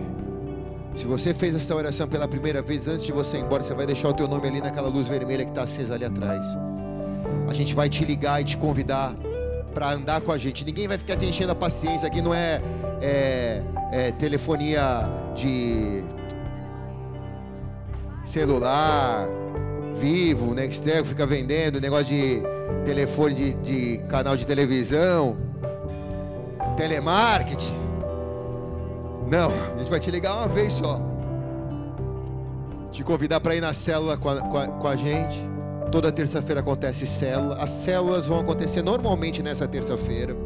Se 0.94 1.04
você 1.04 1.34
fez 1.34 1.54
essa 1.54 1.74
oração 1.74 2.08
pela 2.08 2.26
primeira 2.26 2.62
vez, 2.62 2.88
antes 2.88 3.04
de 3.04 3.12
você 3.12 3.36
ir 3.36 3.42
embora, 3.42 3.62
você 3.62 3.74
vai 3.74 3.84
deixar 3.84 4.08
o 4.08 4.14
teu 4.14 4.26
nome 4.26 4.48
ali 4.48 4.62
naquela 4.62 4.88
luz 4.88 5.06
vermelha 5.06 5.44
que 5.44 5.50
está 5.50 5.64
acesa 5.64 5.94
ali 5.94 6.06
atrás. 6.06 6.46
A 7.46 7.52
gente 7.52 7.74
vai 7.74 7.90
te 7.90 8.02
ligar 8.02 8.40
e 8.40 8.44
te 8.44 8.56
convidar 8.56 9.14
para 9.74 9.92
andar 9.92 10.22
com 10.22 10.32
a 10.32 10.38
gente. 10.38 10.64
Ninguém 10.64 10.88
vai 10.88 10.96
ficar 10.96 11.16
te 11.16 11.26
enchendo 11.26 11.52
a 11.52 11.54
paciência. 11.54 12.08
Aqui 12.08 12.22
não 12.22 12.32
é, 12.32 12.62
é, 13.02 13.62
é 13.92 14.12
telefonia 14.12 15.06
de 15.34 16.02
celular, 18.26 19.26
vivo, 19.94 20.52
Nextel, 20.54 21.04
fica 21.04 21.24
vendendo, 21.26 21.80
negócio 21.80 22.06
de 22.06 22.42
telefone 22.84 23.34
de, 23.34 23.54
de 23.54 23.98
canal 24.08 24.36
de 24.36 24.46
televisão, 24.46 25.36
telemarketing. 26.76 27.72
Não, 29.30 29.50
a 29.74 29.78
gente 29.78 29.90
vai 29.90 29.98
te 30.00 30.10
ligar 30.10 30.34
uma 30.36 30.48
vez 30.48 30.72
só. 30.74 31.00
Te 32.92 33.02
convidar 33.02 33.40
para 33.40 33.54
ir 33.54 33.60
na 33.60 33.72
célula 33.72 34.16
com 34.16 34.28
a, 34.28 34.40
com 34.40 34.56
a- 34.58 34.68
com 34.68 34.88
a 34.88 34.96
gente. 34.96 35.40
Toda 35.90 36.10
terça-feira 36.10 36.60
acontece 36.60 37.06
célula. 37.06 37.56
As 37.56 37.70
células 37.70 38.26
vão 38.26 38.40
acontecer 38.40 38.82
normalmente 38.82 39.42
nessa 39.42 39.66
terça-feira. 39.68 40.36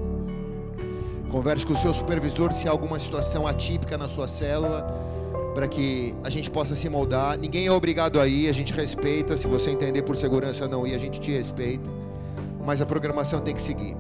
Converse 1.31 1.65
com 1.65 1.73
o 1.73 1.77
seu 1.77 1.95
supervisor 1.95 2.53
se 2.53 2.67
há 2.67 2.71
alguma 2.71 2.99
situação 2.99 3.47
atípica 3.47 3.97
na 3.97 4.09
sua 4.09 4.27
célula, 4.27 4.85
para 5.55 5.67
que 5.67 6.15
a 6.23 6.31
gente 6.31 6.51
possa 6.51 6.75
se 6.75 6.89
moldar. 6.89 7.37
Ninguém 7.39 7.67
é 7.67 7.73
obrigado 7.73 8.21
a 8.21 8.27
ir, 8.27 8.49
a 8.49 8.53
gente 8.53 8.73
respeita. 8.73 9.37
Se 9.37 9.47
você 9.47 9.71
entender 9.71 10.03
por 10.03 10.17
segurança 10.17 10.69
não 10.69 10.87
ir, 10.87 10.95
a 10.95 10.99
gente 10.99 11.21
te 11.21 11.31
respeita. 11.33 11.89
Mas 12.65 12.81
a 12.81 12.87
programação 12.87 13.41
tem 13.41 13.55
que 13.55 13.63
seguir. 13.63 13.97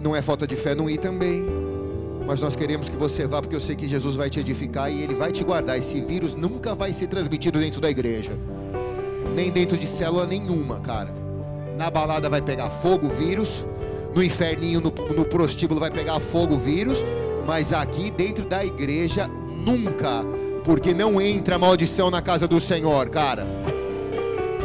Não 0.00 0.14
é 0.14 0.22
falta 0.22 0.46
de 0.46 0.54
fé 0.54 0.74
não 0.74 0.88
ir 0.88 0.98
também. 0.98 1.44
Mas 2.26 2.40
nós 2.40 2.56
queremos 2.56 2.88
que 2.88 2.96
você 2.96 3.26
vá, 3.26 3.40
porque 3.40 3.54
eu 3.54 3.60
sei 3.60 3.76
que 3.76 3.86
Jesus 3.86 4.16
vai 4.16 4.30
te 4.30 4.40
edificar 4.40 4.90
e 4.90 5.02
Ele 5.02 5.14
vai 5.14 5.30
te 5.30 5.44
guardar. 5.44 5.78
Esse 5.78 6.00
vírus 6.00 6.34
nunca 6.34 6.74
vai 6.74 6.92
ser 6.92 7.08
transmitido 7.08 7.58
dentro 7.58 7.80
da 7.80 7.90
igreja, 7.90 8.32
nem 9.34 9.50
dentro 9.50 9.76
de 9.76 9.86
célula 9.86 10.26
nenhuma, 10.26 10.80
cara. 10.80 11.12
Na 11.76 11.90
balada 11.90 12.30
vai 12.30 12.40
pegar 12.40 12.70
fogo 12.70 13.08
o 13.08 13.10
vírus, 13.10 13.66
no 14.14 14.22
inferninho, 14.22 14.80
no, 14.80 14.90
no 15.14 15.24
prostíbulo 15.24 15.80
vai 15.80 15.90
pegar 15.90 16.18
fogo 16.18 16.54
o 16.54 16.58
vírus, 16.58 16.98
mas 17.46 17.72
aqui 17.72 18.10
dentro 18.10 18.44
da 18.46 18.64
igreja 18.64 19.28
nunca, 19.64 20.24
porque 20.64 20.92
não 20.94 21.20
entra 21.20 21.58
maldição 21.58 22.10
na 22.10 22.20
casa 22.20 22.46
do 22.46 22.60
Senhor, 22.60 23.08
cara. 23.08 23.46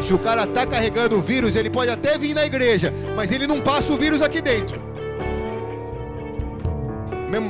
Se 0.01 0.13
o 0.13 0.19
cara 0.19 0.47
tá 0.47 0.65
carregando 0.65 1.17
o 1.17 1.21
vírus, 1.21 1.55
ele 1.55 1.69
pode 1.69 1.91
até 1.91 2.17
vir 2.17 2.33
na 2.33 2.45
igreja, 2.45 2.93
mas 3.15 3.31
ele 3.31 3.45
não 3.45 3.59
passa 3.59 3.91
o 3.91 3.97
vírus 3.97 4.21
aqui 4.21 4.41
dentro. 4.41 4.79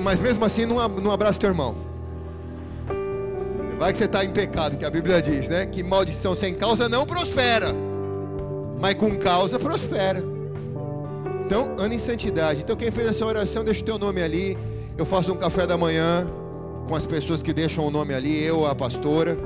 Mas 0.04 0.20
mesmo 0.20 0.44
assim, 0.44 0.66
não, 0.66 0.88
não 0.88 1.12
abraça 1.12 1.40
teu 1.40 1.50
irmão. 1.50 1.76
Vai 3.78 3.94
que 3.94 3.98
você 3.98 4.06
está 4.06 4.26
em 4.26 4.32
pecado, 4.32 4.78
que 4.78 4.84
a 4.84 4.90
Bíblia 4.90 5.22
diz, 5.22 5.48
né? 5.48 5.66
Que 5.66 5.82
maldição 5.82 6.36
sem 6.36 6.54
causa 6.54 6.90
não 6.90 7.06
prospera, 7.06 7.74
mas 8.80 8.96
com 8.96 9.16
causa 9.16 9.58
prospera. 9.58 10.22
Então, 11.46 11.76
anda 11.80 11.96
em 11.96 12.00
santidade. 12.00 12.60
Então, 12.62 12.76
quem 12.76 12.92
fez 12.92 13.08
essa 13.08 13.26
oração, 13.26 13.64
deixa 13.64 13.82
o 13.82 13.86
teu 13.86 13.98
nome 13.98 14.22
ali. 14.22 14.58
Eu 14.98 15.06
faço 15.06 15.32
um 15.32 15.38
café 15.38 15.66
da 15.66 15.78
manhã 15.78 16.28
com 16.90 16.96
as 16.96 17.06
pessoas 17.06 17.44
que 17.44 17.54
deixam 17.54 17.86
o 17.86 17.92
nome 17.92 18.16
ali, 18.16 18.44
eu, 18.44 18.66
a 18.66 18.74
pastora. 18.74 19.38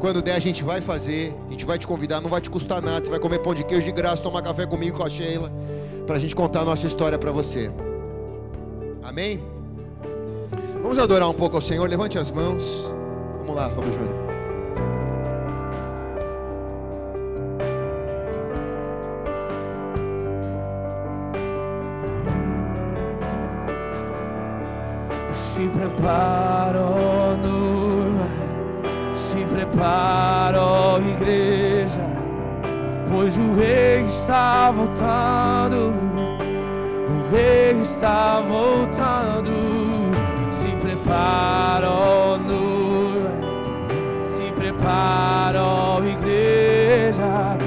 Quando 0.00 0.20
der, 0.20 0.34
a 0.34 0.40
gente 0.40 0.64
vai 0.64 0.80
fazer. 0.80 1.32
A 1.46 1.52
gente 1.52 1.64
vai 1.64 1.78
te 1.78 1.86
convidar, 1.86 2.20
não 2.20 2.28
vai 2.28 2.40
te 2.40 2.50
custar 2.50 2.82
nada. 2.82 3.04
Você 3.04 3.10
vai 3.10 3.20
comer 3.20 3.38
pão 3.38 3.54
de 3.54 3.64
queijo 3.64 3.86
de 3.86 3.92
graça, 3.92 4.20
tomar 4.20 4.42
café 4.42 4.66
comigo, 4.66 4.98
com 4.98 5.04
a 5.04 5.08
Sheila, 5.08 5.50
para 6.06 6.16
a 6.16 6.18
gente 6.18 6.34
contar 6.34 6.62
a 6.62 6.64
nossa 6.64 6.86
história 6.86 7.16
para 7.16 7.30
você. 7.30 7.70
Amém? 9.02 9.40
Vamos 10.82 10.98
adorar 10.98 11.30
um 11.30 11.34
pouco 11.34 11.54
ao 11.54 11.62
Senhor. 11.62 11.88
Levante 11.88 12.18
as 12.18 12.32
mãos. 12.32 12.90
Vamos 13.40 13.54
lá, 13.54 13.70
Fábio 13.70 13.92
Júnior. 13.92 14.28
Se 25.58 25.66
prepara, 25.70 26.57
pois 33.18 33.36
o 33.36 33.52
rei 33.52 34.04
está 34.04 34.70
voltando, 34.70 35.92
o 37.08 37.34
rei 37.34 37.80
está 37.80 38.40
voltando. 38.48 39.50
Se 40.52 40.68
prepara, 40.76 41.90
ó 41.90 42.38
noiva, 42.38 43.32
se 44.36 44.52
prepara, 44.52 45.60
ó 45.60 46.00
igreja, 46.04 47.58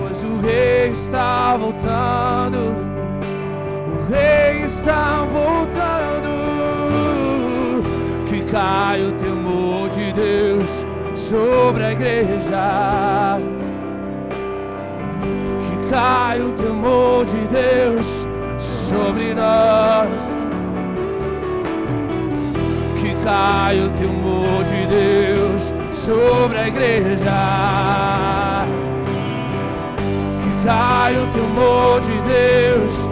pois 0.00 0.24
o 0.24 0.40
rei 0.40 0.90
está 0.90 1.56
voltando. 1.56 2.74
O 3.92 4.12
rei 4.12 4.64
está 4.64 5.24
voltando. 5.30 6.34
Que 8.28 8.42
caia 8.42 9.06
o 9.06 9.12
temor 9.12 9.88
de 9.90 10.12
Deus 10.12 10.84
sobre 11.14 11.84
a 11.84 11.92
igreja. 11.92 13.55
Caia 15.96 16.44
o 16.44 16.52
temor 16.52 17.24
de 17.24 17.48
Deus 17.48 18.28
sobre 18.58 19.32
nós. 19.32 20.22
Que 23.00 23.16
caia 23.24 23.82
o 23.82 23.88
temor 23.88 24.62
de 24.64 24.86
Deus 24.88 25.72
sobre 25.90 26.58
a 26.58 26.68
igreja 26.68 27.32
que 30.42 30.66
caia 30.66 31.22
o 31.22 31.26
temor 31.28 32.02
de 32.02 32.20
Deus 32.28 33.08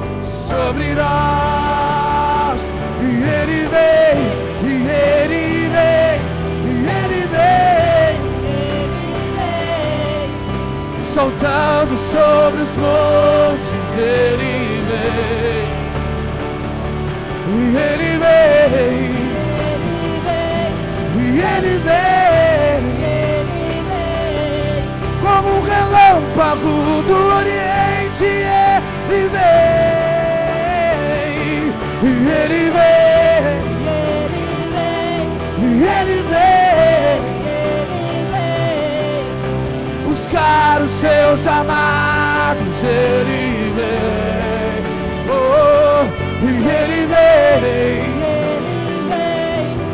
sobre 0.47 0.95
nós. 0.95 2.61
E 3.01 3.07
Ele 3.07 3.67
vem, 3.67 4.45
voltando 11.15 11.97
sobre 11.97 12.63
os 12.63 12.77
montes, 12.77 13.73
ele 13.97 14.83
vem. 14.89 15.69
E 17.47 17.77
ele 17.77 18.11
vem. 18.19 19.15
E 21.17 21.23
ele 21.41 21.75
vem. 21.79 22.83
Como 25.23 25.49
um 25.49 25.63
relâmpago 25.63 26.75
do 27.07 27.17
Oriente, 27.37 27.74
seus 41.05 41.47
amados, 41.47 42.83
ele 42.83 43.73
vem. 43.77 44.83
Oh, 45.29 46.05
e 46.43 46.53
ele 46.81 47.07
vem. 47.13 48.05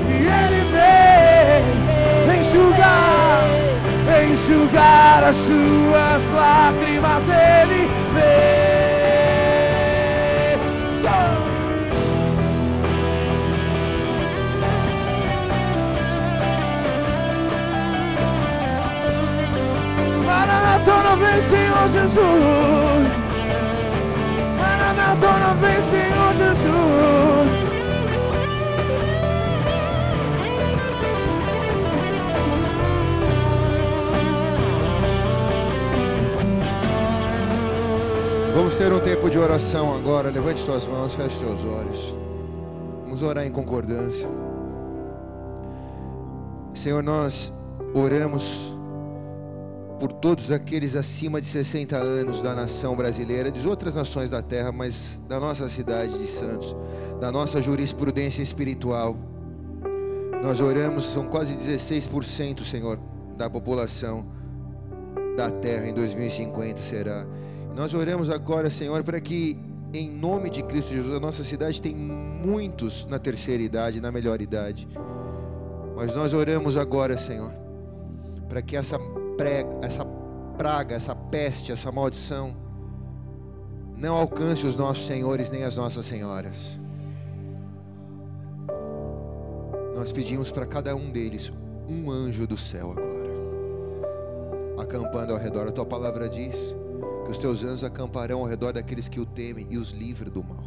E 0.08 0.16
ele 0.38 0.62
vem 0.70 2.38
enxugar, 2.38 3.42
enxugar 4.30 5.24
as 5.24 5.34
suas 5.34 6.22
lágrimas, 6.32 7.24
ele 7.28 7.90
vem. 8.14 8.59
Vem, 21.30 21.40
Senhor 21.42 21.88
Jesus. 21.88 22.22
Maranatona 24.58 25.54
vem, 25.54 25.82
Senhor 25.82 26.34
Jesus. 26.36 27.60
Vamos 38.54 38.76
ter 38.76 38.92
um 38.92 39.00
tempo 39.00 39.30
de 39.30 39.38
oração 39.38 39.94
agora. 39.94 40.30
Levante 40.30 40.60
suas 40.60 40.84
mãos, 40.86 41.14
feche 41.14 41.38
seus 41.38 41.64
olhos. 41.64 42.14
Vamos 43.04 43.22
orar 43.22 43.46
em 43.46 43.50
concordância. 43.50 44.28
Senhor, 46.74 47.02
nós 47.02 47.52
oramos 47.94 48.69
por 50.00 50.10
todos 50.14 50.50
aqueles 50.50 50.96
acima 50.96 51.42
de 51.42 51.46
60 51.46 51.94
anos 51.94 52.40
da 52.40 52.54
nação 52.54 52.96
brasileira, 52.96 53.52
de 53.52 53.68
outras 53.68 53.94
nações 53.94 54.30
da 54.30 54.40
terra, 54.40 54.72
mas 54.72 55.20
da 55.28 55.38
nossa 55.38 55.68
cidade 55.68 56.18
de 56.18 56.26
Santos, 56.26 56.74
da 57.20 57.30
nossa 57.30 57.60
jurisprudência 57.60 58.40
espiritual. 58.40 59.14
Nós 60.42 60.58
oramos, 60.58 61.04
são 61.04 61.26
quase 61.26 61.54
16%, 61.54 62.64
Senhor, 62.64 62.98
da 63.36 63.50
população 63.50 64.26
da 65.36 65.50
terra 65.50 65.86
em 65.86 65.92
2050 65.92 66.80
será. 66.80 67.26
Nós 67.76 67.92
oramos 67.92 68.30
agora, 68.30 68.70
Senhor, 68.70 69.04
para 69.04 69.20
que 69.20 69.58
em 69.92 70.08
nome 70.08 70.48
de 70.48 70.62
Cristo 70.62 70.92
Jesus, 70.92 71.14
a 71.14 71.20
nossa 71.20 71.44
cidade 71.44 71.82
tem 71.82 71.94
muitos 71.94 73.04
na 73.06 73.18
terceira 73.18 73.62
idade, 73.62 74.00
na 74.00 74.10
melhor 74.10 74.40
idade. 74.40 74.88
Mas 75.94 76.14
nós 76.14 76.32
oramos 76.32 76.76
agora, 76.78 77.18
Senhor, 77.18 77.52
para 78.48 78.62
que 78.62 78.76
essa 78.76 78.98
prega, 79.40 79.70
essa 79.80 80.04
praga, 80.58 80.94
essa 80.94 81.14
peste, 81.14 81.72
essa 81.72 81.90
maldição 81.90 82.54
não 83.96 84.14
alcance 84.14 84.66
os 84.66 84.76
nossos 84.76 85.06
senhores 85.06 85.50
nem 85.50 85.64
as 85.64 85.76
nossas 85.76 86.04
senhoras. 86.04 86.78
Nós 89.96 90.12
pedimos 90.12 90.50
para 90.50 90.66
cada 90.66 90.94
um 90.94 91.10
deles 91.10 91.50
um 91.88 92.10
anjo 92.10 92.46
do 92.46 92.58
céu 92.58 92.90
agora, 92.90 93.30
acampando 94.78 95.32
ao 95.32 95.38
redor. 95.38 95.66
A 95.66 95.72
tua 95.72 95.86
palavra 95.86 96.28
diz 96.28 96.54
que 97.24 97.30
os 97.30 97.38
teus 97.38 97.64
anjos 97.64 97.82
acamparão 97.82 98.40
ao 98.40 98.46
redor 98.46 98.74
daqueles 98.74 99.08
que 99.08 99.20
o 99.20 99.24
temem 99.24 99.66
e 99.70 99.78
os 99.78 99.88
livre 99.90 100.28
do 100.28 100.44
mal. 100.44 100.64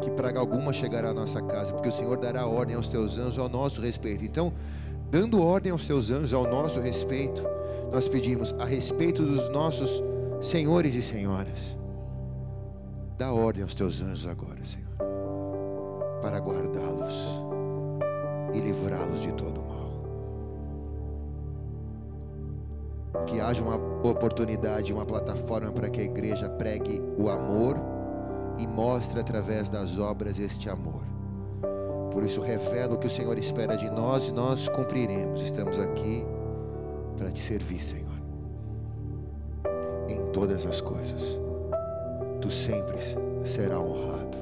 Que 0.00 0.10
praga 0.10 0.40
alguma 0.40 0.72
chegará 0.72 1.10
à 1.10 1.14
nossa 1.14 1.40
casa, 1.40 1.72
porque 1.72 1.88
o 1.88 1.92
Senhor 1.92 2.16
dará 2.16 2.46
ordem 2.46 2.74
aos 2.74 2.88
teus 2.88 3.16
anjos 3.16 3.38
ao 3.38 3.48
nosso 3.48 3.80
respeito. 3.80 4.24
Então, 4.24 4.52
dando 5.12 5.42
ordem 5.42 5.70
aos 5.70 5.86
teus 5.86 6.10
anjos 6.10 6.32
ao 6.32 6.44
nosso 6.44 6.80
respeito, 6.80 7.44
nós 7.92 8.08
pedimos 8.08 8.54
a 8.58 8.64
respeito 8.64 9.22
dos 9.22 9.46
nossos 9.50 10.02
senhores 10.40 10.94
e 10.94 11.02
senhoras. 11.02 11.76
Dá 13.18 13.30
ordem 13.30 13.62
aos 13.62 13.74
teus 13.74 14.00
anjos 14.00 14.26
agora, 14.26 14.64
Senhor, 14.64 14.88
para 16.22 16.38
guardá-los 16.38 17.14
e 18.54 18.58
livrá-los 18.60 19.20
de 19.20 19.32
todo 19.34 19.60
o 19.60 19.68
mal. 19.68 19.82
Que 23.26 23.38
haja 23.38 23.60
uma 23.60 23.76
oportunidade, 24.08 24.94
uma 24.94 25.04
plataforma 25.04 25.70
para 25.72 25.90
que 25.90 26.00
a 26.00 26.04
igreja 26.04 26.48
pregue 26.48 27.02
o 27.18 27.28
amor 27.28 27.76
e 28.58 28.66
mostre 28.66 29.20
através 29.20 29.68
das 29.68 29.98
obras 29.98 30.38
este 30.38 30.70
amor. 30.70 31.11
Por 32.12 32.22
isso, 32.24 32.42
revela 32.42 32.94
o 32.94 32.98
que 32.98 33.06
o 33.06 33.10
Senhor 33.10 33.38
espera 33.38 33.74
de 33.74 33.88
nós 33.88 34.28
e 34.28 34.32
nós 34.32 34.68
cumpriremos. 34.68 35.40
Estamos 35.40 35.78
aqui 35.78 36.26
para 37.16 37.30
te 37.30 37.40
servir, 37.40 37.82
Senhor, 37.82 38.20
em 40.08 40.20
todas 40.30 40.66
as 40.66 40.82
coisas. 40.82 41.40
Tu 42.40 42.50
sempre 42.50 42.98
será 43.44 43.80
honrado. 43.80 44.36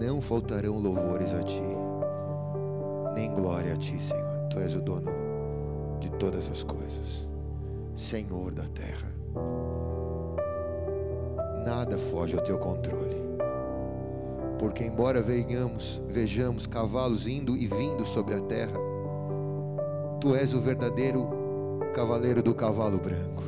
Não 0.00 0.22
faltarão 0.22 0.78
louvores 0.78 1.34
a 1.34 1.42
ti, 1.42 1.62
nem 3.14 3.34
glória 3.34 3.74
a 3.74 3.76
ti, 3.76 4.02
Senhor. 4.02 4.48
Tu 4.48 4.58
és 4.58 4.74
o 4.74 4.80
dono 4.80 5.10
de 6.00 6.10
todas 6.12 6.50
as 6.50 6.62
coisas, 6.62 7.28
Senhor 7.94 8.52
da 8.52 8.64
terra. 8.68 9.12
Nada 11.62 11.98
foge 11.98 12.34
ao 12.36 12.42
teu 12.42 12.58
controle. 12.58 13.25
Porque 14.58 14.84
embora 14.84 15.20
venhamos, 15.20 16.00
vejamos 16.08 16.66
cavalos 16.66 17.26
indo 17.26 17.56
e 17.56 17.66
vindo 17.66 18.06
sobre 18.06 18.34
a 18.34 18.40
terra, 18.40 18.78
tu 20.20 20.34
és 20.34 20.52
o 20.54 20.60
verdadeiro 20.60 21.28
cavaleiro 21.94 22.42
do 22.42 22.54
cavalo 22.54 22.98
branco. 22.98 23.42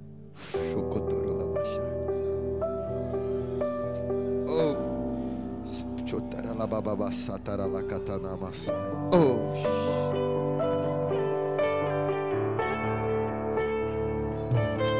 Oh. 9.13 9.49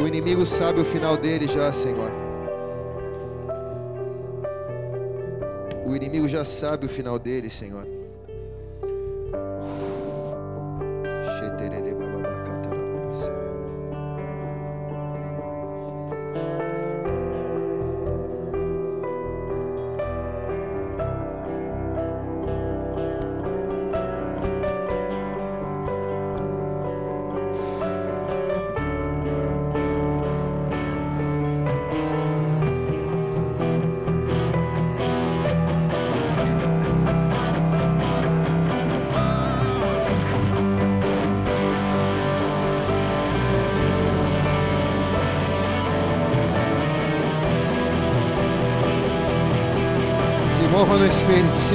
O 0.02 0.08
inimigo 0.08 0.46
sabe 0.46 0.80
o 0.80 0.86
final 0.86 1.18
dele 1.18 1.48
já, 1.48 1.74
Senhor. 1.74 2.29
Inimigo 6.00 6.28
já 6.30 6.46
sabe 6.46 6.86
o 6.86 6.90
final 6.90 7.20
dele, 7.20 7.50
Senhor. 7.50 7.99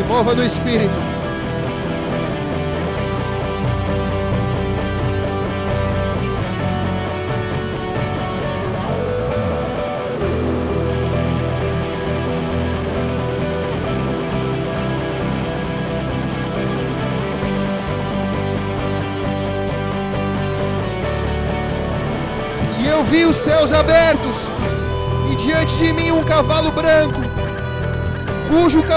Mova 0.06 0.34
no 0.34 0.44
Espírito. 0.44 0.93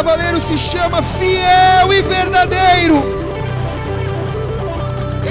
Cavaleiro 0.07 0.41
se 0.47 0.57
chama 0.57 1.03
Fiel 1.03 1.91
e 1.91 2.01
Verdadeiro. 2.01 3.03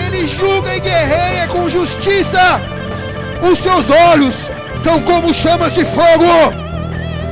Ele 0.04 0.26
julga 0.26 0.76
e 0.76 0.80
guerreia 0.80 1.48
com 1.48 1.66
justiça. 1.66 2.60
Os 3.50 3.58
seus 3.58 3.88
olhos 3.88 4.34
são 4.84 5.00
como 5.00 5.32
chamas 5.32 5.72
de 5.72 5.82
fogo. 5.82 6.26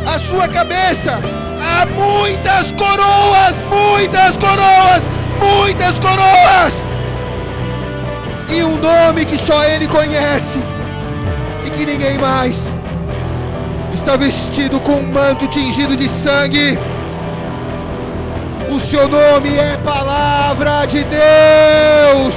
A 0.07 0.19
sua 0.21 0.49
cabeça 0.49 1.21
há 1.63 1.85
muitas 1.85 2.73
coroas, 2.73 3.57
muitas 3.69 4.37
coroas, 4.39 5.03
muitas 5.39 5.99
coroas. 5.99 6.73
E 8.49 8.65
um 8.65 8.79
nome 8.79 9.27
que 9.27 9.37
só 9.37 9.65
ele 9.65 9.87
conhece 9.87 10.59
e 11.67 11.71
que 11.71 11.85
ninguém 11.85 12.17
mais. 12.17 12.73
Está 13.93 14.17
vestido 14.17 14.81
com 14.81 14.93
um 14.93 15.13
manto 15.13 15.47
tingido 15.47 15.95
de 15.95 16.09
sangue. 16.09 16.79
O 18.75 18.81
seu 18.81 19.09
nome 19.09 19.57
é 19.57 19.77
Palavra 19.85 20.85
de 20.87 21.05
Deus. 21.05 22.35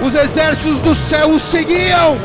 Os 0.00 0.14
exércitos 0.14 0.76
do 0.76 0.94
céu 0.94 1.30
o 1.30 1.40
seguiam, 1.40 2.16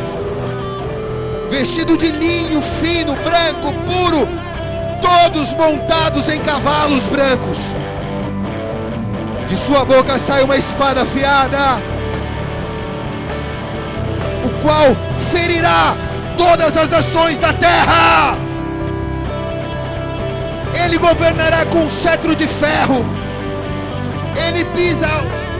vestido 1.49 1.97
de 1.97 2.11
linho 2.11 2.61
fino, 2.61 3.15
branco, 3.15 3.73
puro, 3.87 4.27
todos 5.01 5.51
montados 5.53 6.29
em 6.29 6.39
cavalos 6.39 7.03
brancos. 7.07 7.57
De 9.47 9.57
sua 9.57 9.83
boca 9.83 10.19
sai 10.19 10.43
uma 10.43 10.55
espada 10.55 11.01
afiada, 11.01 11.81
o 14.45 14.61
qual 14.61 14.95
ferirá 15.31 15.95
todas 16.37 16.77
as 16.77 16.91
nações 16.91 17.39
da 17.39 17.51
terra. 17.53 18.48
Ele 20.73 20.97
governará 20.97 21.65
com 21.65 21.79
um 21.79 21.89
cetro 21.89 22.35
de 22.35 22.47
ferro. 22.47 23.05
Ele 24.47 24.65
pisa 24.65 25.07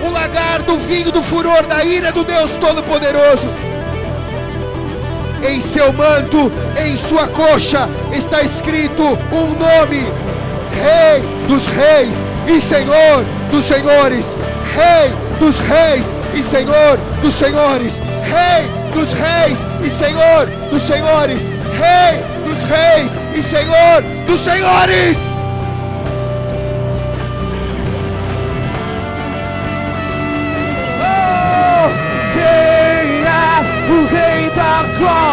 o 0.05 0.11
lagar 0.11 0.61
do 0.61 0.77
vinho 0.77 1.11
do 1.11 1.21
furor 1.21 1.65
da 1.65 1.83
ira 1.83 2.11
do 2.11 2.23
Deus 2.23 2.51
Todo-Poderoso. 2.57 3.47
Em 5.47 5.61
seu 5.61 5.93
manto, 5.93 6.51
em 6.85 6.97
sua 6.97 7.27
coxa, 7.27 7.89
está 8.11 8.41
escrito 8.41 9.03
um 9.03 9.47
nome: 9.47 10.05
Rei 10.71 11.21
dos 11.47 11.65
Reis 11.67 12.15
e 12.47 12.61
Senhor 12.61 13.25
dos 13.51 13.65
Senhores. 13.65 14.25
Rei 14.75 15.13
dos 15.39 15.57
Reis 15.59 16.05
e 16.33 16.43
Senhor 16.43 16.99
dos 17.21 17.33
Senhores. 17.33 17.93
Rei 18.23 18.69
dos 18.93 19.11
Reis 19.13 19.57
e 19.83 19.89
Senhor 19.89 20.47
dos 20.69 20.83
Senhores. 20.83 21.41
Rei 21.77 22.38
Reis 22.69 23.11
e 23.33 23.41
Senhor 23.41 24.03
dos 24.27 24.39
Senhores. 24.41 25.17
Oh, 31.01 31.89
é 32.39 33.91
o 33.91 34.05
rei 34.05 34.49
da 34.51 34.83
glória? 34.99 35.28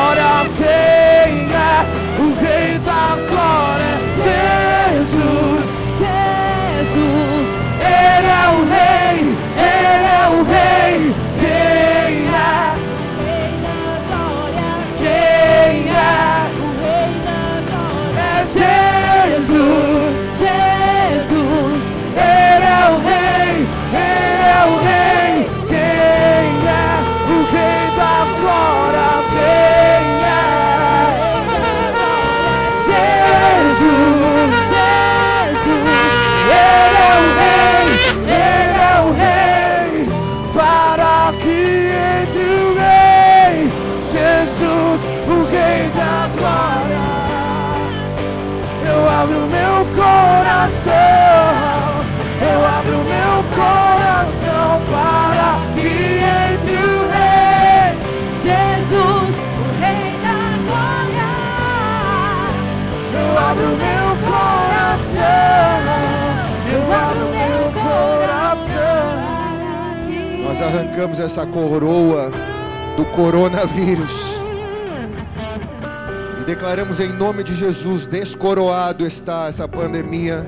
Arrancamos 70.97 71.19
essa 71.19 71.45
coroa 71.45 72.31
do 72.97 73.05
coronavírus. 73.05 74.11
E 76.41 76.45
declaramos 76.47 76.99
em 77.01 77.13
nome 77.13 77.45
de 77.45 77.55
Jesus: 77.55 78.07
descoroado 78.07 79.07
está 79.07 79.47
essa 79.47 79.69
pandemia 79.69 80.47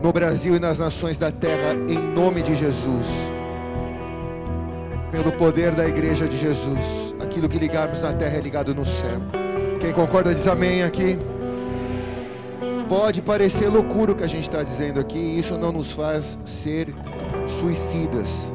no 0.00 0.12
Brasil 0.12 0.54
e 0.54 0.60
nas 0.60 0.78
nações 0.78 1.18
da 1.18 1.32
terra, 1.32 1.74
em 1.88 1.98
nome 1.98 2.40
de 2.40 2.54
Jesus. 2.54 3.04
Pelo 5.10 5.32
poder 5.32 5.74
da 5.74 5.88
igreja 5.88 6.28
de 6.28 6.38
Jesus, 6.38 7.12
aquilo 7.20 7.48
que 7.48 7.58
ligarmos 7.58 8.00
na 8.00 8.12
terra 8.12 8.36
é 8.36 8.40
ligado 8.40 8.72
no 8.72 8.86
céu. 8.86 9.20
Quem 9.80 9.92
concorda 9.92 10.32
diz 10.32 10.46
amém 10.46 10.84
aqui. 10.84 11.18
Pode 12.88 13.20
parecer 13.22 13.66
loucura 13.66 14.12
o 14.12 14.14
que 14.14 14.22
a 14.22 14.28
gente 14.28 14.48
está 14.48 14.62
dizendo 14.62 15.00
aqui, 15.00 15.18
e 15.18 15.40
isso 15.40 15.58
não 15.58 15.72
nos 15.72 15.90
faz 15.90 16.38
ser 16.44 16.94
suicidas 17.48 18.52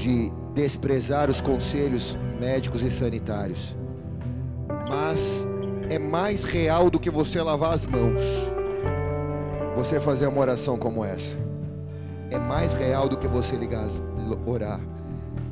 de 0.00 0.32
desprezar 0.54 1.30
os 1.30 1.42
conselhos 1.42 2.16
médicos 2.40 2.82
e 2.82 2.90
sanitários. 2.90 3.76
Mas 4.88 5.46
é 5.90 5.98
mais 5.98 6.42
real 6.42 6.88
do 6.88 6.98
que 6.98 7.10
você 7.10 7.40
lavar 7.42 7.74
as 7.74 7.84
mãos. 7.84 8.24
Você 9.76 10.00
fazer 10.00 10.26
uma 10.26 10.40
oração 10.40 10.78
como 10.78 11.04
essa. 11.04 11.36
É 12.30 12.38
mais 12.38 12.72
real 12.72 13.08
do 13.10 13.16
que 13.18 13.28
você 13.28 13.56
ligar, 13.56 13.86
orar. 14.46 14.80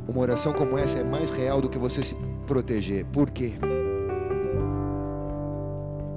Uma 0.08 0.20
oração 0.20 0.54
como 0.54 0.78
essa 0.78 0.98
é 0.98 1.04
mais 1.04 1.30
real 1.30 1.60
do 1.60 1.68
que 1.68 1.78
você 1.78 2.02
se 2.02 2.16
proteger. 2.46 3.04
Por 3.06 3.30
quê? 3.30 3.52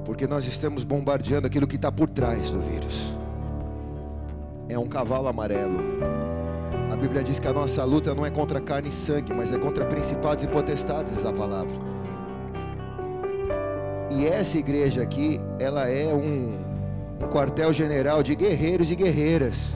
Porque 0.06 0.26
nós 0.26 0.46
estamos 0.46 0.86
bombardeando 0.86 1.48
aquilo 1.48 1.68
que 1.68 1.76
está 1.76 1.92
por 1.92 2.10
trás 2.10 2.50
do 2.50 2.62
vírus. 2.62 3.14
É 4.70 4.80
um 4.80 4.88
cavalo 4.88 5.28
amarelo. 5.28 6.41
Bíblia 7.02 7.24
diz 7.24 7.40
que 7.40 7.48
a 7.48 7.54
nossa 7.54 7.84
luta 7.84 8.14
não 8.14 8.24
é 8.24 8.30
contra 8.30 8.62
carne 8.62 8.90
e 8.90 8.92
sangue, 8.94 9.34
mas 9.34 9.52
é 9.52 9.58
contra 9.58 9.84
principados 9.86 10.44
e 10.44 10.48
potestades, 10.48 11.16
diz 11.16 11.26
a 11.26 11.34
palavra. 11.34 11.72
E 14.12 14.28
essa 14.28 14.60
igreja 14.60 15.02
aqui, 15.02 15.42
ela 15.58 15.90
é 15.90 16.14
um, 16.14 16.60
um 17.20 17.28
quartel-general 17.28 18.22
de 18.22 18.36
guerreiros 18.36 18.92
e 18.92 18.96
guerreiras. 18.96 19.76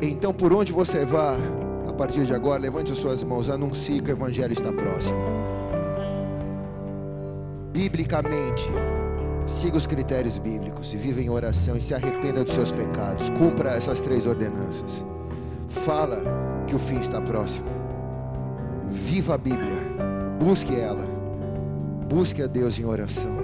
Então, 0.00 0.32
por 0.32 0.50
onde 0.50 0.72
você 0.72 1.04
vá, 1.04 1.36
a 1.86 1.92
partir 1.92 2.24
de 2.24 2.32
agora, 2.32 2.58
levante 2.58 2.90
as 2.90 2.98
suas 2.98 3.22
mãos, 3.22 3.50
anuncie 3.50 4.00
que 4.00 4.10
o 4.10 4.14
Evangelho 4.14 4.54
está 4.54 4.72
próximo. 4.72 5.18
Biblicamente, 7.70 8.66
siga 9.48 9.76
os 9.76 9.86
critérios 9.86 10.38
bíblicos 10.38 10.92
e 10.92 10.96
viva 10.96 11.20
em 11.20 11.30
oração 11.30 11.76
e 11.76 11.80
se 11.80 11.94
arrependa 11.94 12.44
dos 12.44 12.54
seus 12.54 12.70
pecados. 12.70 13.30
Cumpra 13.30 13.70
essas 13.70 14.00
três 14.00 14.26
ordenanças. 14.26 15.04
Fala 15.84 16.22
que 16.66 16.74
o 16.74 16.78
fim 16.78 17.00
está 17.00 17.20
próximo. 17.20 17.68
Viva 18.88 19.34
a 19.34 19.38
Bíblia. 19.38 19.78
Busque 20.38 20.74
ela. 20.74 21.04
Busque 22.08 22.42
a 22.42 22.46
Deus 22.46 22.78
em 22.78 22.84
oração. 22.84 23.38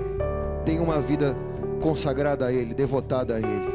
Tenha 0.64 0.82
uma 0.82 1.00
vida 1.00 1.36
consagrada 1.80 2.46
a 2.46 2.52
Ele, 2.52 2.74
devotada 2.74 3.34
a 3.34 3.38
Ele. 3.38 3.74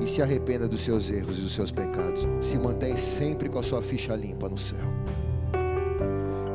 E 0.00 0.06
se 0.06 0.22
arrependa 0.22 0.68
dos 0.68 0.80
seus 0.80 1.10
erros 1.10 1.38
e 1.38 1.42
dos 1.42 1.54
seus 1.54 1.72
pecados. 1.72 2.28
Se 2.40 2.56
mantém 2.56 2.96
sempre 2.96 3.48
com 3.48 3.58
a 3.58 3.62
sua 3.62 3.82
ficha 3.82 4.14
limpa 4.14 4.48
no 4.48 4.58
céu. 4.58 4.78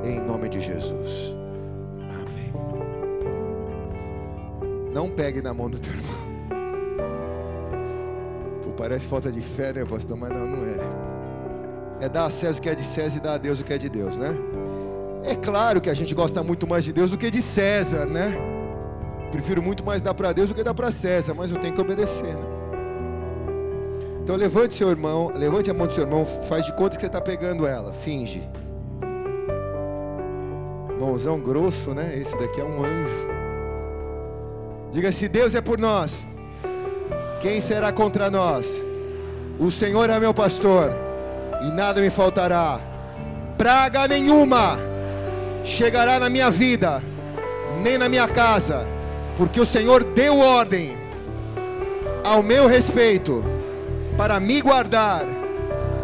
Em 0.03 0.19
nome 0.19 0.47
de 0.47 0.61
Jesus. 0.61 1.42
Não 4.93 5.09
pegue 5.09 5.41
na 5.41 5.53
mão 5.53 5.69
do 5.69 5.79
teu 5.79 5.91
irmão. 5.91 6.15
Pô, 8.63 8.69
parece 8.77 9.05
falta 9.07 9.31
de 9.31 9.41
fé, 9.41 9.73
né, 9.73 9.83
pastor? 9.83 10.15
Mas 10.15 10.29
não, 10.29 10.45
não 10.45 10.65
é. 10.65 12.05
é 12.05 12.09
dar 12.09 12.25
a 12.25 12.29
César 12.29 12.59
o 12.59 12.61
que 12.61 12.69
é 12.69 12.75
de 12.75 12.83
César 12.83 13.17
e 13.17 13.19
dar 13.19 13.33
a 13.33 13.37
Deus 13.37 13.59
o 13.59 13.63
que 13.63 13.73
é 13.73 13.77
de 13.77 13.89
Deus, 13.89 14.15
né? 14.15 14.35
É 15.23 15.35
claro 15.35 15.81
que 15.81 15.89
a 15.89 15.93
gente 15.93 16.13
gosta 16.13 16.43
muito 16.43 16.67
mais 16.67 16.83
de 16.83 16.93
Deus 16.93 17.09
do 17.09 17.17
que 17.17 17.31
de 17.31 17.41
César, 17.41 18.05
né? 18.05 18.35
Prefiro 19.31 19.63
muito 19.63 19.83
mais 19.83 19.99
dar 20.01 20.13
para 20.13 20.31
Deus 20.31 20.49
do 20.49 20.53
que 20.53 20.63
dar 20.63 20.75
para 20.75 20.91
César, 20.91 21.33
mas 21.33 21.49
eu 21.49 21.59
tenho 21.59 21.73
que 21.73 21.81
obedecer, 21.81 22.35
né? 22.35 22.53
Então 24.21 24.35
levante 24.35 24.75
seu 24.75 24.89
irmão, 24.89 25.31
levante 25.35 25.71
a 25.71 25.73
mão 25.73 25.87
do 25.87 25.93
seu 25.93 26.03
irmão, 26.03 26.25
faz 26.47 26.65
de 26.65 26.73
conta 26.73 26.95
que 26.95 27.01
você 27.01 27.07
está 27.07 27.19
pegando 27.19 27.65
ela, 27.65 27.93
finge. 27.93 28.47
Mãozão 30.99 31.39
grosso, 31.39 31.93
né? 31.93 32.17
Esse 32.17 32.37
daqui 32.37 32.61
é 32.61 32.63
um 32.63 32.83
anjo. 32.83 33.32
Diga: 34.93 35.11
se 35.11 35.27
Deus 35.27 35.55
é 35.55 35.61
por 35.61 35.79
nós, 35.79 36.25
quem 37.41 37.59
será 37.59 37.91
contra 37.91 38.29
nós? 38.29 38.81
O 39.59 39.71
Senhor 39.71 40.07
é 40.07 40.19
meu 40.19 40.33
pastor, 40.33 40.91
e 41.63 41.71
nada 41.71 41.99
me 41.99 42.11
faltará. 42.11 42.79
Praga 43.57 44.07
nenhuma 44.07 44.77
chegará 45.63 46.19
na 46.19 46.29
minha 46.29 46.51
vida, 46.51 47.01
nem 47.81 47.97
na 47.97 48.07
minha 48.07 48.27
casa, 48.27 48.85
porque 49.35 49.59
o 49.59 49.65
Senhor 49.65 50.03
deu 50.03 50.37
ordem 50.37 50.95
ao 52.23 52.43
meu 52.43 52.67
respeito 52.67 53.43
para 54.15 54.39
me 54.39 54.61
guardar 54.61 55.25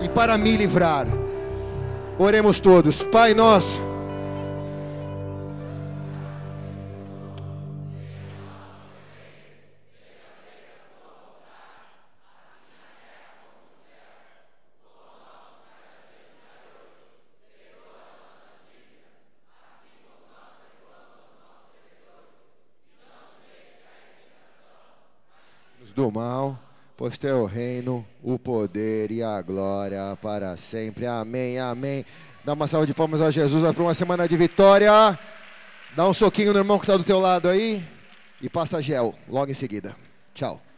e 0.01 0.09
para 0.09 0.35
me 0.35 0.57
livrar. 0.57 1.05
Oremos 2.17 2.59
todos, 2.59 3.03
Pai 3.03 3.35
nosso. 3.35 3.88
Do 25.99 26.09
mal, 26.09 26.57
pois 26.95 27.17
teu 27.17 27.43
reino, 27.43 28.05
o 28.23 28.39
poder 28.39 29.11
e 29.11 29.21
a 29.21 29.41
glória 29.41 30.17
para 30.21 30.55
sempre. 30.55 31.05
Amém, 31.05 31.59
amém. 31.59 32.05
Dá 32.45 32.53
uma 32.53 32.69
salva 32.69 32.87
de 32.87 32.93
palmas 32.93 33.19
a 33.19 33.29
Jesus 33.29 33.61
para 33.73 33.83
uma 33.83 33.93
semana 33.93 34.25
de 34.25 34.37
vitória. 34.37 35.19
Dá 35.97 36.07
um 36.07 36.13
soquinho 36.13 36.53
no 36.53 36.59
irmão 36.59 36.79
que 36.79 36.85
está 36.85 36.95
do 36.95 37.03
teu 37.03 37.19
lado 37.19 37.49
aí 37.49 37.85
e 38.41 38.49
passa 38.49 38.81
gel 38.81 39.13
logo 39.27 39.51
em 39.51 39.55
seguida. 39.55 39.93
Tchau. 40.33 40.68